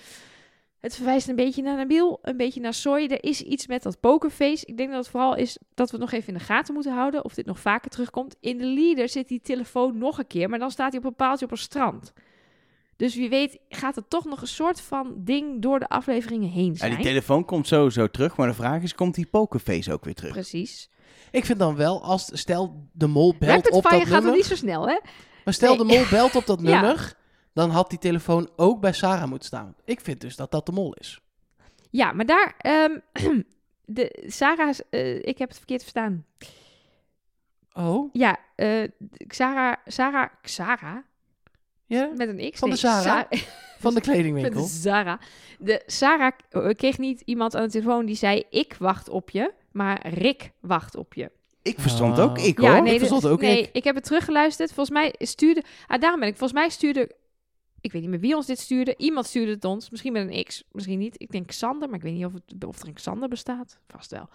Het 0.81 0.95
verwijst 0.95 1.29
een 1.29 1.37
beetje 1.37 1.63
naar 1.63 1.77
Nabil, 1.77 2.19
een 2.23 2.37
beetje 2.37 2.61
naar 2.61 2.75
Soy. 2.75 3.07
Er 3.07 3.25
is 3.25 3.43
iets 3.43 3.67
met 3.67 3.83
dat 3.83 4.01
pokerface. 4.01 4.67
Ik 4.67 4.77
denk 4.77 4.89
dat 4.91 4.99
het 4.99 5.09
vooral 5.09 5.37
is 5.37 5.59
dat 5.75 5.91
we 5.91 5.97
het 5.97 6.05
nog 6.05 6.13
even 6.21 6.33
in 6.33 6.39
de 6.39 6.45
gaten 6.45 6.75
moeten 6.75 6.93
houden. 6.93 7.25
Of 7.25 7.35
dit 7.35 7.47
nog 7.47 7.59
vaker 7.61 7.91
terugkomt. 7.91 8.37
In 8.41 8.59
de 8.59 8.65
leader 8.67 9.09
zit 9.09 9.29
die 9.29 9.41
telefoon 9.41 9.99
nog 9.99 10.19
een 10.19 10.27
keer. 10.27 10.49
Maar 10.49 10.59
dan 10.59 10.71
staat 10.71 10.91
hij 10.93 11.01
op 11.01 11.07
een 11.07 11.15
paaltje 11.15 11.45
op 11.45 11.51
een 11.51 11.59
strand. 11.59 12.13
Dus 12.97 13.15
wie 13.15 13.29
weet 13.29 13.59
gaat 13.69 13.97
er 13.97 14.09
toch 14.09 14.25
nog 14.25 14.41
een 14.41 14.47
soort 14.47 14.81
van 14.81 15.15
ding 15.17 15.63
door 15.63 15.79
de 15.79 15.89
afleveringen 15.89 16.49
heen 16.51 16.71
Ja, 16.71 16.75
zijn. 16.75 16.95
die 16.95 17.05
telefoon 17.05 17.45
komt 17.45 17.67
sowieso 17.67 18.07
terug, 18.07 18.37
maar 18.37 18.49
de 18.49 18.55
vraag 18.55 18.83
is, 18.83 18.95
komt 18.95 19.15
die 19.15 19.27
pokerface 19.27 19.93
ook 19.93 20.05
weer 20.05 20.15
terug? 20.15 20.33
Precies. 20.33 20.91
Ik 21.31 21.45
vind 21.45 21.59
dan 21.59 21.77
wel, 21.77 22.03
als 22.03 22.31
stel 22.33 22.89
de 22.93 23.07
mol 23.07 23.35
belt 23.39 23.55
Rapid 23.55 23.73
op 23.73 23.83
fire 23.87 23.99
dat 23.99 24.07
gaat 24.07 24.13
nog 24.15 24.21
nummer. 24.23 24.37
niet 24.37 24.47
zo 24.47 24.55
snel, 24.57 24.89
hè? 24.89 24.99
Maar 25.45 25.55
stel 25.55 25.77
de 25.77 25.85
mol 25.85 26.03
belt 26.11 26.35
op 26.37 26.47
dat 26.47 26.61
Ja. 26.65 26.81
Dan 27.53 27.71
had 27.71 27.91
die 27.91 27.99
telefoon 27.99 28.51
ook 28.57 28.81
bij 28.81 28.93
Sarah 28.93 29.29
moeten 29.29 29.47
staan. 29.49 29.75
Ik 29.85 30.01
vind 30.01 30.21
dus 30.21 30.37
dat 30.37 30.51
dat 30.51 30.67
de 30.67 30.73
mol 30.73 30.95
is. 30.95 31.21
Ja, 31.91 32.13
maar 32.13 32.27
daar... 32.27 32.55
ehm, 32.59 32.99
de, 33.85 34.25
Sarah, 34.27 34.75
eh, 34.91 35.17
ik 35.17 35.39
heb 35.39 35.49
het 35.49 35.57
verkeerd 35.57 35.81
verstaan. 35.83 36.25
Oh, 37.73 38.09
Ja, 38.13 38.37
eh 38.57 38.89
Sarah, 39.29 39.77
Sarah, 39.87 40.29
Sarah, 40.43 40.97
ja? 41.87 42.11
met 42.17 42.29
een 42.29 42.51
X. 42.51 42.59
Van 42.59 42.71
de 42.71 42.79
nee, 42.83 42.93
Zara? 42.93 43.27
Sa- 43.31 43.37
Van 43.81 43.95
de 43.95 44.01
Met 44.05 44.09
kledingwinkel. 44.09 44.61
de 44.63 44.69
Sarah. 44.69 45.21
De 45.59 45.83
Sarah 45.87 46.33
eh, 46.51 46.69
kreeg 46.75 46.99
niet 46.99 47.21
iemand 47.25 47.55
aan 47.57 47.65
de 47.65 47.71
telefoon 47.71 48.07
die 48.07 48.15
zei: 48.17 48.43
Ik 48.51 48.75
wacht 48.79 49.09
op 49.09 49.31
je, 49.31 49.53
maar 49.73 50.09
Rick 50.09 50.53
wacht 50.61 50.97
op 50.97 51.15
je. 51.15 51.31
Ik 51.63 51.81
verstond 51.81 52.19
Oh. 52.19 52.25
ook 52.25 52.39
ik, 52.39 52.61
ja, 52.61 52.73
hoor. 52.73 52.83
nee, 52.83 52.93
Ik 52.93 52.99
verstond 52.99 53.27
ook 53.27 53.41
nee, 53.41 53.63
ik. 53.63 53.71
ik 53.73 53.85
heb 53.85 53.95
het 53.95 54.05
teruggeluisterd. 54.05 54.73
Volgens 54.73 54.97
mij 54.97 55.15
stuurde. 55.19 55.63
Ah, 55.87 56.01
daarom 56.01 56.21
ben 56.21 56.29
ik. 56.29 56.37
Volgens 56.37 56.61
mij 56.61 56.69
stuurde. 56.69 57.11
Ik 57.81 57.93
weet 57.93 58.01
niet 58.03 58.11
meer 58.11 58.21
wie 58.21 58.37
ons 58.37 58.47
dit 58.47 58.59
stuurde. 58.59 58.95
Iemand 58.97 59.27
stuurde 59.27 59.51
het 59.53 59.65
ons. 59.65 59.91
Misschien 59.91 60.13
met 60.13 60.29
een 60.31 60.45
X, 60.45 60.65
misschien 60.73 60.99
niet. 60.99 61.15
Ik 61.19 61.31
denk 61.31 61.47
Xander, 61.47 61.89
maar 61.89 61.99
ik 61.99 62.05
weet 62.05 62.15
niet 62.15 62.25
of, 62.25 62.33
het, 62.33 62.65
of 62.65 62.81
er 62.81 62.89
een 62.89 62.95
Xander 62.95 63.29
bestaat. 63.29 63.79
Vast 63.89 64.11
wel. 64.11 64.29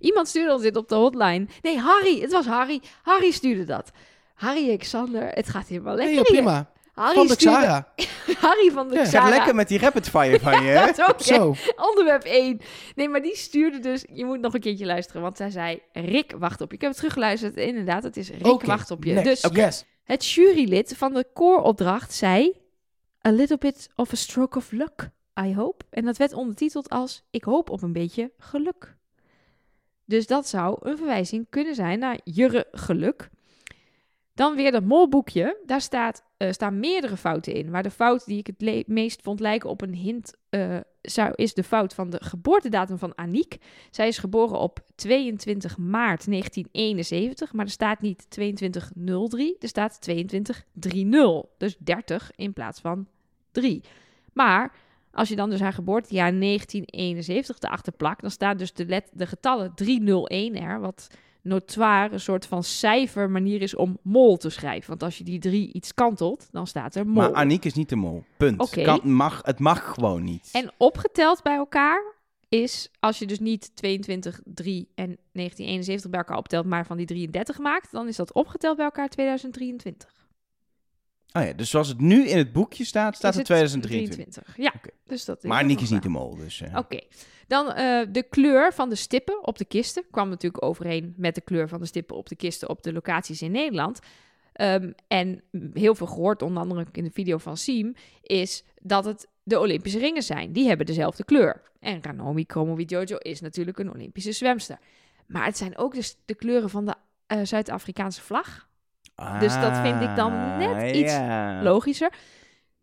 Iemand 0.00 0.28
stuurde 0.28 0.52
ons 0.52 0.62
dit 0.62 0.76
op 0.76 0.88
de 0.88 0.94
hotline. 0.94 1.46
Nee, 1.62 1.78
Harry. 1.78 2.20
Het 2.20 2.32
was 2.32 2.46
Harry. 2.46 2.80
Harry 3.02 3.30
stuurde 3.30 3.64
dat. 3.64 3.90
Harry 4.34 4.70
en 4.70 4.78
Xander. 4.78 5.28
Het 5.28 5.48
gaat 5.48 5.66
helemaal 5.68 5.94
Nee, 5.96 6.14
lekker. 6.14 6.24
ja, 6.24 6.32
hier. 6.32 6.42
prima. 6.42 6.70
Harry 6.94 7.14
Van 7.14 7.26
de 7.26 7.32
stuurde- 7.32 7.56
Xara. 7.58 7.92
Harry 8.48 8.70
van 8.70 8.88
de 8.88 8.94
Ja. 8.94 9.00
Gaat 9.00 9.08
Xara. 9.08 9.28
lekker 9.28 9.54
met 9.54 9.68
die 9.68 9.78
rapid 9.78 10.08
fire 10.08 10.40
van 10.40 10.62
je, 10.64 10.70
hè? 10.78 10.86
Dat 10.86 11.00
ook, 11.10 11.18
hè? 11.18 11.34
Zo. 11.34 11.54
Onderwerp 11.76 12.22
1. 12.22 12.60
Nee, 12.94 13.08
maar 13.08 13.22
die 13.22 13.36
stuurde 13.36 13.78
dus... 13.78 14.04
Je 14.12 14.24
moet 14.24 14.40
nog 14.40 14.54
een 14.54 14.60
keertje 14.60 14.86
luisteren, 14.86 15.22
want 15.22 15.36
zij 15.36 15.50
zei... 15.50 15.82
Rick 15.92 16.34
wacht 16.38 16.60
op 16.60 16.68
je. 16.68 16.74
Ik 16.74 16.80
heb 16.80 16.90
het 16.90 16.98
teruggeluisterd. 16.98 17.56
Inderdaad, 17.56 18.02
het 18.02 18.16
is 18.16 18.30
Rick 18.30 18.62
wacht 18.62 18.90
op 18.90 19.04
je. 19.04 19.12
next. 19.12 19.42
Dus 19.42 19.50
Yes. 19.56 19.84
het 20.04 20.26
jurylid 20.28 20.94
van 20.96 21.12
de 21.14 21.26
kooropdracht 21.34 22.12
zei... 22.14 22.60
A 23.26 23.30
little 23.30 23.58
bit 23.58 23.90
of 23.94 24.12
a 24.12 24.16
stroke 24.16 24.56
of 24.56 24.72
luck, 24.72 25.10
I 25.40 25.54
hope. 25.54 25.84
En 25.90 26.04
dat 26.04 26.16
werd 26.16 26.32
ondertiteld 26.32 26.88
als... 26.88 27.22
Ik 27.30 27.44
hoop 27.44 27.70
op 27.70 27.82
een 27.82 27.92
beetje 27.92 28.32
geluk. 28.38 28.96
Dus 30.04 30.26
dat 30.26 30.48
zou 30.48 30.76
een 30.80 30.96
verwijzing 30.96 31.46
kunnen 31.50 31.74
zijn 31.74 31.98
naar 31.98 32.20
Jurre 32.24 32.66
Geluk. 32.72 33.30
Dan 34.34 34.56
weer 34.56 34.72
dat 34.72 34.84
molboekje. 34.84 35.60
Daar 35.66 35.80
staat, 35.80 36.24
eh, 36.36 36.50
staan 36.50 36.80
meerdere 36.80 37.16
fouten 37.16 37.54
in. 37.54 37.70
Maar 37.70 37.82
de 37.82 37.90
fout 37.90 38.24
die 38.24 38.38
ik 38.38 38.46
het 38.46 38.88
meest 38.88 39.22
vond 39.22 39.40
lijken 39.40 39.70
op 39.70 39.80
een 39.80 39.94
hint... 39.94 40.34
eh, 40.48 40.76
zou, 41.02 41.32
is 41.34 41.54
de 41.54 41.62
fout 41.62 41.94
van 41.94 42.10
de 42.10 42.24
geboortedatum 42.24 42.98
van 42.98 43.18
Aniek. 43.18 43.56
Zij 43.90 44.08
is 44.08 44.18
geboren 44.18 44.58
op 44.58 44.80
22 44.94 45.78
maart 45.78 46.26
1971, 46.26 47.52
maar 47.52 47.64
er 47.64 47.70
staat 47.70 48.00
niet 48.00 48.30
2203, 48.30 49.56
er 49.58 49.68
staat 49.68 50.00
2230. 50.00 51.46
Dus 51.58 51.76
30 51.78 52.30
in 52.36 52.52
plaats 52.52 52.80
van 52.80 53.06
3. 53.52 53.82
Maar 54.32 54.72
als 55.12 55.28
je 55.28 55.36
dan 55.36 55.50
dus 55.50 55.60
haar 55.60 55.72
geboortejaar 55.72 56.38
1971 56.38 57.58
erachter 57.58 57.92
plakt, 57.92 58.20
dan 58.20 58.30
staat 58.30 58.58
dus 58.58 58.72
de, 58.72 58.86
let, 58.86 59.10
de 59.12 59.26
getallen 59.26 59.74
301 59.74 60.56
er, 60.56 60.80
wat 60.80 61.08
notoire 61.42 62.12
een 62.12 62.20
soort 62.20 62.46
van 62.46 62.64
cijfermanier 62.64 63.62
is 63.62 63.76
om 63.76 63.98
mol 64.02 64.36
te 64.36 64.50
schrijven. 64.50 64.88
Want 64.88 65.02
als 65.02 65.18
je 65.18 65.24
die 65.24 65.38
3 65.38 65.72
iets 65.72 65.94
kantelt, 65.94 66.48
dan 66.50 66.66
staat 66.66 66.94
er 66.94 67.06
mol. 67.06 67.22
Maar 67.22 67.32
Aniek 67.32 67.64
is 67.64 67.74
niet 67.74 67.88
de 67.88 67.96
mol. 67.96 68.24
Punt. 68.36 68.70
Kan, 68.70 69.00
mag, 69.02 69.40
het 69.42 69.58
mag 69.58 69.94
gewoon 69.94 70.24
niet. 70.24 70.48
En 70.52 70.72
opgeteld 70.76 71.42
bij 71.42 71.56
elkaar 71.56 72.14
is, 72.48 72.90
als 73.00 73.18
je 73.18 73.26
dus 73.26 73.40
niet 73.40 73.76
22, 73.76 74.40
3 74.44 74.88
en 74.94 75.18
1971 75.32 76.10
bij 76.10 76.20
elkaar 76.20 76.36
optelt, 76.36 76.66
maar 76.66 76.86
van 76.86 76.96
die 76.96 77.06
33 77.06 77.58
maakt, 77.58 77.92
dan 77.92 78.08
is 78.08 78.16
dat 78.16 78.32
opgeteld 78.32 78.76
bij 78.76 78.84
elkaar 78.84 79.08
2023. 79.08 80.21
Oh 81.32 81.42
ja, 81.44 81.52
dus 81.52 81.70
zoals 81.70 81.88
het 81.88 82.00
nu 82.00 82.28
in 82.28 82.36
het 82.36 82.52
boekje 82.52 82.84
staat, 82.84 83.16
staat 83.16 83.34
het 83.34 83.44
2023. 83.44 84.34
23. 84.34 84.56
Ja, 84.56 84.92
dus 85.06 85.24
dat 85.24 85.36
is 85.42 85.48
Maar 85.48 85.64
nog 85.66 85.80
is 85.80 85.90
niet 85.90 86.02
de 86.02 86.08
mol, 86.08 86.36
dus... 86.36 86.60
eh, 86.60 86.76
Oké, 86.76 87.00
dan 87.46 87.72
eh, 87.72 88.06
de 88.10 88.22
kleur 88.22 88.72
van 88.72 88.88
de 88.88 88.94
stippen 88.94 89.46
op 89.46 89.58
de 89.58 89.64
kisten 89.64 90.04
kwam 90.10 90.28
natuurlijk 90.28 90.64
overeen 90.64 91.14
met 91.16 91.34
de 91.34 91.40
kleur 91.40 91.68
van 91.68 91.80
de 91.80 91.86
stippen 91.86 92.16
op 92.16 92.28
de 92.28 92.36
kisten 92.36 92.68
op 92.68 92.82
de 92.82 92.92
locaties 92.92 93.42
in 93.42 93.50
Nederland. 93.50 93.98
Ehm, 94.52 94.92
en 95.08 95.42
heel 95.72 95.94
veel 95.94 96.06
gehoord, 96.06 96.42
onder 96.42 96.62
andere 96.62 96.86
in 96.92 97.04
de 97.04 97.10
video 97.10 97.38
van 97.38 97.56
Siem, 97.56 97.94
is 98.22 98.64
dat 98.82 99.04
het 99.04 99.28
de 99.42 99.58
Olympische 99.60 99.98
ringen 99.98 100.22
zijn. 100.22 100.52
Die 100.52 100.68
hebben 100.68 100.86
dezelfde 100.86 101.24
kleur. 101.24 101.62
En 101.80 102.02
Ranomi 102.02 102.46
Kromowidjojo 102.46 103.16
is 103.16 103.40
natuurlijk 103.40 103.78
een 103.78 103.92
Olympische 103.92 104.32
zwemster. 104.32 104.78
Maar 105.26 105.44
het 105.44 105.56
zijn 105.56 105.76
ook 105.78 105.94
dus 105.94 106.16
de 106.24 106.34
kleuren 106.34 106.70
van 106.70 106.86
de 106.86 106.94
eh, 107.26 107.38
Zuid-Afrikaanse 107.42 108.20
vlag. 108.20 108.68
Dus 109.14 109.60
dat 109.60 109.76
vind 109.78 110.00
ik 110.02 110.16
dan 110.16 110.32
net 110.58 110.74
Ah, 110.74 110.96
iets 110.96 111.12
ja. 111.12 111.62
logischer. 111.62 112.12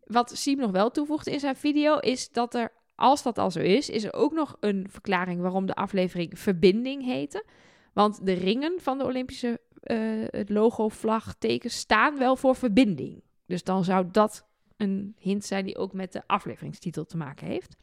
Wat 0.04 0.36
Siem 0.36 0.58
nog 0.58 0.70
wel 0.70 0.90
toevoegt 0.90 1.26
in 1.26 1.40
zijn 1.40 1.56
video 1.56 1.96
is 1.98 2.30
dat 2.30 2.54
er, 2.54 2.72
als 2.94 3.22
dat 3.22 3.38
al 3.38 3.50
zo 3.50 3.60
is, 3.60 3.88
is 3.88 4.04
er 4.04 4.12
ook 4.12 4.32
nog 4.32 4.56
een 4.60 4.86
verklaring 4.90 5.40
waarom 5.40 5.66
de 5.66 5.74
aflevering 5.74 6.38
Verbinding 6.38 7.04
heette. 7.04 7.44
Want 7.92 8.26
de 8.26 8.32
ringen 8.32 8.80
van 8.80 8.98
de 8.98 9.04
Olympische 9.04 9.60
eh, 9.80 9.98
het 10.26 10.50
logo, 10.50 10.88
vlag, 10.88 11.34
teken 11.38 11.70
staan 11.70 12.18
wel 12.18 12.36
voor 12.36 12.56
verbinding. 12.56 13.22
Dus 13.46 13.64
dan 13.64 13.84
zou 13.84 14.06
dat 14.10 14.46
een 14.76 15.14
hint 15.18 15.44
zijn 15.44 15.64
die 15.64 15.76
ook 15.78 15.92
met 15.92 16.12
de 16.12 16.22
afleveringstitel 16.26 17.04
te 17.04 17.16
maken 17.16 17.46
heeft. 17.46 17.76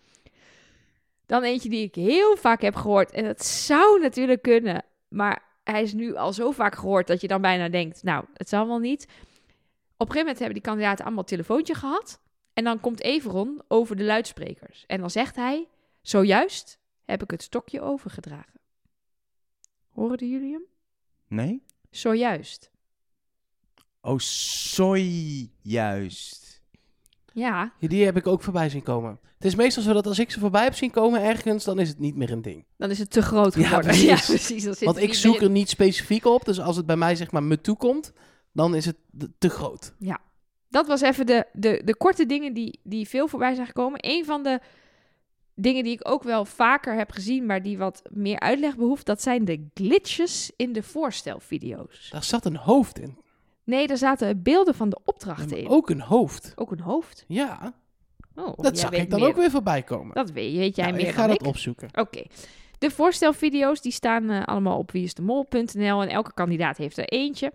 Dan 1.25 1.43
eentje 1.43 1.69
die 1.69 1.83
ik 1.83 1.95
heel 1.95 2.37
vaak 2.37 2.61
heb 2.61 2.75
gehoord. 2.75 3.11
En 3.11 3.23
dat 3.23 3.45
zou 3.45 4.01
natuurlijk 4.01 4.41
kunnen. 4.41 4.85
Maar 5.07 5.43
hij 5.71 5.81
is 5.81 5.93
nu 5.93 6.15
al 6.15 6.33
zo 6.33 6.51
vaak 6.51 6.75
gehoord 6.75 7.07
dat 7.07 7.21
je 7.21 7.27
dan 7.27 7.41
bijna 7.41 7.69
denkt: 7.69 8.03
Nou, 8.03 8.25
het 8.33 8.49
zal 8.49 8.67
wel 8.67 8.79
niet. 8.79 9.03
Op 9.03 9.09
een 9.09 9.15
gegeven 9.97 10.17
moment 10.19 10.37
hebben 10.39 10.53
die 10.53 10.63
kandidaten 10.63 11.05
allemaal 11.05 11.23
een 11.23 11.29
telefoontje 11.29 11.73
gehad. 11.73 12.19
En 12.53 12.63
dan 12.63 12.79
komt 12.79 13.01
Everon 13.01 13.61
over 13.67 13.95
de 13.95 14.03
luidsprekers. 14.03 14.83
En 14.87 14.99
dan 14.99 15.09
zegt 15.09 15.35
hij: 15.35 15.67
Zojuist 16.01 16.79
heb 17.05 17.23
ik 17.23 17.31
het 17.31 17.43
stokje 17.43 17.81
overgedragen. 17.81 18.59
Horen 19.89 20.29
jullie 20.29 20.51
hem? 20.51 20.65
Nee? 21.27 21.63
Zojuist. 21.89 22.71
Oh, 24.01 24.17
soy, 24.19 25.49
juist. 25.61 26.56
Ja, 27.39 27.73
Ja, 27.79 27.87
Die 27.87 28.05
heb 28.05 28.17
ik 28.17 28.27
ook 28.27 28.41
voorbij 28.41 28.69
zien 28.69 28.83
komen. 28.83 29.19
Het 29.35 29.45
is 29.45 29.55
meestal 29.55 29.83
zo 29.83 29.93
dat 29.93 30.07
als 30.07 30.19
ik 30.19 30.31
ze 30.31 30.39
voorbij 30.39 30.63
heb 30.63 30.75
zien 30.75 30.91
komen 30.91 31.21
ergens, 31.21 31.63
dan 31.63 31.79
is 31.79 31.89
het 31.89 31.99
niet 31.99 32.15
meer 32.15 32.31
een 32.31 32.41
ding. 32.41 32.65
dan 32.77 32.89
is 32.89 32.99
het 32.99 33.11
te 33.11 33.21
groot 33.21 33.55
Ja, 33.55 33.67
geworden. 33.67 33.91
precies. 33.91 34.25
precies. 34.25 34.63
Dan 34.63 34.73
zit 34.73 34.85
Want 34.85 35.01
ik 35.01 35.13
zoek 35.13 35.41
er 35.41 35.49
niet 35.49 35.69
specifiek 35.69 36.25
op. 36.25 36.45
Dus 36.45 36.59
als 36.59 36.75
het 36.75 36.85
bij 36.85 36.95
mij 36.95 37.15
zeg 37.15 37.31
maar 37.31 37.43
me 37.43 37.61
toekomt, 37.61 38.13
dan 38.51 38.75
is 38.75 38.85
het 38.85 38.95
te 39.37 39.49
groot. 39.49 39.93
dat 40.69 40.87
was 40.87 41.01
even 41.01 41.25
de, 41.25 41.45
de, 41.53 41.81
de 41.85 41.95
korte 41.95 42.25
dingen 42.25 42.53
die, 42.53 42.79
die 42.83 43.07
veel 43.07 43.27
voorbij 43.27 43.53
zijn 43.53 43.67
gekomen. 43.67 43.99
Een 44.03 44.25
van 44.25 44.43
de 44.43 44.59
dingen 45.55 45.83
die 45.83 45.93
ik 45.93 46.09
ook 46.09 46.23
wel 46.23 46.45
vaker 46.45 46.95
heb 46.95 47.11
gezien, 47.11 47.45
maar 47.45 47.61
die 47.61 47.77
wat 47.77 48.01
meer 48.11 48.39
uitleg 48.39 48.75
behoeft, 48.75 49.05
dat 49.05 49.21
zijn 49.21 49.45
de 49.45 49.67
glitches 49.73 50.51
in 50.55 50.73
de 50.73 50.83
voorstelvideo's. 50.83 52.09
Daar 52.11 52.23
zat 52.23 52.45
een 52.45 52.57
hoofd 52.57 52.99
in. 52.99 53.17
Nee, 53.67 53.87
daar 53.87 53.97
zaten 53.97 54.41
beelden 54.43 54.75
van 54.75 54.89
de 54.89 54.99
opdrachten 55.05 55.57
in. 55.57 55.67
Ook 55.67 55.89
een 55.89 56.01
hoofd. 56.01 56.51
Ook 56.55 56.71
een 56.71 56.79
hoofd. 56.79 57.25
Ja, 57.27 57.73
Oh, 58.35 58.53
dat 58.57 58.77
zag 58.79 58.91
ik 58.91 59.09
dan 59.09 59.19
meer. 59.19 59.29
ook 59.29 59.35
weer 59.35 59.49
voorbij 59.51 59.83
komen. 59.83 60.15
Dat 60.15 60.31
weet, 60.31 60.55
weet 60.55 60.75
jij 60.75 60.85
Nou, 60.85 60.97
meer 60.97 61.07
ik 61.07 61.13
ga 61.13 61.19
dan 61.19 61.29
dat 61.29 61.41
ik. 61.41 61.47
opzoeken. 61.47 61.89
Oké. 61.93 62.23
De 62.77 62.91
voorstelvideo's 62.91 63.81
die 63.81 63.91
staan 63.91 64.29
eh, 64.29 64.43
allemaal 64.45 64.77
op 64.77 64.91
wieisdemol.nl 64.91 66.01
en 66.01 66.09
elke 66.09 66.33
kandidaat 66.33 66.77
heeft 66.77 66.97
er 66.97 67.05
eentje. 67.07 67.51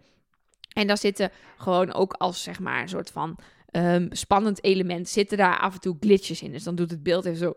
En 0.72 0.86
daar 0.86 0.98
zitten 0.98 1.30
gewoon 1.56 1.92
ook 1.92 2.12
als 2.12 2.42
zeg 2.42 2.60
maar 2.60 2.82
een 2.82 2.88
soort 2.88 3.10
van 3.10 3.38
ehm, 3.70 4.06
spannend 4.10 4.64
element 4.64 5.08
zitten 5.08 5.38
daar 5.38 5.58
af 5.58 5.74
en 5.74 5.80
toe 5.80 5.96
glitches 6.00 6.42
in. 6.42 6.52
Dus 6.52 6.62
dan 6.62 6.74
doet 6.74 6.90
het 6.90 7.02
beeld 7.02 7.24
even 7.24 7.38
zo 7.38 7.54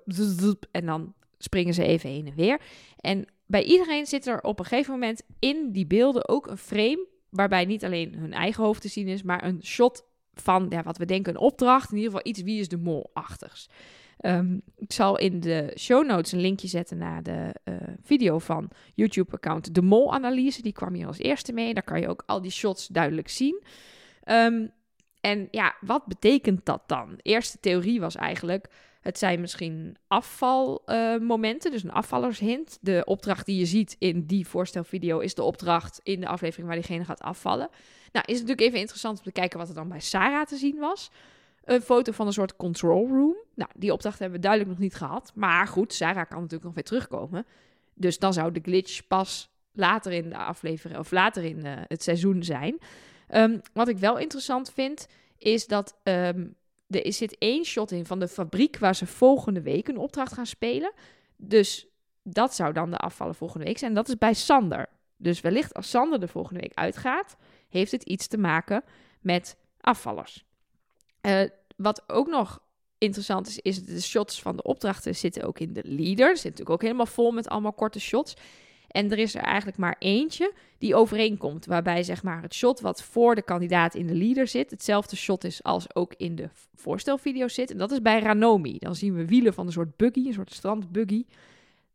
en 0.72 0.86
dan 0.86 1.14
springen 1.38 1.74
ze 1.74 1.84
even 1.84 2.10
heen 2.10 2.28
en 2.28 2.36
weer. 2.36 2.62
En 2.99 3.26
bij 3.45 3.64
iedereen 3.64 4.06
zit 4.06 4.28
er 4.28 4.41
op 4.41 4.60
een 4.60 4.66
gegeven 4.66 4.91
moment 4.93 5.22
in 5.39 5.72
die 5.72 5.86
beelden 5.88 6.28
ook 6.30 6.47
een 6.47 6.58
frame 6.58 7.08
waarbij 7.36 7.65
niet 7.65 7.86
alleen 7.86 8.15
hun 8.15 8.33
eigen 8.33 8.63
hoofd 8.63 8.81
te 8.81 8.88
zien 8.88 9.07
is, 9.07 9.23
maar 9.23 9.43
een 9.43 9.59
shot 9.63 10.05
van 10.33 10.65
ja, 10.69 10.83
wat 10.83 10.97
we 10.97 11.05
denken 11.05 11.33
een 11.33 11.39
opdracht. 11.39 11.91
In 11.91 11.97
ieder 11.97 12.11
geval 12.11 12.31
iets 12.31 12.41
wie 12.41 12.59
is 12.59 12.67
de 12.67 12.77
mol-achtigs. 12.77 13.69
Ehm, 14.17 14.59
ik 14.75 14.93
zal 14.93 15.17
in 15.17 15.39
de 15.39 15.73
show 15.79 16.05
notes 16.05 16.31
een 16.31 16.39
linkje 16.39 16.67
zetten 16.67 16.97
naar 16.97 17.23
de 17.23 17.55
eh, 17.63 17.75
video 18.01 18.39
van 18.39 18.69
YouTube-account 18.93 19.75
De 19.75 19.81
Mol-analyse. 19.81 20.61
Die 20.61 20.73
kwam 20.73 20.93
hier 20.93 21.07
als 21.07 21.17
eerste 21.17 21.53
mee. 21.53 21.73
Daar 21.73 21.83
kan 21.83 21.99
je 21.99 22.07
ook 22.07 22.23
al 22.25 22.41
die 22.41 22.51
shots 22.51 22.88
duidelijk 22.88 23.29
zien. 23.29 23.63
Ehm, 24.23 24.67
en 25.21 25.47
ja, 25.51 25.75
wat 25.81 26.05
betekent 26.05 26.65
dat 26.65 26.83
dan? 26.86 27.13
De 27.15 27.21
eerste 27.21 27.59
theorie 27.59 27.99
was 27.99 28.15
eigenlijk... 28.15 28.69
Het 29.06 29.18
zijn 29.18 29.41
misschien 29.41 29.97
afvalmomenten, 30.08 31.72
dus 31.72 31.84
een 31.84 31.91
afvallershint. 31.91 32.78
De 32.82 33.01
opdracht 33.06 33.45
die 33.45 33.60
je 33.60 33.66
ziet 33.66 33.95
in 33.99 34.26
die 34.26 34.47
voorstelvideo 34.47 35.20
is 35.20 35.36
de 35.36 35.43
opdracht 35.43 35.99
in 36.03 36.20
de 36.20 36.28
aflevering 36.28 36.68
waar 36.68 36.76
diegene 36.76 37.06
gaat 37.06 37.22
afvallen. 37.22 37.70
Nou, 38.12 38.26
is 38.26 38.39
het 38.39 38.47
natuurlijk 38.47 38.62
even 38.62 38.80
interessant 38.80 39.18
om 39.18 39.24
te 39.24 39.32
kijken 39.32 39.60
wat 39.60 39.70
er 39.70 39.76
dan 39.76 39.89
bij 39.89 39.99
Sarah 39.99 40.45
te 40.45 40.56
zien 40.56 40.78
was. 40.78 41.12
Een 41.64 41.82
foto 41.82 42.12
van 42.12 42.28
een 42.28 42.34
soort 42.34 42.56
control 42.56 43.08
room. 43.08 43.36
Nou, 43.56 43.70
die 43.76 43.93
opdracht 43.93 44.20
hebben 44.20 44.38
we 44.38 44.43
duidelijk 44.43 44.72
nog 44.72 44.82
niet 44.82 44.95
gehad. 44.95 45.32
Maar 45.36 45.68
goed, 45.68 45.93
Sarah 45.93 46.28
kan 46.28 46.38
natuurlijk 46.38 46.64
nog 46.64 46.74
weer 46.74 46.84
terugkomen. 46.84 47.45
Dus 47.93 48.20
dan 48.20 48.34
zou 48.34 48.51
de 48.51 48.62
glitch 48.64 49.08
pas 49.08 49.49
later 49.72 50.12
in 50.12 50.30
de 50.30 50.38
aflevering 50.38 50.99
of 50.99 51.12
later 51.12 51.43
in 51.43 51.66
eh, 51.66 51.74
het 51.88 52.03
seizoen 52.03 52.43
zijn. 52.43 52.78
Ehm, 53.28 53.60
wat 53.74 53.88
ik 53.88 53.97
wel 53.97 54.18
interessant 54.18 54.72
vind, 54.74 55.08
is 55.38 55.68
dat 55.68 55.99
ehm, 56.03 56.45
er 56.88 57.13
zit 57.13 57.38
één 57.38 57.65
shot 57.65 57.91
in 57.91 58.05
van 58.05 58.19
de 58.19 58.27
fabriek 58.27 58.77
waar 58.77 58.95
ze 58.95 59.05
volgende 59.05 59.61
week 59.61 59.88
een 59.88 59.97
opdracht 59.97 60.33
gaan 60.33 60.45
spelen. 60.45 60.93
Dus 61.38 61.88
dat 62.23 62.55
zou 62.55 62.73
dan 62.73 62.91
de 62.91 62.97
afvallen 62.97 63.36
volgende 63.36 63.65
week 63.65 63.77
zijn. 63.77 63.93
Dat 63.93 64.07
is 64.07 64.17
bij 64.17 64.33
Sander. 64.33 64.89
Dus 65.17 65.41
wellicht 65.41 65.73
als 65.73 65.89
Sander 65.89 66.19
de 66.19 66.27
volgende 66.27 66.59
week 66.59 66.73
uitgaat, 66.73 67.36
heeft 67.69 67.91
het 67.91 68.03
iets 68.03 68.27
te 68.27 68.38
maken 68.38 68.83
met 69.21 69.57
afvallers. 69.81 70.45
Eh, 71.21 71.41
wat 71.75 72.03
ook 72.07 72.27
nog 72.27 72.59
interessant 72.97 73.47
is, 73.47 73.59
is 73.59 73.86
de 73.86 74.01
shots 74.01 74.41
van 74.41 74.55
de 74.55 74.63
opdrachten 74.63 75.15
zitten 75.15 75.43
ook 75.43 75.59
in 75.59 75.73
de 75.73 75.83
leader. 75.83 76.36
Zit 76.36 76.43
natuurlijk 76.43 76.69
ook 76.69 76.81
helemaal 76.81 77.05
vol 77.05 77.31
met 77.31 77.47
allemaal 77.47 77.73
korte 77.73 77.99
shots. 77.99 78.33
En 78.96 79.12
er 79.12 79.18
is 79.18 79.36
er 79.36 79.41
eigenlijk 79.41 79.78
maar 79.78 79.96
eentje 80.00 80.54
die 80.78 80.96
overeenkomt. 80.96 81.66
Waarbij 81.66 82.04
zeg 82.04 82.24
maar 82.24 82.41
het 82.41 82.54
shot 82.54 82.80
wat 82.80 83.04
voor 83.04 83.36
de 83.36 83.41
kandidaat 83.41 83.96
in 83.96 84.08
de 84.08 84.16
leader 84.16 84.48
zit, 84.48 84.72
hetzelfde 84.72 85.16
shot 85.16 85.43
is 85.43 85.64
als 85.64 85.96
ook 85.96 86.14
in 86.18 86.36
de 86.36 86.50
voorstelvideo 86.76 87.48
zit. 87.48 87.72
En 87.72 87.78
dat 87.78 87.91
is 87.91 88.02
bij 88.02 88.20
Ranomi. 88.20 88.78
Dan 88.78 88.96
zien 88.96 89.16
we 89.16 89.26
wielen 89.26 89.54
van 89.54 89.66
een 89.66 89.72
soort 89.72 89.96
buggy, 89.98 90.28
een 90.28 90.34
soort 90.34 90.54
strandbuggy. 90.54 91.26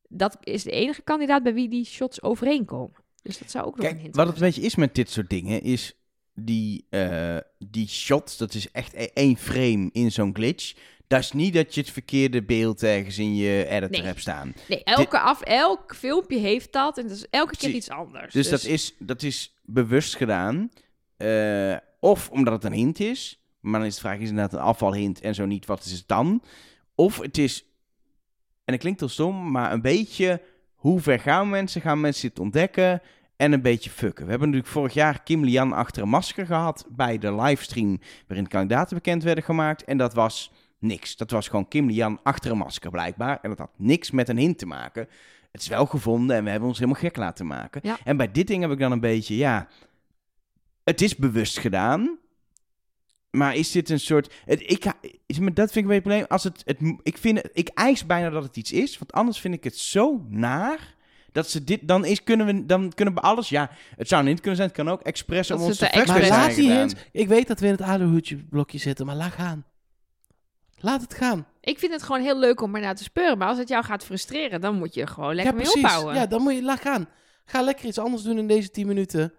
Dat 0.08 0.36
is 0.40 0.62
de 0.62 0.70
enige 0.70 1.02
kandidaat 1.02 1.42
bij 1.42 1.54
wie 1.54 1.68
die 1.68 1.84
shots 1.84 2.22
overeenkomen. 2.22 2.96
Dus 3.22 3.38
dat 3.38 3.50
zou 3.50 3.66
ook 3.66 3.76
nog 3.76 3.84
een 3.84 3.90
Kijk, 3.90 4.02
hint 4.02 4.16
wat 4.16 4.26
het 4.26 4.36
een 4.36 4.42
beetje 4.42 4.62
is 4.62 4.74
met 4.74 4.94
dit 4.94 5.10
soort 5.10 5.30
dingen, 5.30 5.62
is 5.62 5.94
die, 6.34 6.86
eh, 6.90 7.36
die 7.58 7.88
shots, 7.88 8.36
dat 8.36 8.54
is 8.54 8.70
echt 8.70 8.94
e- 8.94 9.10
één 9.14 9.36
frame 9.36 9.88
in 9.92 10.12
zo'n 10.12 10.34
glitch. 10.34 10.74
Dat 11.10 11.20
is 11.20 11.32
niet 11.32 11.54
dat 11.54 11.74
je 11.74 11.80
het 11.80 11.90
verkeerde 11.90 12.42
beeld 12.42 12.82
ergens 12.82 13.18
in 13.18 13.36
je 13.36 13.66
editor 13.68 13.90
Nee. 13.90 14.02
hebt 14.02 14.20
staan. 14.20 14.54
Nee, 14.68 14.84
elke 14.84 15.18
af, 15.18 15.40
elk 15.40 15.94
filmpje 15.96 16.38
heeft 16.38 16.72
dat. 16.72 16.98
En 16.98 17.08
dat 17.08 17.16
is 17.16 17.26
elke 17.30 17.56
keer 17.56 17.70
iets 17.70 17.90
anders. 17.90 18.32
Dus, 18.32 18.48
dat, 18.48 18.64
is, 18.64 18.94
dat 18.98 19.22
is 19.22 19.54
bewust 19.62 20.16
gedaan. 20.16 20.70
Eh, 21.16 21.76
of 22.00 22.30
omdat 22.30 22.54
het 22.54 22.64
een 22.64 22.78
hint 22.78 23.00
is. 23.00 23.44
Maar 23.60 23.80
dan 23.80 23.88
is 23.88 23.94
de 23.94 24.00
vraag, 24.00 24.18
is 24.18 24.28
inderdaad 24.28 24.52
een 24.52 24.66
afvalhint 24.66 25.20
en 25.20 25.34
zo 25.34 25.46
niet, 25.46 25.66
wat 25.66 25.84
is 25.84 25.92
het 25.92 26.04
dan? 26.08 26.42
Of 26.94 27.18
het 27.20 27.38
is, 27.38 27.64
en 28.64 28.72
het 28.72 28.80
klinkt 28.82 29.00
heel 29.00 29.08
stom, 29.08 29.50
maar 29.50 29.72
een 29.72 29.82
beetje... 29.82 30.40
Hoe 30.74 31.00
ver 31.00 31.20
gaan 31.20 31.48
mensen? 31.48 31.80
Gaan 31.80 32.00
mensen 32.00 32.28
dit 32.28 32.38
ontdekken? 32.38 33.02
En 33.36 33.52
een 33.52 33.62
beetje 33.62 33.90
fucken. 33.90 34.24
We 34.24 34.30
hebben 34.30 34.48
natuurlijk 34.48 34.74
vorig 34.74 34.94
jaar 34.94 35.22
Kim 35.22 35.44
Lian 35.44 35.72
achter 35.72 36.02
een 36.02 36.08
masker 36.08 36.46
gehad... 36.46 36.86
bij 36.88 37.18
de 37.18 37.34
livestream 37.34 38.00
waarin 38.26 38.48
kandidaten 38.48 38.96
bekend 38.96 39.22
werden 39.22 39.44
gemaakt. 39.44 39.84
En 39.84 39.96
dat 39.96 40.14
was 40.14 40.52
niks. 40.80 41.16
Dat 41.16 41.30
was 41.30 41.48
gewoon 41.48 41.68
Kim 41.68 41.86
Lian 41.90 42.20
achter 42.22 42.50
een 42.50 42.56
masker 42.56 42.90
blijkbaar. 42.90 43.38
En 43.42 43.48
dat 43.48 43.58
had 43.58 43.70
niks 43.76 44.10
met 44.10 44.28
een 44.28 44.38
hint 44.38 44.58
te 44.58 44.66
maken. 44.66 45.08
Het 45.52 45.60
is 45.60 45.68
wel 45.68 45.86
gevonden 45.86 46.36
en 46.36 46.44
we 46.44 46.50
hebben 46.50 46.68
ons 46.68 46.78
helemaal 46.78 47.00
gek 47.00 47.16
laten 47.16 47.46
maken. 47.46 47.80
Ja. 47.84 47.98
En 48.04 48.16
bij 48.16 48.30
dit 48.32 48.46
ding 48.46 48.62
heb 48.62 48.70
ik 48.70 48.78
dan 48.78 48.92
een 48.92 49.00
beetje, 49.00 49.36
ja... 49.36 49.68
Het 50.84 51.00
is 51.00 51.16
bewust 51.16 51.58
gedaan. 51.58 52.18
Maar 53.30 53.54
is 53.54 53.70
dit 53.70 53.90
een 53.90 54.00
soort... 54.00 54.34
Het, 54.44 54.60
ik, 54.60 54.84
is, 55.26 55.38
maar 55.38 55.54
dat 55.54 55.72
vind 55.72 55.84
ik 55.84 55.90
een 55.90 56.02
beetje 56.02 56.10
een 56.10 56.26
probleem. 56.26 56.26
Als 56.28 56.44
het, 56.44 56.62
het, 56.64 56.78
ik, 57.02 57.18
vind, 57.18 57.42
het- 57.42 57.50
ik 57.52 57.68
eis 57.68 58.06
bijna 58.06 58.30
dat 58.30 58.42
het 58.42 58.56
iets 58.56 58.72
is. 58.72 58.98
Want 58.98 59.12
anders 59.12 59.40
vind 59.40 59.54
ik 59.54 59.64
het 59.64 59.76
zo 59.76 60.24
naar... 60.28 60.94
Dat 61.32 61.50
ze 61.50 61.64
dit... 61.64 61.88
Dan, 61.88 62.04
is, 62.04 62.22
kunnen, 62.22 62.46
we, 62.46 62.66
dan 62.66 62.92
kunnen 62.94 63.14
we 63.14 63.20
alles... 63.20 63.48
Ja, 63.48 63.70
het 63.96 64.08
zou 64.08 64.24
niet 64.24 64.40
kunnen 64.40 64.56
zijn. 64.56 64.68
Het 64.68 64.76
kan 64.76 64.88
ook 64.88 65.02
expres 65.02 65.50
om 65.50 65.60
ons 65.60 65.78
te 65.78 66.04
Maar 66.06 66.28
laat 66.28 66.54
die 66.54 66.72
hint. 66.72 66.94
Ik 67.12 67.28
weet 67.28 67.48
dat 67.48 67.60
we 67.60 67.66
in 67.66 67.72
het 67.72 67.82
aluhoedje 67.82 68.36
blokje 68.36 68.78
zitten, 68.78 69.06
maar 69.06 69.16
laat 69.16 69.32
gaan. 69.32 69.64
Laat 70.80 71.00
het 71.00 71.14
gaan. 71.14 71.46
Ik 71.60 71.78
vind 71.78 71.92
het 71.92 72.02
gewoon 72.02 72.20
heel 72.22 72.38
leuk 72.38 72.60
om 72.60 72.74
er 72.74 72.80
naar 72.80 72.94
te 72.94 73.02
speuren. 73.02 73.38
Maar 73.38 73.48
als 73.48 73.58
het 73.58 73.68
jou 73.68 73.84
gaat 73.84 74.04
frustreren, 74.04 74.60
dan 74.60 74.74
moet 74.74 74.94
je 74.94 75.00
er 75.00 75.08
gewoon 75.08 75.34
lekker 75.34 75.52
ja, 75.54 75.58
mee 75.58 75.70
precies. 75.70 75.84
opbouwen. 75.84 76.14
Ja, 76.14 76.26
dan 76.26 76.42
moet 76.42 76.54
je 76.54 76.62
laat 76.62 76.80
gaan. 76.80 77.08
Ga 77.44 77.62
lekker 77.62 77.84
iets 77.86 77.98
anders 77.98 78.22
doen 78.22 78.38
in 78.38 78.46
deze 78.46 78.70
10 78.70 78.86
minuten. 78.86 79.32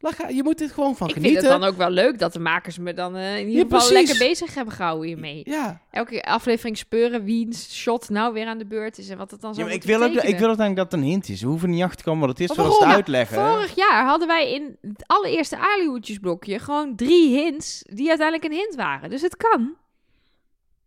Laat 0.00 0.14
gaan. 0.14 0.34
Je 0.34 0.42
moet 0.42 0.58
dit 0.58 0.72
gewoon 0.72 0.96
van 0.96 1.06
ik 1.08 1.12
vind 1.12 1.24
genieten. 1.26 1.50
het 1.50 1.60
dan 1.60 1.68
ook 1.70 1.76
wel 1.76 1.90
leuk 1.90 2.18
dat 2.18 2.32
de 2.32 2.38
makers 2.38 2.78
me 2.78 2.94
dan 2.94 3.16
eh, 3.16 3.38
in 3.38 3.48
ieder 3.48 3.66
Ja, 3.70 3.78
geval 3.78 3.92
lekker 3.92 4.18
bezig 4.18 4.54
hebben 4.54 4.74
gehouden 4.74 5.06
hiermee. 5.06 5.40
Ja, 5.44 5.80
Elke 5.90 6.22
aflevering 6.22 6.78
speuren 6.78 7.24
wiens 7.24 7.74
shot 7.80 8.08
nou 8.08 8.32
weer 8.32 8.46
aan 8.46 8.58
de 8.58 8.66
beurt 8.66 8.98
is 8.98 9.08
en 9.08 9.18
wat 9.18 9.30
het 9.30 9.40
dan 9.40 9.50
Ja, 9.50 9.56
zou 9.56 9.66
maar 9.66 9.76
ik, 9.76 9.82
wil 9.82 10.02
ook, 10.02 10.10
ik 10.12 10.20
wil 10.20 10.50
ook 10.50 10.58
eigenlijk 10.58 10.76
dat 10.76 10.92
het 10.92 11.00
een 11.00 11.06
hint 11.06 11.28
is. 11.28 11.40
We 11.42 11.46
hoeven 11.48 11.70
niet 11.70 11.82
achter 11.82 11.96
te 11.98 12.04
komen 12.04 12.20
wat 12.26 12.38
het 12.38 12.50
is, 12.50 12.54
zoals 12.54 12.68
het 12.70 12.78
waarom? 12.78 12.96
uitleggen. 12.96 13.46
Vorig 13.48 13.74
jaar 13.74 14.04
hadden 14.06 14.28
wij 14.28 14.52
in 14.54 14.76
het 14.80 15.04
allereerste 15.06 15.56
Alihoedjesblokje 15.58 16.58
gewoon 16.58 16.96
drie 16.96 17.36
hints 17.38 17.82
die 17.86 18.08
uiteindelijk 18.08 18.50
een 18.50 18.58
hint 18.58 18.74
waren. 18.74 19.10
Dus 19.10 19.22
het 19.22 19.36
kan. 19.36 19.74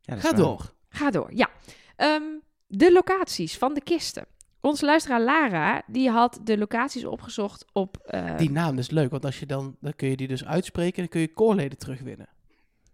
Ja, 0.07 0.15
ga 0.15 0.21
waar. 0.29 0.35
door. 0.35 0.73
Ga 0.89 1.11
door, 1.11 1.29
ja. 1.33 1.49
Ehm, 1.95 2.23
de 2.67 2.91
locaties 2.91 3.57
van 3.57 3.73
de 3.73 3.81
kisten. 3.81 4.25
Onze 4.61 4.85
luisteraar 4.85 5.21
Lara, 5.21 5.81
die 5.87 6.09
had 6.09 6.39
de 6.43 6.57
locaties 6.57 7.05
opgezocht 7.05 7.65
op... 7.73 7.97
eh, 7.97 8.37
Die 8.37 8.51
naam 8.51 8.77
is 8.77 8.89
leuk, 8.89 9.11
want 9.11 9.25
als 9.25 9.39
je 9.39 9.45
dan, 9.45 9.75
dan 9.81 9.93
kun 9.95 10.09
je 10.09 10.15
die 10.17 10.27
dus 10.27 10.45
uitspreken 10.45 10.93
en 10.95 11.01
dan 11.01 11.09
kun 11.09 11.21
je 11.21 11.33
koorleden 11.33 11.77
terugwinnen. 11.77 12.27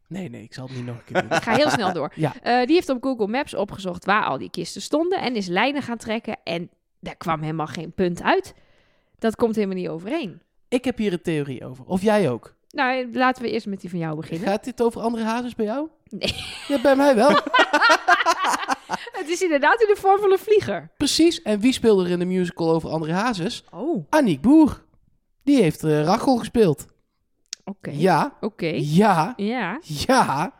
Nee, 0.07 0.29
nee, 0.29 0.43
ik 0.43 0.53
zal 0.53 0.67
het 0.67 0.75
niet 0.75 0.85
nog 0.85 0.95
een 0.97 1.03
keer 1.03 1.21
doen. 1.21 1.37
Ik 1.37 1.43
ga 1.43 1.55
heel 1.55 1.69
snel 1.69 1.93
door. 1.93 2.11
Ja. 2.15 2.33
Eh, 2.41 2.65
die 2.65 2.75
heeft 2.75 2.89
op 2.89 3.03
Google 3.03 3.27
Maps 3.27 3.53
opgezocht 3.53 4.05
waar 4.05 4.23
al 4.25 4.37
die 4.37 4.49
kisten 4.49 4.81
stonden 4.81 5.21
en 5.21 5.35
is 5.35 5.47
lijnen 5.47 5.81
gaan 5.81 5.97
trekken. 5.97 6.37
En 6.43 6.69
daar 6.99 7.15
kwam 7.15 7.41
helemaal 7.41 7.67
geen 7.67 7.93
punt 7.93 8.21
uit. 8.23 8.53
Dat 9.17 9.35
komt 9.35 9.55
helemaal 9.55 9.75
niet 9.75 9.89
overeen. 9.89 10.41
Ik 10.67 10.85
heb 10.85 10.97
hier 10.97 11.13
een 11.13 11.21
theorie 11.21 11.65
over. 11.65 11.85
Of 11.85 12.01
jij 12.01 12.29
ook. 12.29 12.55
Nou, 12.73 13.09
laten 13.13 13.43
we 13.43 13.49
eerst 13.51 13.65
met 13.67 13.81
die 13.81 13.89
van 13.89 13.99
jou 13.99 14.15
beginnen. 14.15 14.47
Gaat 14.47 14.63
dit 14.63 14.81
over 14.81 15.01
andere 15.01 15.23
hazes 15.23 15.55
bij 15.55 15.65
jou? 15.65 15.87
Nee. 16.09 16.35
Ja, 16.67 16.81
bij 16.81 16.95
mij 16.95 17.15
wel. 17.15 17.29
Het 19.19 19.29
is 19.29 19.41
inderdaad 19.41 19.81
in 19.81 19.87
de 19.93 19.99
vorm 19.99 20.19
van 20.19 20.31
een 20.31 20.37
vlieger. 20.39 20.91
Precies. 20.97 21.41
En 21.41 21.59
wie 21.59 21.73
speelde 21.73 22.03
er 22.05 22.09
in 22.11 22.19
de 22.19 22.25
musical 22.25 22.71
over 22.71 22.89
andere 22.89 23.11
hazes? 23.13 23.63
Oh, 23.71 24.05
Aniek 24.09 24.41
Boer. 24.41 24.83
Die 25.43 25.61
heeft 25.61 25.83
eh, 25.83 26.03
Rachel 26.03 26.37
gespeeld. 26.37 26.85
oké. 27.65 27.91
Ja, 27.93 28.37
Oké. 28.41 28.71
ja, 28.75 29.33
Ja. 29.37 29.79
ja, 29.81 30.53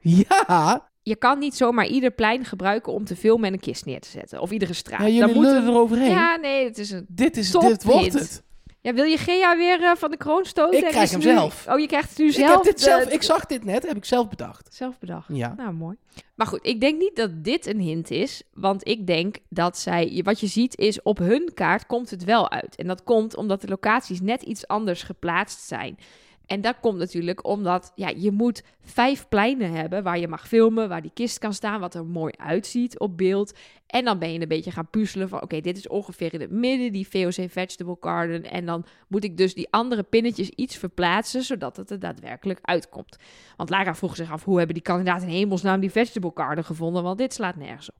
ja. 0.00 0.88
Je 1.02 1.16
kan 1.16 1.38
niet 1.38 1.54
zomaar 1.56 1.86
ieder 1.86 2.10
plein 2.10 2.44
gebruiken 2.44 2.92
om 2.92 3.04
te 3.04 3.16
filmen 3.16 3.46
en 3.46 3.52
een 3.52 3.60
kist 3.60 3.84
neer 3.84 4.00
te 4.00 4.08
zetten. 4.08 4.40
Of 4.40 4.50
iedere 4.50 4.72
straat. 4.72 5.00
ja 5.00 5.04
Dan 5.06 5.14
jullie 5.14 5.34
moet 5.34 5.44
lullen 5.44 5.62
een- 5.62 5.68
eroverheen. 5.68 6.10
Ja, 6.10 6.36
nee, 6.36 6.64
het 6.64 6.78
is 6.78 6.90
een... 6.90 7.06
Dit, 7.08 7.36
is, 7.36 7.50
dit 7.50 7.84
wordt 7.84 8.12
het. 8.12 8.42
Ja, 8.84 8.94
wil 8.94 9.04
je 9.04 9.18
Gea 9.18 9.56
weer 9.56 9.82
eh, 9.82 9.90
van 9.96 10.10
de 10.10 10.16
kroon 10.16 10.44
stoten? 10.44 10.78
Ik 10.78 10.84
krijg 10.84 11.10
hem 11.10 11.18
nu- 11.18 11.24
zelf. 11.24 11.66
Oh, 11.68 11.78
je 11.78 11.86
krijgt 11.86 12.08
het 12.08 12.18
nu 12.18 12.26
Ik, 12.26 12.32
zelf? 12.32 12.50
heb 12.54 12.62
dit 12.62 12.80
zelf, 12.80 13.04
ik 13.04 13.22
zag 13.22 13.46
dit 13.46 13.64
net, 13.64 13.86
heb 13.86 13.96
ik 13.96 14.04
zelf 14.04 14.28
bedacht. 14.28 14.74
Zelf 14.74 14.98
bedacht. 14.98 15.28
Ja. 15.28 15.54
Nou, 15.56 15.72
mooi. 15.72 15.96
Maar 16.34 16.46
goed, 16.46 16.58
ik 16.62 16.80
denk 16.80 16.98
niet 16.98 17.16
dat 17.16 17.44
dit 17.44 17.66
een 17.66 17.80
hint 17.80 18.10
is. 18.10 18.42
Want 18.54 18.88
ik 18.88 19.06
denk 19.06 19.36
dat 19.48 19.78
zij... 19.78 20.20
Wat 20.24 20.40
je 20.40 20.46
ziet 20.46 20.78
is, 20.78 21.02
op 21.02 21.18
hun 21.18 21.50
kaart 21.54 21.86
komt 21.86 22.10
het 22.10 22.24
wel 22.24 22.50
uit. 22.50 22.76
En 22.76 22.86
dat 22.86 23.02
komt 23.04 23.36
omdat 23.36 23.60
de 23.60 23.68
locaties 23.68 24.20
net 24.20 24.42
iets 24.42 24.66
anders 24.66 25.02
geplaatst 25.02 25.60
zijn. 25.60 25.98
En 26.46 26.60
dat 26.60 26.80
komt 26.80 26.98
natuurlijk 26.98 27.46
omdat 27.46 27.92
ja, 27.94 28.08
je 28.16 28.30
moet 28.30 28.62
vijf 28.80 29.28
pleinen 29.28 29.72
hebben 29.72 30.02
waar 30.02 30.18
je 30.18 30.28
mag 30.28 30.48
filmen, 30.48 30.88
waar 30.88 31.02
die 31.02 31.10
kist 31.14 31.38
kan 31.38 31.54
staan, 31.54 31.80
wat 31.80 31.94
er 31.94 32.06
mooi 32.06 32.32
uitziet 32.36 32.98
op 32.98 33.16
beeld. 33.16 33.54
En 33.86 34.04
dan 34.04 34.18
ben 34.18 34.32
je 34.32 34.40
een 34.40 34.48
beetje 34.48 34.70
gaan 34.70 34.90
puzzelen 34.90 35.28
van, 35.28 35.42
oké, 35.42 35.60
dit 35.60 35.76
is 35.76 35.88
ongeveer 35.88 36.34
in 36.34 36.40
het 36.40 36.50
midden, 36.50 36.92
die 36.92 37.08
VOC 37.08 37.50
Vegetable 37.50 37.96
Garden. 38.00 38.50
En 38.50 38.66
dan 38.66 38.84
moet 39.08 39.24
ik 39.24 39.36
dus 39.36 39.54
die 39.54 39.68
andere 39.70 40.02
pinnetjes 40.02 40.48
iets 40.48 40.76
verplaatsen, 40.76 41.42
zodat 41.42 41.76
het 41.76 41.90
er 41.90 41.98
daadwerkelijk 41.98 42.58
uitkomt. 42.62 43.16
Want 43.56 43.70
Lara 43.70 43.94
vroeg 43.94 44.16
zich 44.16 44.32
af, 44.32 44.44
hoe 44.44 44.56
hebben 44.56 44.74
die 44.74 44.84
kandidaten 44.84 45.28
in 45.28 45.34
hemelsnaam 45.34 45.80
die 45.80 45.90
Vegetable 45.90 46.32
Garden 46.34 46.64
gevonden? 46.64 47.02
Want 47.02 47.18
dit 47.18 47.32
slaat 47.32 47.56
nergens 47.56 47.90
op. 47.90 47.96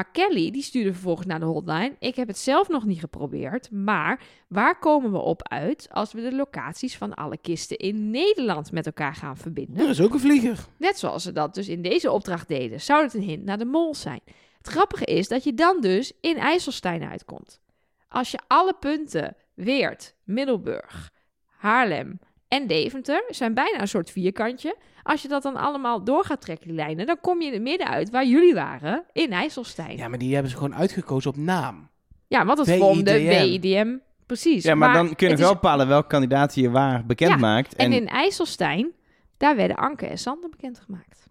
Maar 0.00 0.10
Kelly, 0.12 0.50
die 0.50 0.62
stuurde 0.62 0.92
vervolgens 0.92 1.26
naar 1.26 1.40
de 1.40 1.46
hotline. 1.46 1.96
Ik 1.98 2.16
heb 2.16 2.28
het 2.28 2.38
zelf 2.38 2.68
nog 2.68 2.84
niet 2.84 3.00
geprobeerd, 3.00 3.70
maar 3.70 4.22
waar 4.48 4.78
komen 4.78 5.12
we 5.12 5.18
op 5.18 5.48
uit 5.48 5.88
als 5.90 6.12
we 6.12 6.20
de 6.20 6.34
locaties 6.34 6.96
van 6.96 7.14
alle 7.14 7.36
kisten 7.36 7.76
in 7.76 8.10
Nederland 8.10 8.72
met 8.72 8.86
elkaar 8.86 9.14
gaan 9.14 9.36
verbinden? 9.36 9.84
Er 9.84 9.88
is 9.88 10.00
ook 10.00 10.12
een 10.12 10.20
vlieger. 10.20 10.58
Net 10.76 10.98
zoals 10.98 11.22
ze 11.22 11.32
dat 11.32 11.54
dus 11.54 11.68
in 11.68 11.82
deze 11.82 12.10
opdracht 12.10 12.48
deden, 12.48 12.80
zou 12.80 13.02
het 13.02 13.14
een 13.14 13.22
hint 13.22 13.44
naar 13.44 13.58
de 13.58 13.64
mol 13.64 13.94
zijn. 13.94 14.20
Het 14.58 14.66
grappige 14.66 15.04
is 15.04 15.28
dat 15.28 15.44
je 15.44 15.54
dan 15.54 15.80
dus 15.80 16.12
in 16.20 16.36
IJsselstein 16.36 17.02
uitkomt. 17.02 17.60
Als 18.08 18.30
je 18.30 18.38
alle 18.46 18.74
punten 18.80 19.36
Weert, 19.54 20.14
Middelburg, 20.24 21.10
Haarlem 21.46 22.18
en 22.48 22.66
Deventer 22.66 23.24
zijn 23.28 23.54
bijna 23.54 23.80
een 23.80 23.88
soort 23.88 24.10
vierkantje. 24.10 24.76
Als 25.02 25.22
je 25.22 25.28
dat 25.28 25.42
dan 25.42 25.56
allemaal 25.56 26.04
door 26.04 26.24
gaat 26.24 26.40
trekken, 26.40 26.66
die 26.66 26.76
lijnen, 26.76 27.06
dan 27.06 27.20
kom 27.20 27.40
je 27.40 27.46
in 27.46 27.52
het 27.52 27.62
midden 27.62 27.88
uit 27.88 28.10
waar 28.10 28.26
jullie 28.26 28.54
waren, 28.54 29.04
in 29.12 29.32
IJsselstein. 29.32 29.96
Ja, 29.96 30.02
Ja, 30.02 30.08
maar 30.08 30.18
die 30.18 30.32
hebben 30.32 30.50
ze 30.50 30.56
gewoon 30.56 30.74
uitgekozen 30.74 31.30
op 31.30 31.36
naam. 31.36 31.88
want 32.28 32.58
het 32.58 32.70
vormde 32.76 33.12
WIDM. 33.12 33.96
Precies. 34.26 34.64
Ja, 34.64 34.74
maar, 34.74 34.92
dan 34.92 35.14
kunnen 35.14 35.36
we 35.36 35.42
wel 35.42 35.52
is- 35.52 35.60
bepalen 35.60 35.88
welke 35.88 36.08
kandidaat 36.08 36.54
je 36.54 36.70
waar 36.70 37.06
bekend 37.06 37.30
Ja, 37.30 37.36
maakt. 37.36 37.74
En 37.74 37.92
in 37.92 38.08
IJsselstein, 38.08 38.92
daar 39.36 39.56
werden 39.56 39.76
Anke 39.76 40.06
en 40.06 40.18
Sander 40.18 40.50
bekendgemaakt. 40.50 41.28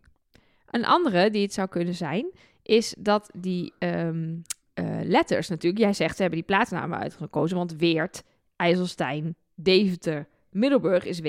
Een 0.70 0.86
andere 0.86 1.30
die 1.30 1.41
het 1.41 1.53
zou 1.53 1.67
kunnen 1.67 1.93
zijn, 1.95 2.32
is 2.63 2.95
dat 2.97 3.30
die 3.38 3.74
ehm, 3.80 4.36
eh, 4.74 4.86
letters 5.03 5.49
natuurlijk... 5.49 5.82
Jij 5.84 5.93
zegt, 5.93 6.15
ze 6.15 6.22
hebben 6.22 6.39
die 6.39 6.47
plaatsnamen 6.47 6.99
uitgekozen, 6.99 7.57
want 7.57 7.76
Weert, 7.76 8.24
IJsselstein, 8.55 9.36
Deventer, 9.55 10.28
Middelburg 10.52 11.06
is 11.06 11.20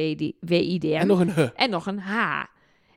WIDM. 0.40 0.96
En 1.00 1.06
nog 1.06 1.20
een 1.20 1.30
H. 1.30 1.46
En 1.54 1.70
nog 1.70 1.86
een 1.86 1.98
H. 1.98 2.44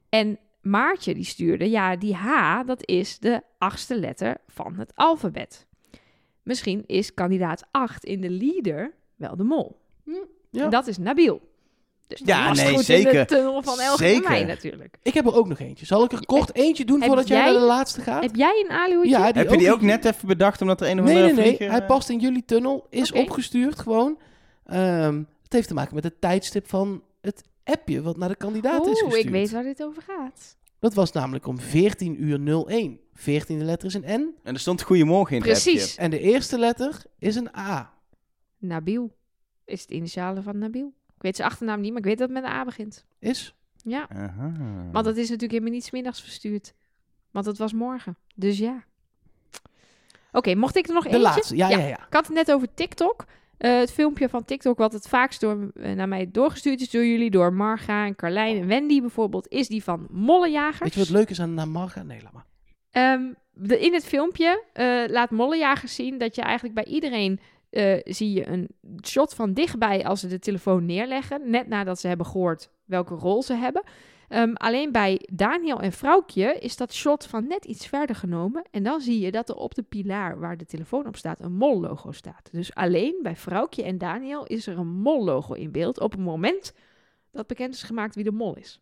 En 0.09 0.39
Maartje 0.61 1.13
die 1.13 1.23
stuurde, 1.25 1.69
ja, 1.69 1.95
die 1.95 2.15
H, 2.15 2.59
dat 2.65 2.87
is 2.87 3.19
de 3.19 3.41
achtste 3.57 3.99
letter 3.99 4.37
van 4.47 4.75
het 4.77 4.91
alfabet. 4.95 5.65
Misschien 6.43 6.83
is 6.87 7.13
kandidaat 7.13 7.63
8 7.71 8.03
in 8.05 8.21
de 8.21 8.29
leader 8.29 8.93
wel 9.15 9.35
de 9.35 9.43
mol. 9.43 9.79
Ja. 10.49 10.63
En 10.63 10.69
dat 10.69 10.87
is 10.87 10.97
Nabil. 10.97 11.41
Dus 12.07 12.21
Ja, 12.25 12.53
nee, 12.53 12.65
goed 12.67 12.77
in 12.77 12.83
zeker. 12.83 13.13
de 13.13 13.25
tunnel 13.25 13.61
van 13.63 13.79
Elge 13.79 13.97
Zeker. 13.97 14.45
natuurlijk. 14.45 14.97
Ik 15.01 15.13
heb 15.13 15.25
er 15.25 15.35
ook 15.35 15.47
nog 15.47 15.59
eentje. 15.59 15.85
Zal 15.85 16.03
ik 16.03 16.11
er 16.11 16.25
kort 16.25 16.55
eentje 16.55 16.85
doen 16.85 17.03
voordat 17.03 17.27
jij, 17.27 17.37
jij- 17.37 17.51
naar 17.51 17.59
de 17.59 17.65
laatste 17.65 18.01
gaat? 18.01 18.23
Heb 18.23 18.35
jij 18.35 18.65
een 18.69 18.75
aluhoedje? 18.75 19.09
Ja, 19.09 19.31
Heb 19.33 19.49
je 19.49 19.57
die 19.57 19.71
ook 19.73 19.81
net 19.81 20.05
even 20.05 20.27
bedacht 20.27 20.61
omdat 20.61 20.81
er 20.81 20.89
een 20.89 20.99
of 20.99 21.05
Nee, 21.05 21.15
andere 21.15 21.33
nee, 21.33 21.43
nee. 21.43 21.45
vlieger, 21.55 21.71
Hij 21.73 21.81
eh, 21.81 21.87
past 21.87 22.09
in 22.09 22.19
jullie 22.19 22.45
tunnel. 22.45 22.87
Is 22.89 23.11
opgestuurd 23.11 23.79
gewoon. 23.79 24.17
Ehm, 24.65 25.21
het 25.53 25.61
heeft 25.61 25.67
te 25.67 25.73
maken 25.73 25.95
met 25.95 26.03
het 26.03 26.21
tijdstip 26.21 26.67
van 26.69 27.03
het 27.21 27.43
appje 27.63 28.01
wat 28.01 28.17
naar 28.17 28.29
de 28.29 28.35
kandidaat 28.35 28.81
is 28.81 28.87
Oeh, 28.87 29.03
gestuurd. 29.03 29.25
ik 29.25 29.29
weet 29.31 29.51
waar 29.51 29.63
dit 29.63 29.83
over 29.83 30.01
gaat. 30.01 30.57
Dat 30.79 30.93
was 30.93 31.11
namelijk 31.11 31.47
om 31.47 31.59
14 31.59 32.23
uur 32.23 32.65
01. 32.67 32.99
14e 33.19 33.57
letter 33.57 33.87
is 33.87 33.93
een 33.93 34.21
N. 34.21 34.35
En 34.43 34.53
er 34.53 34.59
stond 34.59 34.81
goedemorgen 34.81 35.35
in 35.35 35.41
het 35.41 35.51
Precies. 35.51 35.83
appje. 35.83 36.01
En 36.01 36.09
de 36.09 36.19
eerste 36.19 36.57
letter 36.59 37.01
is 37.19 37.35
een 37.35 37.55
A. 37.57 37.93
Nabil 38.57 39.15
is 39.65 39.81
het 39.81 39.91
initiale 39.91 40.41
van 40.41 40.57
Nabil. 40.57 40.93
Ik 41.15 41.21
weet 41.21 41.35
zijn 41.35 41.47
achternaam 41.49 41.79
niet, 41.81 41.89
maar 41.89 41.99
ik 41.99 42.05
weet 42.07 42.17
dat 42.17 42.29
het 42.29 42.37
met 42.41 42.47
een 42.49 42.55
A 42.57 42.63
begint. 42.63 43.05
Is? 43.19 43.55
Ja, 43.83 44.09
Aha. 44.09 44.51
want 44.91 45.05
dat 45.05 45.15
is 45.17 45.23
natuurlijk 45.29 45.51
helemaal 45.51 45.71
niet 45.73 45.83
's 45.83 45.91
middags 45.91 46.21
verstuurd. 46.21 46.73
Want 47.31 47.45
het 47.45 47.57
was 47.57 47.73
morgen. 47.73 48.17
Dus 48.35 48.57
ja. 48.57 48.83
Oké, 50.31 50.55
mocht 50.55 50.75
ik 50.75 50.87
er 50.87 50.93
nog 50.93 51.03
De 51.03 51.09
eentje? 51.09 51.23
laatste. 51.23 51.55
Ja, 51.55 51.69
ja, 51.69 51.77
ja. 51.77 52.05
Ik 52.07 52.13
had 52.13 52.25
het 52.25 52.35
net 52.35 52.51
over 52.51 52.73
TikTok. 52.73 53.25
Eh, 53.63 53.77
het 53.77 53.91
filmpje 53.91 54.29
van 54.29 54.45
TikTok, 54.45 54.77
wat 54.77 54.93
het 54.93 55.07
vaakst 55.07 55.41
door, 55.41 55.71
eh, 55.75 55.91
naar 55.91 56.07
mij 56.07 56.29
doorgestuurd 56.31 56.81
is 56.81 56.89
door 56.89 57.05
jullie, 57.05 57.31
door 57.31 57.53
Marga 57.53 58.05
en 58.05 58.15
Carlijn 58.15 58.61
en 58.61 58.67
Wendy 58.67 59.01
bijvoorbeeld, 59.01 59.47
is 59.47 59.67
die 59.67 59.83
van 59.83 60.07
Mollejagers. 60.11 60.79
Weet 60.79 60.93
je 60.93 60.99
wat 60.99 61.09
leuk 61.09 61.29
is 61.29 61.41
aan 61.41 61.69
Marga? 61.69 62.03
Nee, 62.03 62.21
laat 62.23 62.33
maar. 62.33 62.45
Ehm, 62.91 63.21
de, 63.53 63.79
in 63.79 63.93
het 63.93 64.05
filmpje 64.05 64.63
eh, 64.73 65.03
laat 65.07 65.31
Mollejagers 65.31 65.95
zien 65.95 66.17
dat 66.17 66.35
je 66.35 66.41
eigenlijk 66.41 66.75
bij 66.75 66.85
iedereen 66.85 67.39
zie 68.03 68.33
je 68.33 68.47
een 68.47 68.69
shot 69.05 69.33
van 69.33 69.53
dichtbij 69.53 70.05
als 70.05 70.19
ze 70.19 70.27
de 70.27 70.39
telefoon 70.39 70.85
neerleggen, 70.85 71.49
net 71.49 71.67
nadat 71.67 71.99
ze 71.99 72.07
hebben 72.07 72.25
gehoord 72.25 72.69
welke 72.85 73.15
rol 73.15 73.43
ze 73.43 73.53
hebben. 73.53 73.83
Ehm, 74.33 74.53
alleen 74.53 74.91
bij 74.91 75.21
Daniel 75.31 75.81
en 75.81 75.91
Vrouwtje 75.91 76.59
is 76.59 76.77
dat 76.77 76.93
shot 76.93 77.25
van 77.25 77.47
net 77.47 77.65
iets 77.65 77.87
verder 77.87 78.15
genomen. 78.15 78.63
En 78.71 78.83
dan 78.83 79.01
zie 79.01 79.19
je 79.19 79.31
dat 79.31 79.49
er 79.49 79.55
op 79.55 79.75
de 79.75 79.81
pilaar 79.81 80.39
waar 80.39 80.57
de 80.57 80.65
telefoon 80.65 81.07
op 81.07 81.15
staat 81.15 81.39
een 81.39 81.53
mol-logo 81.53 82.11
staat. 82.11 82.49
Dus 82.51 82.75
alleen 82.75 83.19
bij 83.21 83.35
Vrouwtje 83.35 83.83
en 83.83 83.97
Daniel 83.97 84.45
is 84.45 84.67
er 84.67 84.77
een 84.77 84.87
mol-logo 84.87 85.53
in 85.53 85.71
beeld 85.71 85.99
op 85.99 86.11
het 86.11 86.19
moment 86.19 86.73
dat 87.31 87.47
bekend 87.47 87.73
is 87.73 87.83
gemaakt 87.83 88.15
wie 88.15 88.23
de 88.23 88.31
mol 88.31 88.55
is. 88.55 88.79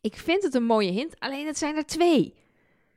Ik 0.00 0.16
vind 0.16 0.42
het 0.42 0.54
een 0.54 0.64
mooie 0.64 0.90
hint, 0.90 1.20
alleen 1.20 1.46
het 1.46 1.58
zijn 1.58 1.76
er 1.76 1.86
twee. 1.86 2.34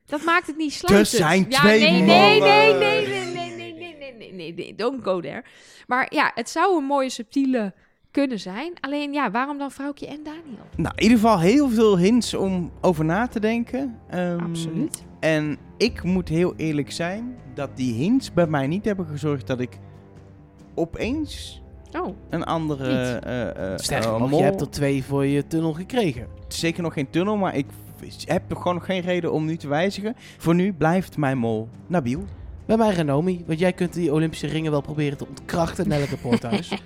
Dat 0.05 0.23
maakt 0.23 0.47
het 0.47 0.57
niet 0.57 0.73
sluitend. 0.73 1.07
zijn 1.07 1.45
ja, 1.49 1.59
twee 1.59 1.79
nee, 1.79 2.01
nee, 2.01 2.39
nee, 2.39 2.73
nee, 2.73 2.73
nee, 2.73 3.05
nee, 3.05 3.53
nee, 3.53 3.73
nee, 3.73 3.95
nee, 3.95 4.13
nee, 4.13 4.33
nee, 4.33 4.53
nee, 4.53 4.75
don't 4.75 5.03
go 5.03 5.21
there. 5.21 5.43
Maar 5.87 6.13
ja, 6.13 6.31
het 6.35 6.49
zou 6.49 6.77
een 6.77 6.85
mooie 6.85 7.09
subtiele 7.09 7.73
kunnen 8.17 8.39
zijn. 8.39 8.73
Alleen 8.79 9.13
ja, 9.13 9.31
waarom 9.31 9.57
dan 9.57 9.71
Vrouwtje 9.71 10.07
en 10.07 10.19
Daniel? 10.23 10.65
Nou, 10.75 10.93
in 10.95 11.03
ieder 11.03 11.17
geval 11.17 11.39
heel 11.39 11.69
veel 11.69 11.97
hints 11.97 12.33
om 12.33 12.71
over 12.81 13.05
na 13.05 13.27
te 13.27 13.39
denken. 13.39 13.97
Ehm, 14.09 14.39
Absoluut. 14.39 15.03
En 15.19 15.57
ik 15.77 16.03
moet 16.03 16.29
heel 16.29 16.53
eerlijk 16.55 16.91
zijn 16.91 17.35
dat 17.53 17.69
die 17.75 17.93
hints 17.93 18.33
bij 18.33 18.47
mij 18.47 18.67
niet 18.67 18.85
hebben 18.85 19.05
gezorgd 19.05 19.47
dat 19.47 19.59
ik 19.59 19.79
opeens 20.75 21.61
Oh, 21.99 22.15
een 22.29 22.43
andere 22.43 22.87
Niet. 23.13 23.23
eh, 23.23 23.71
eh, 23.73 23.77
Sterker 23.79 24.19
nog, 24.19 24.29
mol... 24.29 24.39
je 24.39 24.45
hebt 24.45 24.61
er 24.61 24.69
twee 24.69 25.03
voor 25.03 25.25
je 25.25 25.47
tunnel 25.47 25.73
gekregen. 25.73 26.27
Zeker 26.47 26.83
nog 26.83 26.93
geen 26.93 27.09
tunnel, 27.09 27.37
maar 27.37 27.55
ik 27.55 27.65
heb 28.25 28.51
er 28.51 28.57
gewoon 28.57 28.73
nog 28.73 28.85
geen 28.85 29.01
reden 29.01 29.31
om 29.31 29.45
nu 29.45 29.57
te 29.57 29.67
wijzigen. 29.67 30.15
Voor 30.37 30.55
nu 30.55 30.73
blijft 30.73 31.17
mijn 31.17 31.37
mol 31.37 31.69
Nabil. 31.87 32.23
Bij 32.65 32.77
mij 32.77 32.89
Renomi, 32.93 33.43
want 33.45 33.59
jij 33.59 33.73
kunt 33.73 33.93
die 33.93 34.13
Olympische 34.13 34.47
ringen 34.47 34.71
wel 34.71 34.81
proberen 34.81 35.17
te 35.17 35.27
ontkrachten, 35.27 35.87
Nelleke 35.87 36.17
Poorthuis. 36.17 36.71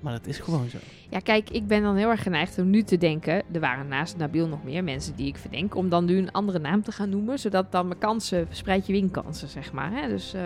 maar 0.00 0.12
dat 0.12 0.26
is 0.26 0.38
gewoon 0.38 0.68
zo. 0.68 0.78
Ja, 1.08 1.18
kijk, 1.18 1.50
ik 1.50 1.66
ben 1.66 1.82
dan 1.82 1.96
heel 1.96 2.10
erg 2.10 2.22
geneigd 2.22 2.58
om 2.58 2.70
nu 2.70 2.82
te 2.82 2.96
denken. 2.96 3.42
Er 3.52 3.60
waren 3.60 3.88
naast 3.88 4.16
Nabil 4.16 4.48
nog 4.48 4.64
meer 4.64 4.84
mensen 4.84 5.16
die 5.16 5.26
ik 5.26 5.36
verdenk. 5.36 5.74
Om 5.74 5.88
dan 5.88 6.04
nu 6.04 6.18
een 6.18 6.32
andere 6.32 6.58
naam 6.58 6.82
te 6.82 6.92
gaan 6.92 7.08
noemen. 7.08 7.38
Zodat 7.38 7.72
dan 7.72 7.86
mijn 7.86 7.98
kansen, 7.98 8.46
verspreid 8.46 8.86
je 8.86 8.92
winkansen, 8.92 9.48
zeg 9.48 9.72
maar. 9.72 9.92
Hè? 9.92 10.08
Dus, 10.08 10.34
eh, 10.34 10.42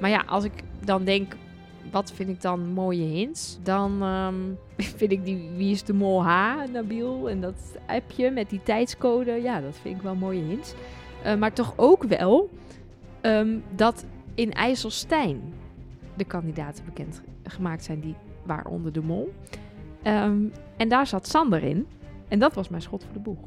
maar 0.00 0.10
ja, 0.10 0.22
als 0.26 0.44
ik 0.44 0.52
dan 0.84 1.04
denk, 1.04 1.36
wat 1.90 2.12
vind 2.12 2.28
ik 2.28 2.40
dan 2.40 2.72
mooie 2.72 3.04
hints? 3.04 3.58
Dan 3.62 4.02
ehm, 4.02 4.34
vind 4.98 5.12
ik 5.12 5.24
die 5.24 5.50
Wie 5.56 5.70
is 5.70 5.82
de 5.82 5.92
Mol 5.92 6.24
H, 6.24 6.56
Nabil. 6.72 7.30
En 7.30 7.40
dat 7.40 7.76
appje 7.86 8.30
met 8.30 8.50
die 8.50 8.62
tijdscode. 8.62 9.32
Ja, 9.32 9.60
dat 9.60 9.76
vind 9.82 9.96
ik 9.96 10.02
wel 10.02 10.14
mooie 10.14 10.42
hints. 10.42 10.74
Eh, 11.22 11.34
maar 11.34 11.52
toch 11.52 11.72
ook 11.76 12.04
wel 12.04 12.50
ehm, 13.20 13.58
dat 13.74 14.04
in 14.34 14.52
IJsselstein 14.52 15.40
de 16.16 16.24
kandidaten 16.24 16.84
bekend 16.84 17.22
gemaakt 17.44 17.84
zijn 17.84 18.00
die 18.00 18.14
waaronder 18.48 18.92
de 18.92 19.00
mol. 19.02 19.32
Ehm, 20.02 20.36
en 20.76 20.88
daar 20.88 21.06
zat 21.06 21.28
Sander 21.28 21.62
in. 21.62 21.86
En 22.28 22.38
dat 22.38 22.54
was 22.54 22.68
mijn 22.68 22.82
schot 22.82 23.02
voor 23.04 23.12
de 23.12 23.18
boeg. 23.18 23.38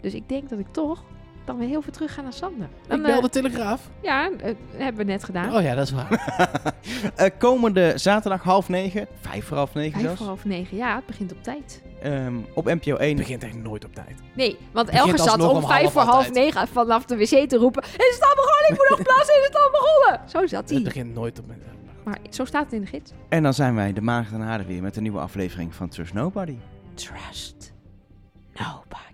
Dus 0.00 0.14
ik 0.14 0.28
denk 0.28 0.48
dat 0.48 0.58
ik 0.58 0.66
toch 0.70 1.04
dan 1.44 1.58
weer 1.58 1.68
heel 1.68 1.82
veel 1.82 1.92
terug 1.92 2.14
ga 2.14 2.22
naar 2.22 2.32
Sander. 2.32 2.68
Dan, 2.88 2.98
ik 2.98 3.04
bel 3.06 3.16
eh, 3.16 3.22
de 3.22 3.28
Telegraaf. 3.28 3.90
ja, 4.02 4.30
eh, 4.30 4.54
hebben 4.76 5.06
we 5.06 5.12
net 5.12 5.24
gedaan. 5.24 5.54
Oh 5.56 5.62
ja, 5.62 5.74
dat 5.74 5.84
is 5.86 5.92
waar. 5.92 6.14
Eh, 7.16 7.30
komende 7.38 7.92
zaterdag 7.98 8.42
half 8.42 8.68
negen, 8.68 9.06
vijf 9.20 9.44
voor 9.46 9.56
half 9.56 9.74
negen 9.74 9.92
Vijf 9.92 10.04
zelfs, 10.04 10.18
voor 10.18 10.26
half 10.26 10.44
negen. 10.44 10.76
Ja, 10.76 10.94
het 10.96 11.06
begint 11.06 11.32
op 11.32 11.42
tijd. 11.42 11.82
ehm, 12.02 12.34
op 12.54 12.64
NPO 12.64 12.96
1. 12.96 13.08
Het 13.08 13.16
begint 13.16 13.42
echt 13.42 13.62
nooit 13.62 13.84
op 13.84 13.94
tijd. 13.94 14.16
Nee, 14.34 14.56
want 14.72 14.88
Elger 14.88 15.18
zat 15.18 15.40
om 15.42 15.56
om 15.56 15.66
vijf 15.66 15.90
voor 15.92 16.02
half 16.02 16.32
negen 16.32 16.68
vanaf 16.68 17.04
de 17.04 17.16
wc 17.16 17.48
te 17.48 17.56
roepen. 17.56 17.82
Is 17.82 17.90
het 17.94 18.22
al 18.28 18.34
begonnen? 18.34 18.66
Ik 18.70 18.76
moet 18.76 18.88
nog 18.88 19.02
plassen. 19.02 19.34
Is 19.40 19.46
het 19.46 19.56
al 19.56 19.70
begonnen? 19.70 20.28
Zo 20.28 20.46
zat 20.46 20.60
Het 20.60 20.70
hij. 20.70 20.82
begint 20.82 21.14
nooit 21.14 21.38
op 21.38 21.46
mijn 21.46 21.62
Maar 22.06 22.18
zo 22.30 22.44
staat 22.44 22.64
het 22.64 22.72
in 22.72 22.80
de 22.80 22.86
gids. 22.86 23.12
En 23.28 23.42
dan 23.42 23.54
zijn 23.54 23.74
wij 23.74 23.92
de 23.92 24.00
maagd 24.00 24.32
en 24.32 24.40
weer 24.66 24.82
met 24.82 24.96
een 24.96 25.02
nieuwe 25.02 25.18
aflevering 25.18 25.74
van 25.74 25.88
Trust 25.88 26.14
Nobody. 26.14 26.56
Trust 26.94 27.72
nobody. 28.54 29.05